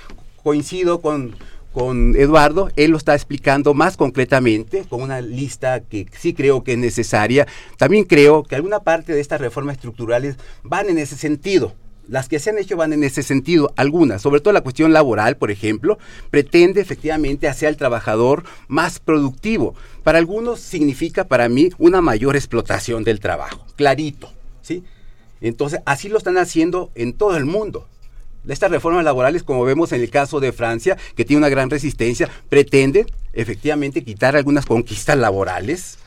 coincido 0.44 1.02
con, 1.02 1.36
con 1.74 2.16
Eduardo, 2.16 2.70
él 2.76 2.92
lo 2.92 2.98
está 2.98 3.16
explicando 3.16 3.74
más 3.74 3.98
concretamente, 3.98 4.84
con 4.90 5.02
una 5.02 5.22
lista 5.22 5.80
que 5.82 6.08
sí 6.18 6.34
creo 6.34 6.64
que 6.64 6.74
es 6.74 6.78
necesaria. 6.78 7.48
También 7.78 8.04
creo 8.04 8.44
que 8.44 8.56
alguna 8.56 8.82
parte 8.82 9.14
de 9.14 9.22
estas 9.22 9.42
reformas 9.42 9.76
estructurales 9.76 10.36
van 10.64 10.90
en 10.90 10.98
ese 10.98 11.16
sentido. 11.16 11.74
Las 12.08 12.28
que 12.28 12.40
se 12.40 12.50
han 12.50 12.58
hecho 12.58 12.76
van 12.76 12.92
en 12.92 13.06
ese 13.06 13.24
sentido, 13.24 13.72
algunas, 13.78 14.22
sobre 14.22 14.42
todo 14.42 14.54
la 14.54 14.62
cuestión 14.62 14.92
laboral, 14.92 15.38
por 15.38 15.50
ejemplo, 15.50 15.98
pretende 16.30 16.82
efectivamente 16.82 17.48
hacer 17.48 17.70
al 17.70 17.78
trabajador 17.78 18.44
más 18.68 19.00
productivo. 19.00 19.76
Para 20.04 20.18
algunos 20.18 20.60
significa 20.60 21.26
para 21.26 21.48
mí 21.48 21.70
una 21.78 22.02
mayor 22.02 22.36
explotación 22.36 23.06
del 23.06 23.22
trabajo, 23.22 23.66
clarito, 23.78 24.30
¿sí? 24.62 24.84
Entonces, 25.40 25.80
así 25.86 26.10
lo 26.10 26.18
están 26.18 26.38
haciendo 26.38 26.92
en 26.96 27.14
todo 27.14 27.38
el 27.38 27.46
mundo. 27.46 27.88
Estas 28.48 28.72
reformas 28.72 29.04
laborales, 29.04 29.44
como 29.44 29.64
vemos 29.64 29.92
en 29.92 30.02
el 30.02 30.10
caso 30.10 30.40
de 30.40 30.52
Francia, 30.52 30.98
que 31.16 31.26
tiene 31.26 31.40
una 31.40 31.50
gran 31.50 31.70
resistencia, 31.70 32.30
pretenden 32.50 33.06
efectivamente 33.34 34.04
quitar 34.04 34.36
algunas 34.36 34.66
conquistas 34.66 35.18
laborales 35.18 36.00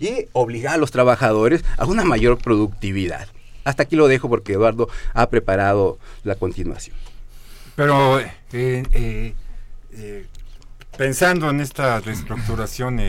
y 0.00 0.26
obligar 0.32 0.74
a 0.74 0.78
los 0.78 0.90
trabajadores 0.90 1.64
a 1.78 1.86
una 1.86 2.04
mayor 2.04 2.38
productividad. 2.38 3.28
Hasta 3.64 3.84
aquí 3.84 3.96
lo 3.96 4.08
dejo 4.08 4.28
porque 4.28 4.52
Eduardo 4.52 4.88
ha 5.14 5.28
preparado 5.28 5.98
la 6.24 6.34
continuación. 6.34 6.96
Pero 7.76 8.20
eh, 8.20 8.32
eh, 8.52 9.34
eh, 9.92 10.26
pensando 10.96 11.50
en 11.50 11.60
esta 11.60 12.00
reestructuración 12.00 13.00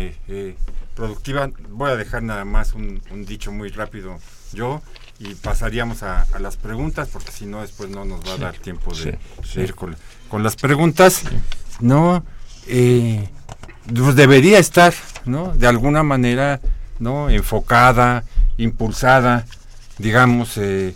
productiva, 0.95 1.49
voy 1.69 1.91
a 1.91 1.95
dejar 1.95 2.23
nada 2.23 2.45
más 2.45 2.73
un, 2.73 3.01
un 3.11 3.25
dicho 3.25 3.51
muy 3.51 3.69
rápido 3.69 4.19
yo 4.53 4.81
y 5.19 5.33
pasaríamos 5.35 6.03
a, 6.03 6.23
a 6.33 6.39
las 6.39 6.57
preguntas 6.57 7.09
porque 7.11 7.31
si 7.31 7.45
no 7.45 7.61
después 7.61 7.89
no 7.89 8.05
nos 8.05 8.21
va 8.21 8.33
a 8.33 8.37
dar 8.37 8.55
tiempo 8.57 8.93
de, 8.93 8.97
sí, 8.97 9.09
de 9.11 9.19
sí. 9.43 9.59
ir 9.61 9.75
con, 9.75 9.95
con 10.29 10.43
las 10.43 10.55
preguntas. 10.55 11.23
No, 11.79 12.23
eh, 12.67 13.29
pues 13.93 14.15
debería 14.15 14.59
estar, 14.59 14.93
¿no? 15.25 15.53
De 15.55 15.67
alguna 15.67 16.03
manera, 16.03 16.59
¿no? 16.99 17.29
Enfocada, 17.29 18.23
impulsada, 18.57 19.45
digamos, 19.97 20.57
eh, 20.57 20.95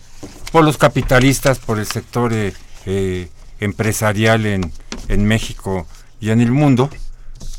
por 0.52 0.64
los 0.64 0.78
capitalistas, 0.78 1.60
por 1.60 1.80
el 1.80 1.86
sector 1.86 2.34
eh, 2.34 2.54
eh, 2.86 3.30
empresarial 3.60 4.46
en, 4.46 4.72
en 5.08 5.26
México 5.26 5.88
y 6.20 6.30
en 6.32 6.42
el 6.42 6.52
mundo, 6.52 6.90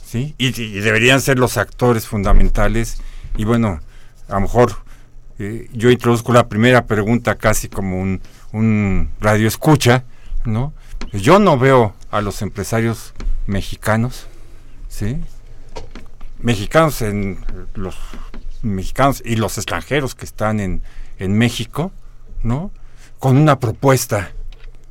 ¿sí? 0.07 0.35
Y, 0.39 0.61
y 0.61 0.81
deberían 0.81 1.21
ser 1.21 1.39
los 1.39 1.57
actores 1.57 2.07
fundamentales. 2.07 2.99
Y 3.37 3.45
bueno, 3.45 3.81
a 4.29 4.35
lo 4.35 4.41
mejor 4.41 4.77
eh, 5.43 5.69
yo 5.73 5.91
introduzco 5.91 6.33
la 6.33 6.49
primera 6.49 6.87
pregunta 6.87 7.35
casi 7.35 7.69
como 7.69 8.01
un, 8.01 8.21
un 8.53 9.11
radio 9.21 9.49
escucha, 9.49 10.05
¿no? 10.45 10.73
Yo 11.13 11.39
no 11.39 11.59
veo 11.59 11.95
a 12.11 12.21
los 12.21 12.43
empresarios 12.43 13.13
mexicanos, 13.47 14.27
¿sí? 14.89 15.21
Mexicanos 16.39 17.03
en 17.03 17.39
los 17.75 17.97
mexicanos 18.63 19.23
y 19.25 19.37
los 19.37 19.59
extranjeros 19.59 20.15
que 20.15 20.25
están 20.25 20.61
en, 20.61 20.83
en 21.19 21.37
México, 21.37 21.93
¿no? 22.43 22.71
Con 23.19 23.37
una 23.37 23.59
propuesta, 23.59 24.31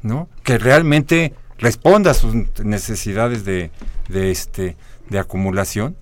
¿no? 0.02 0.28
Que 0.44 0.58
realmente 0.58 1.34
responda 1.58 2.12
a 2.12 2.14
sus 2.14 2.36
necesidades 2.64 3.46
de, 3.46 3.72
de 4.10 4.32
este 4.32 4.76
de 5.10 5.20
acumulación, 5.20 5.96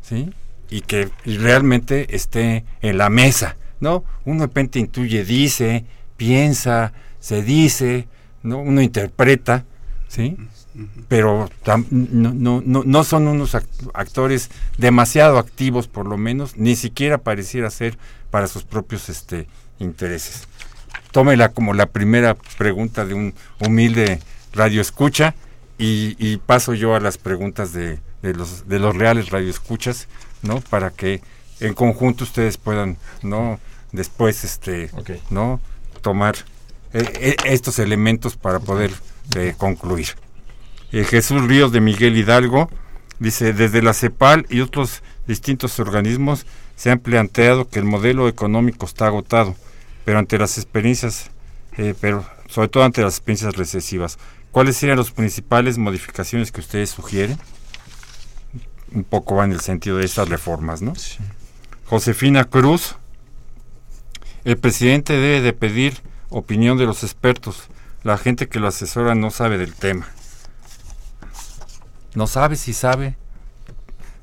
¿sí? 0.00 0.32
Y 0.68 0.82
que 0.82 1.10
realmente 1.24 2.14
esté 2.14 2.64
en 2.80 2.98
la 2.98 3.10
mesa, 3.10 3.56
¿no? 3.80 4.04
Uno 4.24 4.40
de 4.40 4.46
repente 4.46 4.78
intuye, 4.78 5.24
dice, 5.24 5.84
piensa, 6.16 6.92
se 7.18 7.42
dice, 7.42 8.06
¿no? 8.42 8.58
Uno 8.58 8.82
interpreta, 8.82 9.64
¿sí? 10.08 10.36
Pero 11.08 11.50
tam- 11.64 11.86
no, 11.90 12.32
no, 12.32 12.62
no, 12.64 12.82
no 12.84 13.04
son 13.04 13.26
unos 13.26 13.54
act- 13.54 13.90
actores 13.94 14.50
demasiado 14.78 15.38
activos, 15.38 15.88
por 15.88 16.06
lo 16.06 16.16
menos, 16.16 16.56
ni 16.56 16.76
siquiera 16.76 17.18
pareciera 17.18 17.70
ser 17.70 17.98
para 18.30 18.46
sus 18.46 18.62
propios 18.62 19.08
este, 19.08 19.46
intereses. 19.78 20.46
Tómela 21.10 21.48
como 21.48 21.74
la 21.74 21.86
primera 21.86 22.36
pregunta 22.56 23.04
de 23.04 23.14
un 23.14 23.34
humilde 23.58 24.20
radio 24.52 24.80
escucha 24.80 25.34
y, 25.78 26.14
y 26.18 26.36
paso 26.36 26.74
yo 26.74 26.94
a 26.94 27.00
las 27.00 27.18
preguntas 27.18 27.72
de, 27.72 27.98
de 28.22 28.34
los, 28.34 28.68
de 28.68 28.78
los 28.78 28.96
reales 28.96 29.30
radioescuchas, 29.30 30.06
¿no? 30.42 30.60
Para 30.60 30.90
que 30.90 31.20
en 31.60 31.74
conjunto 31.74 32.24
ustedes 32.24 32.56
puedan, 32.56 32.96
¿no? 33.22 33.60
Después, 33.92 34.44
este. 34.44 34.90
¿no? 35.30 35.60
Tomar 36.00 36.36
eh, 36.92 37.08
eh, 37.20 37.36
estos 37.44 37.78
elementos 37.78 38.36
para 38.36 38.58
poder 38.58 38.90
eh, 39.36 39.54
concluir. 39.56 40.08
Eh, 40.92 41.04
Jesús 41.04 41.42
Ríos 41.46 41.70
de 41.72 41.80
Miguel 41.80 42.16
Hidalgo 42.16 42.68
dice, 43.18 43.52
desde 43.52 43.82
la 43.82 43.94
CEPAL 43.94 44.46
y 44.48 44.60
otros 44.60 45.02
distintos 45.26 45.78
organismos 45.78 46.46
se 46.74 46.90
han 46.90 46.98
planteado 46.98 47.68
que 47.68 47.78
el 47.78 47.84
modelo 47.84 48.28
económico 48.28 48.86
está 48.86 49.06
agotado, 49.06 49.54
pero 50.04 50.18
ante 50.18 50.38
las 50.38 50.56
experiencias, 50.56 51.30
pero 52.00 52.24
sobre 52.48 52.68
todo 52.68 52.84
ante 52.84 53.02
las 53.02 53.14
experiencias 53.18 53.54
recesivas, 53.54 54.18
¿cuáles 54.50 54.78
serían 54.78 54.98
las 54.98 55.10
principales 55.10 55.76
modificaciones 55.76 56.50
que 56.50 56.60
ustedes 56.60 56.90
sugieren? 56.90 57.38
Un 58.92 59.04
poco 59.04 59.36
va 59.36 59.44
en 59.44 59.52
el 59.52 59.60
sentido 59.60 59.98
de 59.98 60.06
estas 60.06 60.28
reformas, 60.28 60.80
¿no? 60.80 60.94
Sí. 60.94 61.18
Josefina 61.90 62.44
Cruz, 62.44 62.94
el 64.44 64.56
presidente 64.56 65.14
debe 65.14 65.40
de 65.40 65.52
pedir 65.52 65.98
opinión 66.28 66.78
de 66.78 66.86
los 66.86 67.02
expertos. 67.02 67.64
La 68.04 68.16
gente 68.16 68.48
que 68.48 68.60
lo 68.60 68.68
asesora 68.68 69.16
no 69.16 69.32
sabe 69.32 69.58
del 69.58 69.74
tema. 69.74 70.06
No 72.14 72.28
sabe 72.28 72.54
si 72.54 72.74
sabe. 72.74 73.16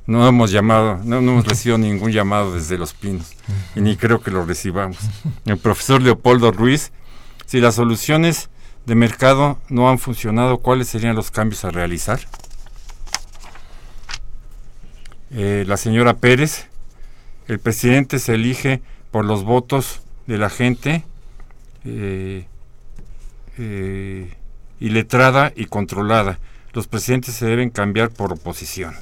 No 0.05 0.26
hemos 0.26 0.51
llamado, 0.51 1.01
no, 1.03 1.18
hemos 1.18 1.45
recibido 1.45 1.78
ningún 1.78 2.13
llamado 2.13 2.53
desde 2.53 2.78
Los 2.78 2.93
Pinos. 2.93 3.34
Y 3.76 3.82
ni 3.82 3.97
creo 3.97 4.22
que 4.22 4.32
lo 4.32 4.45
recibamos. 4.45 4.99
El 5.43 5.57
profesor 5.57 6.01
Leopoldo 6.01 6.53
Ruiz, 6.53 6.93
si 7.47 7.59
las 7.59 7.76
soluciones 7.76 8.49
de 8.86 8.95
mercado 8.95 9.59
no 9.68 9.89
han 9.89 9.99
funcionado, 9.99 10.59
¿cuáles 10.59 10.88
serían 10.88 11.18
los 11.18 11.32
cambios 11.32 11.65
a 11.65 11.72
realizar? 11.72 12.22
Eh, 15.32 15.65
la 15.68 15.76
señora 15.76 16.13
Pérez, 16.13 16.70
el 17.48 17.60
presidente 17.60 18.20
se 18.20 18.34
elige 18.34 18.82
por 19.12 19.26
los 19.26 19.43
votos 19.43 20.02
de 20.28 20.38
la 20.38 20.50
gente 20.50 21.04
eh, 21.86 22.45
eh, 23.58 24.34
iletrada 24.80 25.54
y 25.56 25.66
controlada. 25.66 26.39
Los 26.74 26.88
presidentes 26.88 27.36
se 27.36 27.45
deben 27.45 27.70
cambiar 27.70 28.10
por 28.10 28.34
oposición, 28.34 28.95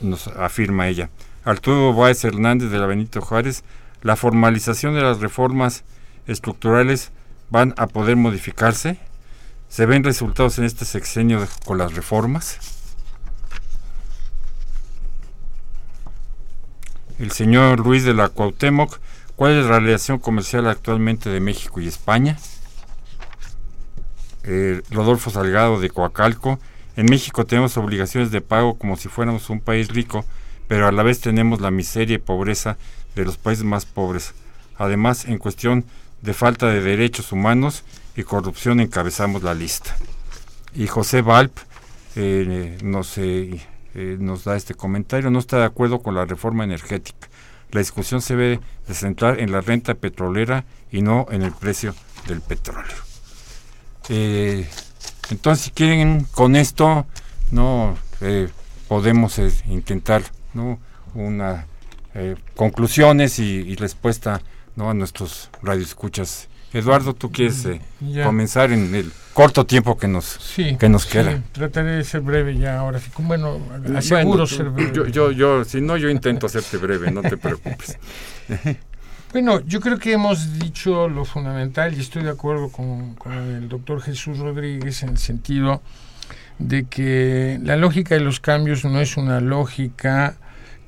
nos 0.00 0.26
afirma 0.28 0.88
ella. 0.88 1.10
Arturo 1.44 1.92
Báez 1.94 2.24
Hernández 2.24 2.70
de 2.70 2.78
la 2.78 2.86
Benito 2.86 3.20
Juárez, 3.20 3.62
la 4.02 4.16
formalización 4.16 4.94
de 4.94 5.02
las 5.02 5.20
reformas 5.20 5.84
estructurales 6.26 7.12
van 7.50 7.74
a 7.76 7.86
poder 7.86 8.16
modificarse. 8.16 8.98
¿Se 9.68 9.86
ven 9.86 10.02
resultados 10.02 10.58
en 10.58 10.64
este 10.64 10.84
sexenio 10.84 11.46
con 11.64 11.78
las 11.78 11.94
reformas? 11.94 12.77
El 17.18 17.32
señor 17.32 17.80
Luis 17.80 18.04
de 18.04 18.14
la 18.14 18.28
Cuauhtémoc, 18.28 19.00
¿cuál 19.34 19.58
es 19.58 19.66
la 19.66 19.80
relación 19.80 20.20
comercial 20.20 20.68
actualmente 20.68 21.30
de 21.30 21.40
México 21.40 21.80
y 21.80 21.88
España? 21.88 22.38
Eh, 24.44 24.82
Rodolfo 24.90 25.28
Salgado 25.30 25.80
de 25.80 25.90
Coacalco, 25.90 26.60
en 26.96 27.06
México 27.06 27.44
tenemos 27.44 27.76
obligaciones 27.76 28.30
de 28.30 28.40
pago 28.40 28.78
como 28.78 28.96
si 28.96 29.08
fuéramos 29.08 29.50
un 29.50 29.60
país 29.60 29.88
rico, 29.88 30.24
pero 30.68 30.86
a 30.86 30.92
la 30.92 31.02
vez 31.02 31.20
tenemos 31.20 31.60
la 31.60 31.72
miseria 31.72 32.14
y 32.14 32.18
pobreza 32.18 32.76
de 33.16 33.24
los 33.24 33.36
países 33.36 33.64
más 33.64 33.84
pobres. 33.84 34.34
Además, 34.76 35.24
en 35.24 35.38
cuestión 35.38 35.84
de 36.22 36.34
falta 36.34 36.66
de 36.68 36.80
derechos 36.80 37.32
humanos 37.32 37.82
y 38.16 38.22
corrupción 38.22 38.78
encabezamos 38.78 39.42
la 39.42 39.54
lista. 39.54 39.96
Y 40.72 40.86
José 40.86 41.22
Valp 41.22 41.56
eh, 42.14 42.78
nos, 42.82 43.18
eh, 43.18 43.60
eh, 43.94 44.16
nos 44.18 44.44
da 44.44 44.56
este 44.56 44.74
comentario, 44.74 45.30
no 45.30 45.38
está 45.38 45.58
de 45.58 45.64
acuerdo 45.64 46.00
con 46.00 46.14
la 46.14 46.24
reforma 46.24 46.64
energética. 46.64 47.28
La 47.70 47.80
discusión 47.80 48.22
se 48.22 48.36
debe 48.36 48.60
de 48.86 48.94
centrar 48.94 49.40
en 49.40 49.52
la 49.52 49.60
renta 49.60 49.94
petrolera 49.94 50.64
y 50.90 51.02
no 51.02 51.26
en 51.30 51.42
el 51.42 51.52
precio 51.52 51.94
del 52.26 52.40
petróleo. 52.40 52.96
Eh, 54.08 54.66
entonces, 55.30 55.66
si 55.66 55.70
quieren 55.70 56.26
con 56.32 56.56
esto, 56.56 57.06
no 57.50 57.96
eh, 58.20 58.48
podemos 58.88 59.38
intentar 59.66 60.22
no 60.54 60.78
una 61.14 61.66
conclusiones 62.56 63.38
y, 63.38 63.44
y 63.44 63.76
respuesta 63.76 64.42
¿no? 64.74 64.90
a 64.90 64.94
nuestros 64.94 65.50
radioescuchas. 65.62 66.48
Eduardo, 66.72 67.14
¿tú 67.14 67.30
quieres 67.32 67.64
eh, 67.64 67.80
comenzar 68.24 68.72
en 68.72 68.94
el 68.94 69.10
corto 69.32 69.64
tiempo 69.64 69.96
que 69.96 70.06
nos, 70.08 70.24
Sí, 70.26 70.76
que 70.78 70.88
nos 70.88 71.04
sí, 71.04 71.10
queda? 71.12 71.42
trataré 71.52 71.92
de 71.92 72.04
ser 72.04 72.20
breve 72.20 72.56
ya 72.58 72.78
ahora 72.78 72.98
sí. 73.00 73.10
Bueno, 73.18 73.58
Bueno, 73.58 73.98
aseguro 73.98 74.46
tú- 74.46 74.56
ser 74.56 74.68
breve. 74.70 74.92
yo, 74.94 75.06
yo, 75.06 75.30
yo, 75.32 75.64
si 75.64 75.80
no, 75.80 75.96
yo 75.96 76.10
intento 76.10 76.46
hacerte 76.46 76.76
breve, 76.76 77.10
no 77.10 77.22
te 77.22 77.36
preocupes. 77.36 77.98
Bueno, 79.30 79.60
yo 79.66 79.80
creo 79.80 79.98
que 79.98 80.12
hemos 80.14 80.58
dicho 80.58 81.06
lo 81.06 81.26
fundamental 81.26 81.92
y 81.94 82.00
estoy 82.00 82.22
de 82.22 82.30
acuerdo 82.30 82.70
con, 82.70 83.14
con 83.16 83.32
el 83.34 83.68
doctor 83.68 84.00
Jesús 84.00 84.38
Rodríguez 84.38 85.02
en 85.02 85.10
el 85.10 85.18
sentido 85.18 85.82
de 86.58 86.84
que 86.84 87.60
la 87.62 87.76
lógica 87.76 88.14
de 88.14 88.22
los 88.22 88.40
cambios 88.40 88.86
no 88.86 88.98
es 89.02 89.18
una 89.18 89.42
lógica 89.42 90.36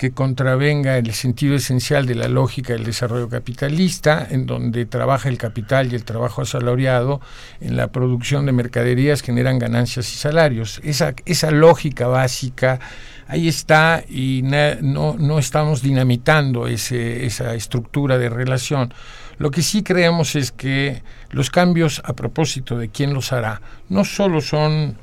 que 0.00 0.12
contravenga 0.12 0.96
el 0.96 1.12
sentido 1.12 1.54
esencial 1.56 2.06
de 2.06 2.14
la 2.14 2.26
lógica 2.26 2.72
del 2.72 2.84
desarrollo 2.84 3.28
capitalista, 3.28 4.26
en 4.30 4.46
donde 4.46 4.86
trabaja 4.86 5.28
el 5.28 5.36
capital 5.36 5.92
y 5.92 5.94
el 5.94 6.04
trabajo 6.06 6.40
asalariado 6.40 7.20
en 7.60 7.76
la 7.76 7.88
producción 7.88 8.46
de 8.46 8.52
mercaderías 8.52 9.20
generan 9.20 9.58
ganancias 9.58 10.10
y 10.14 10.16
salarios. 10.16 10.80
Esa, 10.84 11.12
esa 11.26 11.50
lógica 11.50 12.06
básica 12.06 12.80
ahí 13.28 13.46
está 13.46 14.02
y 14.08 14.40
na- 14.42 14.76
no, 14.80 15.16
no 15.18 15.38
estamos 15.38 15.82
dinamitando 15.82 16.66
ese, 16.66 17.26
esa 17.26 17.54
estructura 17.54 18.16
de 18.16 18.30
relación. 18.30 18.94
Lo 19.36 19.50
que 19.50 19.60
sí 19.60 19.82
creemos 19.82 20.34
es 20.34 20.50
que 20.50 21.02
los 21.28 21.50
cambios, 21.50 22.00
a 22.06 22.14
propósito 22.14 22.78
de 22.78 22.88
quién 22.88 23.12
los 23.12 23.34
hará, 23.34 23.60
no 23.90 24.06
solo 24.06 24.40
son 24.40 24.96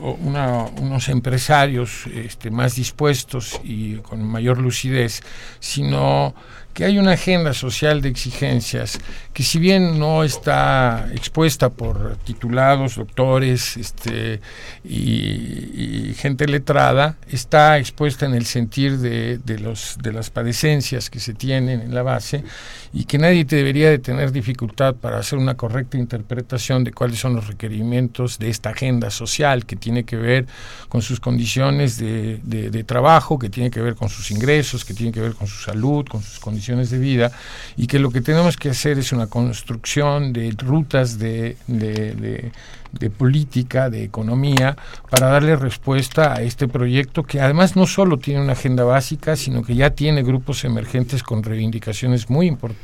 una- 0.00 0.64
unos 0.80 1.08
empresarios 1.08 2.06
este, 2.14 2.50
más 2.50 2.74
dispuestos 2.76 3.60
y 3.64 3.96
con 3.96 4.22
mayor 4.24 4.58
lucidez, 4.58 5.20
sino 5.60 6.34
que 6.74 6.84
hay 6.84 6.98
una 7.00 7.12
agenda 7.12 7.52
social 7.52 8.00
de 8.00 8.08
exigencias 8.10 8.98
que 9.34 9.42
si 9.42 9.58
bien 9.58 9.98
no 9.98 10.22
está 10.22 11.08
expuesta 11.12 11.68
por 11.68 12.16
titulados, 12.18 12.94
doctores 12.94 13.76
este, 13.76 14.40
y, 14.84 16.10
y 16.10 16.14
gente 16.16 16.46
letrada, 16.46 17.16
está 17.28 17.78
expuesta 17.78 18.24
en 18.26 18.34
el 18.34 18.46
sentir 18.46 18.98
de, 18.98 19.38
de 19.38 19.58
los, 19.58 19.96
de 20.00 20.12
las 20.12 20.30
padecencias 20.30 21.10
que 21.10 21.18
se 21.18 21.34
tienen 21.34 21.80
en 21.80 21.92
la 21.92 22.02
base 22.02 22.44
y 22.92 23.04
que 23.04 23.18
nadie 23.18 23.44
debería 23.44 23.88
de 23.88 24.00
tener 24.00 24.32
dificultad 24.32 24.96
para 24.96 25.18
hacer 25.18 25.38
una 25.38 25.54
correcta 25.56 25.96
interpretación 25.96 26.82
de 26.82 26.92
cuáles 26.92 27.20
son 27.20 27.36
los 27.36 27.46
requerimientos 27.46 28.38
de 28.40 28.50
esta 28.50 28.70
agenda 28.70 29.10
social 29.10 29.64
que 29.64 29.76
tiene 29.76 30.02
que 30.02 30.16
ver 30.16 30.46
con 30.88 31.00
sus 31.00 31.20
condiciones 31.20 31.98
de, 31.98 32.40
de- 32.42 32.80
trabajo, 32.84 33.38
que 33.38 33.48
tiene 33.50 33.70
que 33.70 33.80
ver 33.80 33.94
con 33.94 34.08
sus 34.08 34.30
ingresos, 34.32 34.84
que 34.84 34.94
tiene 34.94 35.12
que 35.12 35.20
ver 35.20 35.34
con 35.34 35.46
su 35.46 35.62
salud, 35.62 36.04
con 36.06 36.22
sus 36.22 36.40
condiciones 36.40 36.90
de 36.90 36.98
vida, 36.98 37.30
y 37.76 37.86
que 37.86 37.98
lo 38.00 38.10
que 38.10 38.22
tenemos 38.22 38.56
que 38.56 38.70
hacer 38.70 38.98
es 38.98 39.12
una 39.12 39.28
construcción 39.28 40.32
de 40.32 40.50
rutas 40.58 41.18
de- 41.18 41.56
de- 41.68 42.50
de 42.92 43.08
política, 43.08 43.88
de 43.88 44.02
economía, 44.02 44.76
para 45.10 45.28
darle 45.28 45.54
respuesta 45.54 46.32
a 46.34 46.42
este 46.42 46.66
proyecto 46.66 47.22
que 47.22 47.40
además 47.40 47.76
no 47.76 47.86
solo 47.86 48.16
tiene 48.18 48.40
una 48.40 48.54
agenda 48.54 48.82
básica, 48.82 49.36
sino 49.36 49.62
que 49.62 49.76
ya 49.76 49.90
tiene 49.90 50.24
grupos 50.24 50.64
emergentes 50.64 51.22
con 51.22 51.44
reivindicaciones 51.44 52.28
muy 52.30 52.48
importantes 52.48 52.79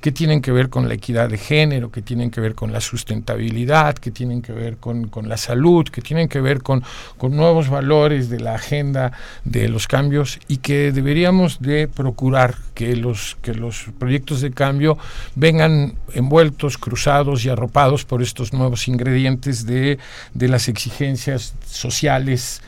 que 0.00 0.12
tienen 0.12 0.40
que 0.40 0.52
ver 0.52 0.68
con 0.68 0.88
la 0.88 0.94
equidad 0.94 1.28
de 1.28 1.38
género, 1.38 1.90
que 1.90 2.02
tienen 2.02 2.30
que 2.30 2.40
ver 2.40 2.54
con 2.54 2.72
la 2.72 2.80
sustentabilidad, 2.80 3.96
que 3.96 4.10
tienen 4.10 4.42
que 4.42 4.52
ver 4.52 4.76
con, 4.76 5.08
con 5.08 5.28
la 5.28 5.36
salud, 5.36 5.88
que 5.88 6.02
tienen 6.02 6.28
que 6.28 6.40
ver 6.40 6.62
con, 6.62 6.82
con 7.16 7.36
nuevos 7.36 7.68
valores 7.68 8.28
de 8.30 8.40
la 8.40 8.54
agenda 8.54 9.12
de 9.44 9.68
los 9.68 9.86
cambios 9.86 10.38
y 10.48 10.58
que 10.58 10.92
deberíamos 10.92 11.60
de 11.60 11.88
procurar 11.88 12.56
que 12.74 12.96
los, 12.96 13.36
que 13.42 13.54
los 13.54 13.86
proyectos 13.98 14.40
de 14.40 14.50
cambio 14.52 14.98
vengan 15.34 15.94
envueltos, 16.14 16.78
cruzados 16.78 17.44
y 17.44 17.48
arropados 17.48 18.04
por 18.04 18.22
estos 18.22 18.52
nuevos 18.52 18.88
ingredientes 18.88 19.66
de, 19.66 19.98
de 20.34 20.48
las 20.48 20.68
exigencias 20.68 21.54
sociales 21.66 22.62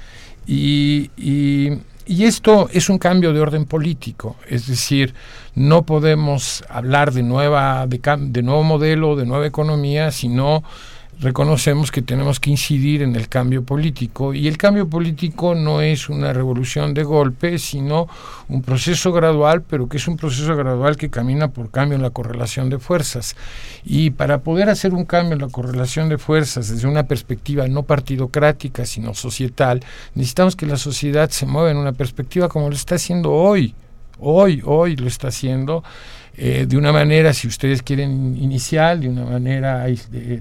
y, 0.46 1.78
y 2.10 2.24
esto 2.24 2.68
es 2.72 2.90
un 2.90 2.98
cambio 2.98 3.32
de 3.32 3.38
orden 3.38 3.66
político, 3.66 4.34
es 4.48 4.66
decir, 4.66 5.14
no 5.54 5.82
podemos 5.84 6.64
hablar 6.68 7.12
de, 7.12 7.22
nueva, 7.22 7.86
de, 7.86 8.00
de 8.18 8.42
nuevo 8.42 8.64
modelo, 8.64 9.14
de 9.14 9.26
nueva 9.26 9.46
economía, 9.46 10.10
sino 10.10 10.64
reconocemos 11.20 11.90
que 11.90 12.00
tenemos 12.00 12.40
que 12.40 12.50
incidir 12.50 13.02
en 13.02 13.14
el 13.14 13.28
cambio 13.28 13.62
político 13.62 14.32
y 14.32 14.48
el 14.48 14.56
cambio 14.56 14.88
político 14.88 15.54
no 15.54 15.82
es 15.82 16.08
una 16.08 16.32
revolución 16.32 16.94
de 16.94 17.02
golpe, 17.04 17.58
sino 17.58 18.08
un 18.48 18.62
proceso 18.62 19.12
gradual, 19.12 19.62
pero 19.62 19.88
que 19.88 19.98
es 19.98 20.08
un 20.08 20.16
proceso 20.16 20.56
gradual 20.56 20.96
que 20.96 21.10
camina 21.10 21.48
por 21.48 21.70
cambio 21.70 21.96
en 21.96 22.02
la 22.02 22.10
correlación 22.10 22.70
de 22.70 22.78
fuerzas. 22.78 23.36
Y 23.84 24.10
para 24.10 24.40
poder 24.40 24.70
hacer 24.70 24.94
un 24.94 25.04
cambio 25.04 25.34
en 25.34 25.42
la 25.42 25.48
correlación 25.48 26.08
de 26.08 26.16
fuerzas 26.16 26.68
desde 26.68 26.88
una 26.88 27.02
perspectiva 27.02 27.68
no 27.68 27.82
partidocrática, 27.82 28.86
sino 28.86 29.12
societal, 29.12 29.84
necesitamos 30.14 30.56
que 30.56 30.66
la 30.66 30.78
sociedad 30.78 31.28
se 31.28 31.44
mueva 31.44 31.70
en 31.70 31.76
una 31.76 31.92
perspectiva 31.92 32.48
como 32.48 32.70
lo 32.70 32.74
está 32.74 32.94
haciendo 32.94 33.32
hoy. 33.32 33.74
Hoy, 34.22 34.62
hoy 34.64 34.96
lo 34.96 35.06
está 35.06 35.28
haciendo 35.28 35.82
eh, 36.42 36.64
de 36.66 36.78
una 36.78 36.90
manera, 36.90 37.34
si 37.34 37.46
ustedes 37.46 37.82
quieren, 37.82 38.34
inicial, 38.34 39.02
de 39.02 39.10
una 39.10 39.26
manera 39.26 39.84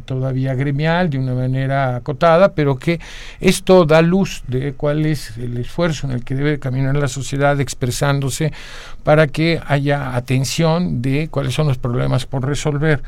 todavía 0.05 0.55
gremial, 0.55 1.09
de 1.09 1.17
una 1.17 1.33
manera 1.33 1.97
acotada, 1.97 2.53
pero 2.53 2.77
que 2.77 3.01
esto 3.41 3.83
da 3.83 4.01
luz 4.01 4.41
de 4.47 4.71
cuál 4.71 5.05
es 5.05 5.37
el 5.37 5.57
esfuerzo 5.57 6.07
en 6.07 6.13
el 6.13 6.23
que 6.23 6.35
debe 6.35 6.57
caminar 6.57 6.95
la 6.95 7.09
sociedad 7.09 7.59
expresándose 7.59 8.53
para 9.03 9.27
que 9.27 9.59
haya 9.67 10.15
atención 10.15 11.01
de 11.01 11.27
cuáles 11.29 11.53
son 11.53 11.67
los 11.67 11.77
problemas 11.77 12.25
por 12.25 12.47
resolver. 12.47 13.01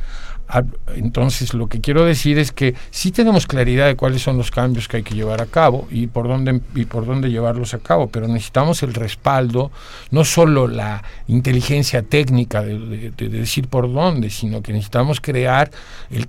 Ah, 0.53 0.63
Entonces, 0.97 1.53
lo 1.53 1.67
que 1.67 1.79
quiero 1.79 2.03
decir 2.03 2.37
es 2.37 2.51
que 2.51 2.75
sí 2.89 3.11
tenemos 3.11 3.47
claridad 3.47 3.85
de 3.87 3.95
cuáles 3.95 4.21
son 4.21 4.37
los 4.37 4.51
cambios 4.51 4.89
que 4.89 4.97
hay 4.97 5.03
que 5.03 5.15
llevar 5.15 5.41
a 5.41 5.45
cabo 5.45 5.87
y 5.89 6.07
por 6.07 6.27
dónde 6.27 6.59
y 6.75 6.83
por 6.83 7.05
dónde 7.05 7.29
llevarlos 7.31 7.73
a 7.73 7.79
cabo, 7.79 8.07
pero 8.09 8.27
necesitamos 8.27 8.83
el 8.83 8.93
respaldo, 8.93 9.71
no 10.09 10.25
solo 10.25 10.67
la 10.67 11.03
inteligencia 11.27 12.01
técnica 12.01 12.61
de, 12.63 12.77
de- 12.77 13.11
de 13.11 13.29
decir 13.29 13.69
por 13.69 13.91
dónde, 13.93 14.29
sino 14.29 14.61
que 14.61 14.73
necesitamos 14.73 15.21
crear 15.21 15.71
el 16.09 16.27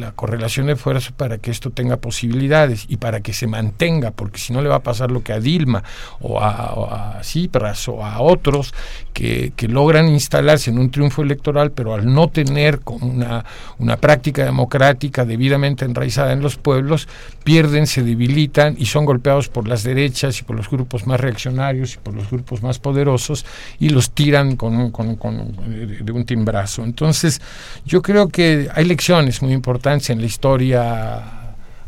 la 0.00 0.12
correlación 0.12 0.66
de 0.66 0.76
fuerza 0.76 1.10
para 1.16 1.38
que 1.38 1.50
esto 1.50 1.70
tenga 1.70 1.96
posibilidades 1.96 2.84
y 2.88 2.96
para 2.98 3.20
que 3.20 3.32
se 3.32 3.46
mantenga, 3.46 4.10
porque 4.10 4.38
si 4.38 4.52
no 4.52 4.60
le 4.60 4.68
va 4.68 4.76
a 4.76 4.82
pasar 4.82 5.10
lo 5.10 5.22
que 5.22 5.32
a 5.32 5.40
Dilma 5.40 5.82
o 6.20 6.40
a, 6.40 6.74
o 6.74 6.92
a 6.92 7.20
Tsipras 7.22 7.88
o 7.88 8.04
a 8.04 8.20
otros 8.20 8.74
que, 9.14 9.52
que 9.56 9.68
logran 9.68 10.08
instalarse 10.08 10.70
en 10.70 10.78
un 10.78 10.90
triunfo 10.90 11.22
electoral, 11.22 11.70
pero 11.72 11.94
al 11.94 12.12
no 12.12 12.28
tener 12.28 12.80
como 12.80 13.06
una, 13.06 13.44
una 13.78 13.96
práctica 13.96 14.44
democrática 14.44 15.24
debidamente 15.24 15.84
enraizada 15.84 16.32
en 16.32 16.40
los 16.40 16.56
pueblos, 16.56 17.08
pierden, 17.44 17.86
se 17.86 18.02
debilitan 18.02 18.76
y 18.78 18.86
son 18.86 19.04
golpeados 19.04 19.48
por 19.48 19.66
las 19.68 19.82
derechas 19.82 20.38
y 20.40 20.44
por 20.44 20.56
los 20.56 20.68
grupos 20.70 21.06
más 21.06 21.20
reaccionarios 21.20 21.94
y 21.94 21.98
por 21.98 22.14
los 22.14 22.30
grupos 22.30 22.62
más 22.62 22.78
poderosos 22.78 23.44
y 23.80 23.88
los 23.90 24.10
tiran 24.10 24.56
con, 24.56 24.76
un- 24.76 24.90
con- 24.90 25.16
con- 25.16 25.52
de, 25.68 25.86
de 25.98 26.12
un 26.12 26.24
timbrazo. 26.24 26.84
Entonces, 26.84 27.40
yo 27.84 28.02
creo 28.02 28.28
que 28.28 28.68
hay 28.74 28.84
lecciones 28.84 29.42
muy 29.42 29.52
importantes 29.52 30.10
en 30.10 30.20
la 30.20 30.26
historia 30.26 31.22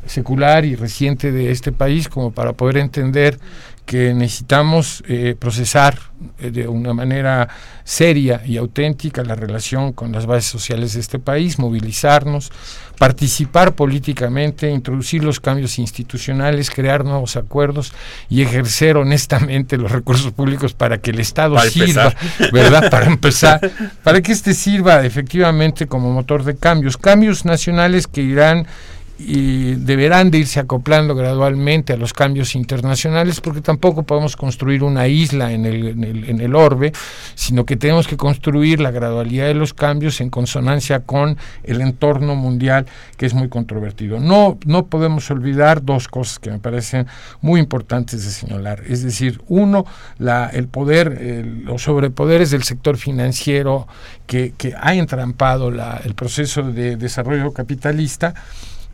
secular 0.06 0.64
y 0.66 0.74
reciente 0.76 1.32
de 1.32 1.50
este 1.50 1.72
país 1.72 2.08
como 2.08 2.30
para 2.30 2.52
poder 2.52 2.76
entender 2.76 3.38
que 3.86 4.14
necesitamos 4.14 5.02
eh, 5.06 5.36
procesar 5.38 5.98
eh, 6.38 6.50
de 6.50 6.66
una 6.66 6.94
manera 6.94 7.48
seria 7.84 8.40
y 8.46 8.56
auténtica 8.56 9.22
la 9.22 9.34
relación 9.34 9.92
con 9.92 10.10
las 10.12 10.24
bases 10.24 10.50
sociales 10.50 10.94
de 10.94 11.00
este 11.00 11.18
país, 11.18 11.58
movilizarnos, 11.58 12.50
participar 12.98 13.74
políticamente, 13.74 14.70
introducir 14.70 15.22
los 15.22 15.38
cambios 15.38 15.78
institucionales, 15.78 16.70
crear 16.70 17.04
nuevos 17.04 17.36
acuerdos 17.36 17.92
y 18.30 18.40
ejercer 18.40 18.96
honestamente 18.96 19.76
los 19.76 19.92
recursos 19.92 20.32
públicos 20.32 20.72
para 20.72 20.98
que 20.98 21.10
el 21.10 21.20
Estado 21.20 21.56
Para 21.56 21.68
sirva, 21.68 22.04
empezar. 22.04 22.52
¿verdad? 22.52 22.90
Para 22.90 23.06
empezar, 23.06 23.70
para 24.02 24.22
que 24.22 24.32
este 24.32 24.54
sirva 24.54 25.04
efectivamente 25.04 25.86
como 25.86 26.10
motor 26.10 26.44
de 26.44 26.56
cambios, 26.56 26.96
cambios 26.96 27.44
nacionales 27.44 28.06
que 28.06 28.22
irán 28.22 28.66
y 29.16 29.74
deberán 29.76 30.32
de 30.32 30.38
irse 30.38 30.58
acoplando 30.58 31.14
gradualmente 31.14 31.92
a 31.92 31.96
los 31.96 32.12
cambios 32.12 32.56
internacionales 32.56 33.40
porque 33.40 33.60
tampoco 33.60 34.02
podemos 34.02 34.36
construir 34.36 34.82
una 34.82 35.06
isla 35.06 35.52
en 35.52 35.66
el, 35.66 36.04
en 36.28 36.40
el, 36.40 36.54
orbe, 36.56 36.92
sino 37.36 37.64
que 37.64 37.76
tenemos 37.76 38.08
que 38.08 38.16
construir 38.16 38.80
la 38.80 38.90
gradualidad 38.90 39.46
de 39.46 39.54
los 39.54 39.72
cambios 39.72 40.20
en 40.20 40.30
consonancia 40.30 41.00
con 41.00 41.38
el 41.62 41.80
entorno 41.80 42.34
mundial 42.34 42.86
que 43.16 43.26
es 43.26 43.34
muy 43.34 43.48
controvertido. 43.48 44.18
No, 44.18 44.58
no 44.66 44.86
podemos 44.86 45.30
olvidar 45.30 45.84
dos 45.84 46.08
cosas 46.08 46.40
que 46.40 46.50
me 46.50 46.58
parecen 46.58 47.06
muy 47.40 47.60
importantes 47.60 48.24
de 48.24 48.30
señalar. 48.32 48.82
Es 48.88 49.04
decir, 49.04 49.40
uno, 49.46 49.86
la, 50.18 50.48
el 50.48 50.66
poder, 50.66 51.44
los 51.62 51.82
sobrepoderes 51.82 52.50
del 52.50 52.64
sector 52.64 52.96
financiero 52.96 53.86
que, 54.26 54.54
que 54.58 54.74
ha 54.76 54.94
entrampado 54.94 55.70
la- 55.70 56.00
el 56.04 56.14
proceso 56.14 56.62
de 56.64 56.96
desarrollo 56.96 57.52
capitalista 57.52 58.34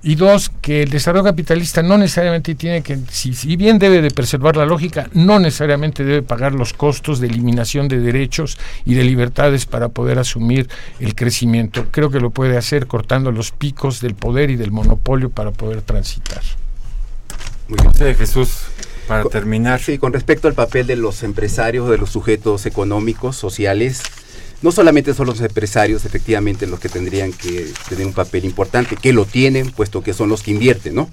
Y 0.02 0.14
dos, 0.14 0.50
que 0.62 0.82
el 0.82 0.90
desarrollo 0.90 1.24
capitalista 1.24 1.82
no 1.82 1.98
necesariamente 1.98 2.54
tiene 2.54 2.82
que, 2.82 2.98
si, 3.10 3.34
si, 3.34 3.56
bien 3.56 3.78
debe 3.78 4.00
de 4.00 4.10
preservar 4.10 4.56
la 4.56 4.64
lógica, 4.64 5.10
no 5.12 5.38
necesariamente 5.38 6.04
debe 6.04 6.22
pagar 6.22 6.52
los 6.54 6.72
costos 6.72 7.20
de 7.20 7.26
eliminación 7.26 7.86
de 7.86 8.00
derechos 8.00 8.56
y 8.86 8.94
de 8.94 9.04
libertades 9.04 9.66
para 9.66 9.90
poder 9.90 10.18
asumir 10.18 10.70
el 11.00 11.14
crecimiento. 11.14 11.86
Creo 11.90 12.10
que 12.10 12.18
lo 12.18 12.30
puede 12.30 12.56
hacer 12.56 12.86
cortando 12.86 13.30
los 13.30 13.50
picos 13.52 14.00
del 14.00 14.14
poder 14.14 14.48
y 14.48 14.56
del 14.56 14.70
monopolio 14.70 15.28
para 15.28 15.50
poder 15.50 15.82
transitar. 15.82 16.40
Muy 17.68 17.78
bien. 17.78 17.92
Sí, 17.94 18.14
Jesús, 18.14 18.62
para 19.06 19.22
con, 19.24 19.32
terminar. 19.32 19.80
Sí, 19.80 19.98
con 19.98 20.14
respecto 20.14 20.48
al 20.48 20.54
papel 20.54 20.86
de 20.86 20.96
los 20.96 21.22
empresarios, 21.22 21.90
de 21.90 21.98
los 21.98 22.08
sujetos 22.08 22.64
económicos, 22.64 23.36
sociales, 23.36 24.02
no 24.62 24.72
solamente 24.72 25.14
son 25.14 25.26
los 25.26 25.40
empresarios 25.40 26.04
efectivamente 26.04 26.66
los 26.66 26.80
que 26.80 26.88
tendrían 26.88 27.32
que 27.32 27.72
tener 27.88 28.06
un 28.06 28.12
papel 28.12 28.44
importante, 28.44 28.96
que 28.96 29.12
lo 29.12 29.24
tienen, 29.24 29.70
puesto 29.70 30.02
que 30.02 30.12
son 30.12 30.28
los 30.28 30.42
que 30.42 30.50
invierten, 30.50 30.94
¿no? 30.94 31.10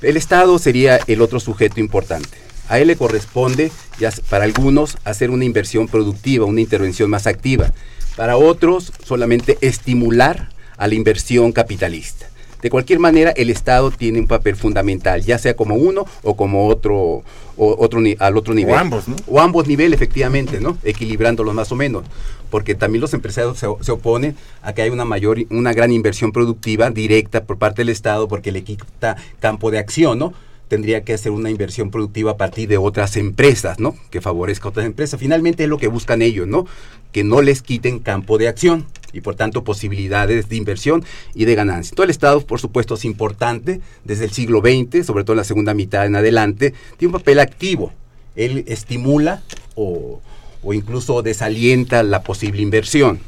El 0.00 0.16
Estado 0.16 0.58
sería 0.58 0.98
el 1.06 1.22
otro 1.22 1.38
sujeto 1.38 1.78
importante. 1.78 2.36
A 2.68 2.80
él 2.80 2.88
le 2.88 2.96
corresponde, 2.96 3.70
ya 4.00 4.10
para 4.28 4.44
algunos, 4.44 4.96
hacer 5.04 5.30
una 5.30 5.44
inversión 5.44 5.86
productiva, 5.86 6.44
una 6.44 6.60
intervención 6.60 7.08
más 7.08 7.26
activa. 7.26 7.72
Para 8.16 8.36
otros, 8.36 8.92
solamente 9.04 9.58
estimular 9.60 10.50
a 10.76 10.88
la 10.88 10.94
inversión 10.94 11.52
capitalista. 11.52 12.26
De 12.62 12.70
cualquier 12.70 13.00
manera, 13.00 13.32
el 13.32 13.50
Estado 13.50 13.90
tiene 13.90 14.20
un 14.20 14.28
papel 14.28 14.54
fundamental, 14.54 15.22
ya 15.22 15.36
sea 15.38 15.54
como 15.54 15.74
uno 15.74 16.06
o 16.22 16.36
como 16.36 16.68
otro, 16.68 17.24
o 17.56 17.76
otro 17.78 18.00
al 18.18 18.36
otro 18.36 18.54
nivel. 18.54 18.74
O 18.74 18.78
ambos, 18.78 19.08
¿no? 19.08 19.16
O 19.26 19.40
ambos 19.40 19.66
niveles, 19.66 19.96
efectivamente, 19.96 20.60
¿no? 20.60 20.78
Equilibrándolos 20.84 21.54
más 21.54 21.72
o 21.72 21.76
menos. 21.76 22.04
Porque 22.52 22.74
también 22.74 23.00
los 23.00 23.14
empresarios 23.14 23.58
se, 23.58 23.66
oponen 23.66 24.36
a 24.60 24.74
que 24.74 24.82
haya 24.82 24.92
una 24.92 25.06
mayor, 25.06 25.38
una 25.48 25.72
gran 25.72 25.90
inversión 25.90 26.32
productiva 26.32 26.90
directa 26.90 27.44
por 27.44 27.56
parte 27.56 27.80
del 27.80 27.88
Estado, 27.88 28.28
porque 28.28 28.52
le 28.52 28.62
quita 28.62 29.16
campo 29.40 29.70
de 29.70 29.78
acción, 29.78 30.18
¿no? 30.18 30.34
tendría 30.68 31.02
que 31.02 31.14
hacer 31.14 31.32
una 31.32 31.50
inversión 31.50 31.90
productiva 31.90 32.30
a 32.30 32.36
partir 32.36 32.66
de 32.66 32.78
otras 32.78 33.18
empresas, 33.18 33.78
¿no? 33.78 33.94
Que 34.10 34.22
favorezca 34.22 34.68
a 34.68 34.70
otras 34.70 34.86
empresas. 34.86 35.20
Finalmente 35.20 35.64
es 35.64 35.68
lo 35.68 35.76
que 35.76 35.86
buscan 35.86 36.22
ellos, 36.22 36.46
¿no? 36.46 36.66
Que 37.10 37.24
no 37.24 37.42
les 37.42 37.60
quiten 37.60 37.98
campo 37.98 38.38
de 38.38 38.48
acción 38.48 38.86
y 39.12 39.20
por 39.20 39.34
tanto 39.34 39.64
posibilidades 39.64 40.48
de 40.48 40.56
inversión 40.56 41.04
y 41.34 41.44
de 41.44 41.54
ganancia. 41.54 41.94
Todo 41.94 42.04
el 42.04 42.10
Estado, 42.10 42.40
por 42.40 42.58
supuesto, 42.58 42.94
es 42.94 43.04
importante 43.04 43.80
desde 44.04 44.24
el 44.24 44.30
siglo 44.30 44.60
XX, 44.60 45.04
sobre 45.06 45.24
todo 45.24 45.34
en 45.34 45.38
la 45.38 45.44
segunda 45.44 45.74
mitad 45.74 46.06
en 46.06 46.16
adelante, 46.16 46.74
tiene 46.96 47.14
un 47.14 47.20
papel 47.20 47.40
activo. 47.40 47.92
Él 48.34 48.64
estimula 48.66 49.42
o, 49.74 50.22
o 50.62 50.72
incluso 50.72 51.22
desalienta 51.22 52.02
la 52.02 52.22
posible 52.22 52.62
inversión. 52.62 53.20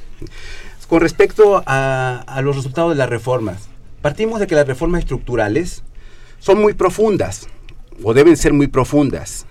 Con 0.88 1.00
respecto 1.00 1.62
a, 1.66 2.40
los 2.42 2.56
resultados 2.56 2.90
de 2.92 2.96
las 2.96 3.08
reformas, 3.08 3.68
partimos 4.02 4.40
de 4.40 4.46
que 4.46 4.54
las 4.54 4.66
reformas 4.66 5.00
estructurales 5.00 5.82
son 6.38 6.60
muy 6.60 6.74
profundas, 6.74 7.48
o 8.02 8.12
deben 8.12 8.36
ser 8.36 8.52
muy 8.52 8.68
profundas, 8.68 9.46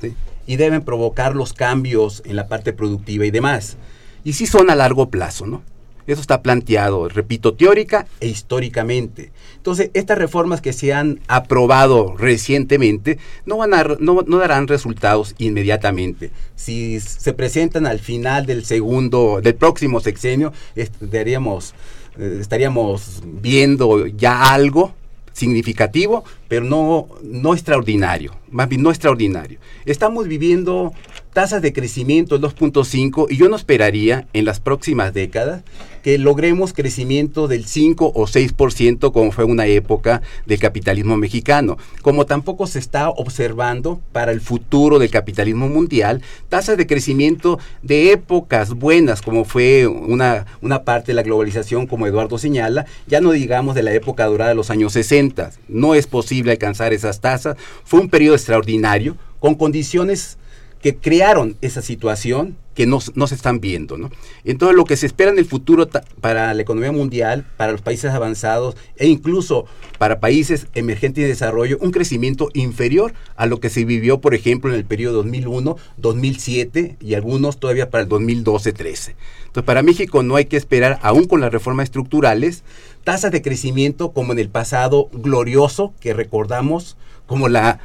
y 0.45 0.55
deben 0.57 0.83
provocar 0.83 1.35
los 1.35 1.53
cambios 1.53 2.21
en 2.25 2.35
la 2.35 2.47
parte 2.47 2.73
productiva 2.73 3.25
y 3.25 3.31
demás. 3.31 3.77
Y 4.23 4.33
sí 4.33 4.45
son 4.45 4.69
a 4.69 4.75
largo 4.75 5.09
plazo, 5.09 5.45
¿no? 5.45 5.63
Eso 6.07 6.21
está 6.21 6.41
planteado, 6.41 7.07
repito, 7.07 7.53
teórica 7.53 8.07
e 8.19 8.27
históricamente. 8.27 9.31
Entonces, 9.55 9.89
estas 9.93 10.17
reformas 10.17 10.61
que 10.61 10.73
se 10.73 10.93
han 10.93 11.19
aprobado 11.27 12.15
recientemente 12.17 13.19
no, 13.45 13.57
van 13.57 13.73
a, 13.73 13.83
no, 13.99 14.23
darán 14.23 14.67
resultados 14.67 15.35
inmediatamente. 15.37 16.31
Si 16.55 16.99
se 16.99 17.33
presentan 17.33 17.85
al 17.85 17.99
final 17.99 18.45
del 18.45 18.65
segundo, 18.65 19.39
del 19.41 19.55
próximo 19.55 19.99
sexenio, 19.99 20.51
estaríamos, 20.75 21.73
eh, 22.17 22.37
estaríamos 22.41 23.21
viendo 23.23 24.07
ya 24.07 24.53
algo 24.53 24.93
significativo, 25.33 26.23
pero 26.47 26.63
no, 26.63 27.07
no 27.23 27.53
extraordinario, 27.53 28.35
más 28.51 28.69
bien 28.69 28.83
no 28.83 28.91
extraordinario. 28.91 29.59
Estamos 29.85 30.27
viviendo 30.27 30.93
tasas 31.33 31.63
de 31.63 31.73
crecimiento 31.73 32.39
2.5 32.39 33.25
y 33.29 33.37
yo 33.37 33.49
no 33.49 33.55
esperaría 33.55 34.27
en 34.33 34.45
las 34.45 34.59
próximas 34.59 35.13
décadas 35.13 35.63
que 36.03 36.17
logremos 36.17 36.73
crecimiento 36.73 37.47
del 37.47 37.65
5 37.65 38.11
o 38.13 38.27
6% 38.27 39.11
como 39.11 39.31
fue 39.31 39.45
una 39.45 39.65
época 39.65 40.21
del 40.45 40.59
capitalismo 40.59 41.17
mexicano, 41.17 41.77
como 42.01 42.25
tampoco 42.25 42.67
se 42.67 42.77
está 42.77 43.09
observando 43.09 43.99
para 44.11 44.31
el 44.31 44.41
futuro 44.41 44.99
del 44.99 45.09
capitalismo 45.09 45.69
mundial 45.69 46.21
tasas 46.49 46.77
de 46.77 46.85
crecimiento 46.85 47.57
de 47.81 48.11
épocas 48.11 48.73
buenas 48.73 49.21
como 49.21 49.43
fue 49.43 49.87
una, 49.87 50.45
una 50.61 50.83
parte 50.83 51.07
de 51.07 51.15
la 51.15 51.23
globalización 51.23 51.87
como 51.87 52.05
Eduardo 52.05 52.37
señala, 52.37 52.85
ya 53.07 53.21
no 53.21 53.31
digamos 53.31 53.73
de 53.73 53.83
la 53.83 53.93
época 53.93 54.25
dorada 54.25 54.49
de 54.49 54.55
los 54.55 54.69
años 54.69 54.93
60, 54.93 55.51
no 55.67 55.95
es 55.95 56.05
posible 56.05 56.51
alcanzar 56.51 56.93
esas 56.93 57.21
tasas, 57.21 57.57
fue 57.83 58.01
un 58.01 58.09
periodo 58.09 58.35
extraordinario 58.35 59.17
con 59.39 59.55
condiciones 59.55 60.37
que 60.83 60.97
crearon 60.97 61.55
esa 61.61 61.81
situación 61.81 62.57
que 62.75 62.85
no, 62.85 62.99
no, 63.15 63.27
se 63.27 63.35
están 63.35 63.61
viendo. 63.61 63.97
Entonces 64.43 64.75
lo 64.75 64.83
que 64.83 64.97
se 64.97 65.05
espera 65.05 65.31
en 65.31 65.37
el 65.37 65.45
futuro 65.45 65.87
para 66.19 66.53
la 66.53 66.61
economía 66.61 66.91
mundial, 66.91 67.45
para 67.55 67.71
los 67.71 67.81
países 67.81 68.11
avanzados 68.11 68.75
e 68.97 69.07
incluso 69.07 69.65
para 69.97 70.19
países 70.19 70.67
emergentes 70.73 71.21
y 71.21 71.23
de 71.23 71.29
desarrollo, 71.29 71.77
un 71.79 71.91
crecimiento 71.91 72.49
inferior 72.53 73.13
a 73.37 73.45
lo 73.45 73.61
que 73.61 73.69
se 73.69 73.85
vivió, 73.85 74.19
por 74.19 74.35
ejemplo, 74.35 74.71
en 74.71 74.75
el 74.75 74.83
periodo 74.83 75.17
2001, 75.17 75.77
2007 75.95 76.97
y 76.99 77.13
algunos 77.13 77.61
todavía 77.61 77.89
para 77.89 78.03
el 78.03 78.09
2012-13. 78.09 79.15
Entonces 79.45 79.63
para 79.63 79.83
México 79.83 80.21
no 80.21 80.35
hay 80.35 80.45
que 80.45 80.57
esperar, 80.57 80.99
aún 81.01 81.27
con 81.27 81.39
las 81.39 81.53
reformas 81.53 81.85
estructurales, 81.85 82.65
tasas 83.05 83.31
de 83.31 83.41
crecimiento 83.41 84.11
como 84.11 84.33
en 84.33 84.39
el 84.39 84.49
pasado 84.49 85.07
glorioso 85.13 85.93
que 86.01 86.13
recordamos 86.13 86.97
como 87.25 87.47
la, 87.47 87.79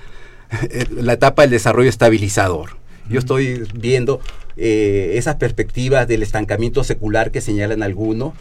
la 0.90 1.12
etapa 1.12 1.42
del 1.42 1.52
desarrollo 1.52 1.90
estabilizador. 1.90 2.77
Yo 3.08 3.18
estoy 3.18 3.66
viendo 3.74 4.20
eh, 4.56 5.12
esas 5.14 5.36
perspectivas 5.36 6.06
del 6.08 6.22
estancamiento 6.22 6.84
secular 6.84 7.30
que 7.30 7.40
señalan 7.40 7.82
algunos. 7.82 8.34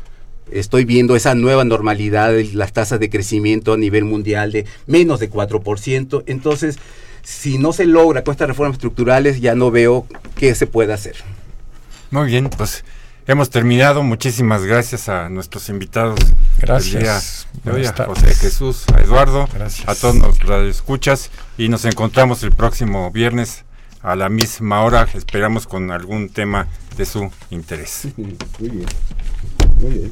Estoy 0.51 0.86
viendo 0.86 1.15
esa 1.15 1.36
nueva 1.36 1.63
normalidad 1.63 2.32
de 2.32 2.45
las 2.53 2.74
tasas 2.74 2.99
de 2.99 3.09
crecimiento 3.09 3.74
a 3.74 3.78
nivel 3.78 4.05
mundial 4.05 4.51
de 4.51 4.65
menos 4.86 5.20
de 5.20 5.30
4%. 5.30 6.24
Entonces, 6.26 6.80
si 7.24 7.57
no 7.57 7.74
se 7.74 7.86
logra 7.86 8.24
con 8.24 8.32
estas 8.32 8.47
reformas 8.47 8.76
estructurales, 8.76 9.41
ya 9.41 9.53
no 9.53 9.70
veo 9.70 10.07
qué 10.36 10.55
se 10.55 10.65
puede 10.65 10.93
hacer. 10.93 11.18
Muy 12.09 12.28
bien, 12.28 12.49
pues 12.49 12.86
hemos 13.28 13.49
terminado. 13.49 14.01
Muchísimas 14.01 14.63
gracias 14.63 15.09
a 15.09 15.30
nuestros 15.30 15.68
invitados. 15.70 16.20
Gracias. 16.59 17.47
Hoy, 17.65 17.86
a 17.86 17.93
José 18.05 18.34
Jesús, 18.34 18.86
a 18.95 19.01
Eduardo, 19.01 19.47
gracias. 19.53 19.88
a 19.88 19.95
todos 19.95 20.15
los 20.15 20.39
radioescuchas 20.39 21.30
y 21.57 21.68
nos 21.68 21.84
encontramos 21.86 22.41
el 22.43 22.53
próximo 22.53 23.11
viernes 23.11 23.65
a 24.01 24.15
la 24.15 24.29
misma 24.29 24.83
hora. 24.83 25.07
Esperamos 25.13 25.67
con 25.67 25.91
algún 25.91 26.29
tema 26.29 26.67
de 26.97 27.05
su 27.05 27.31
interés. 27.49 28.07
Muy 28.17 28.35
bien. 28.59 28.85
Muy 29.81 29.91
bien. 29.91 30.11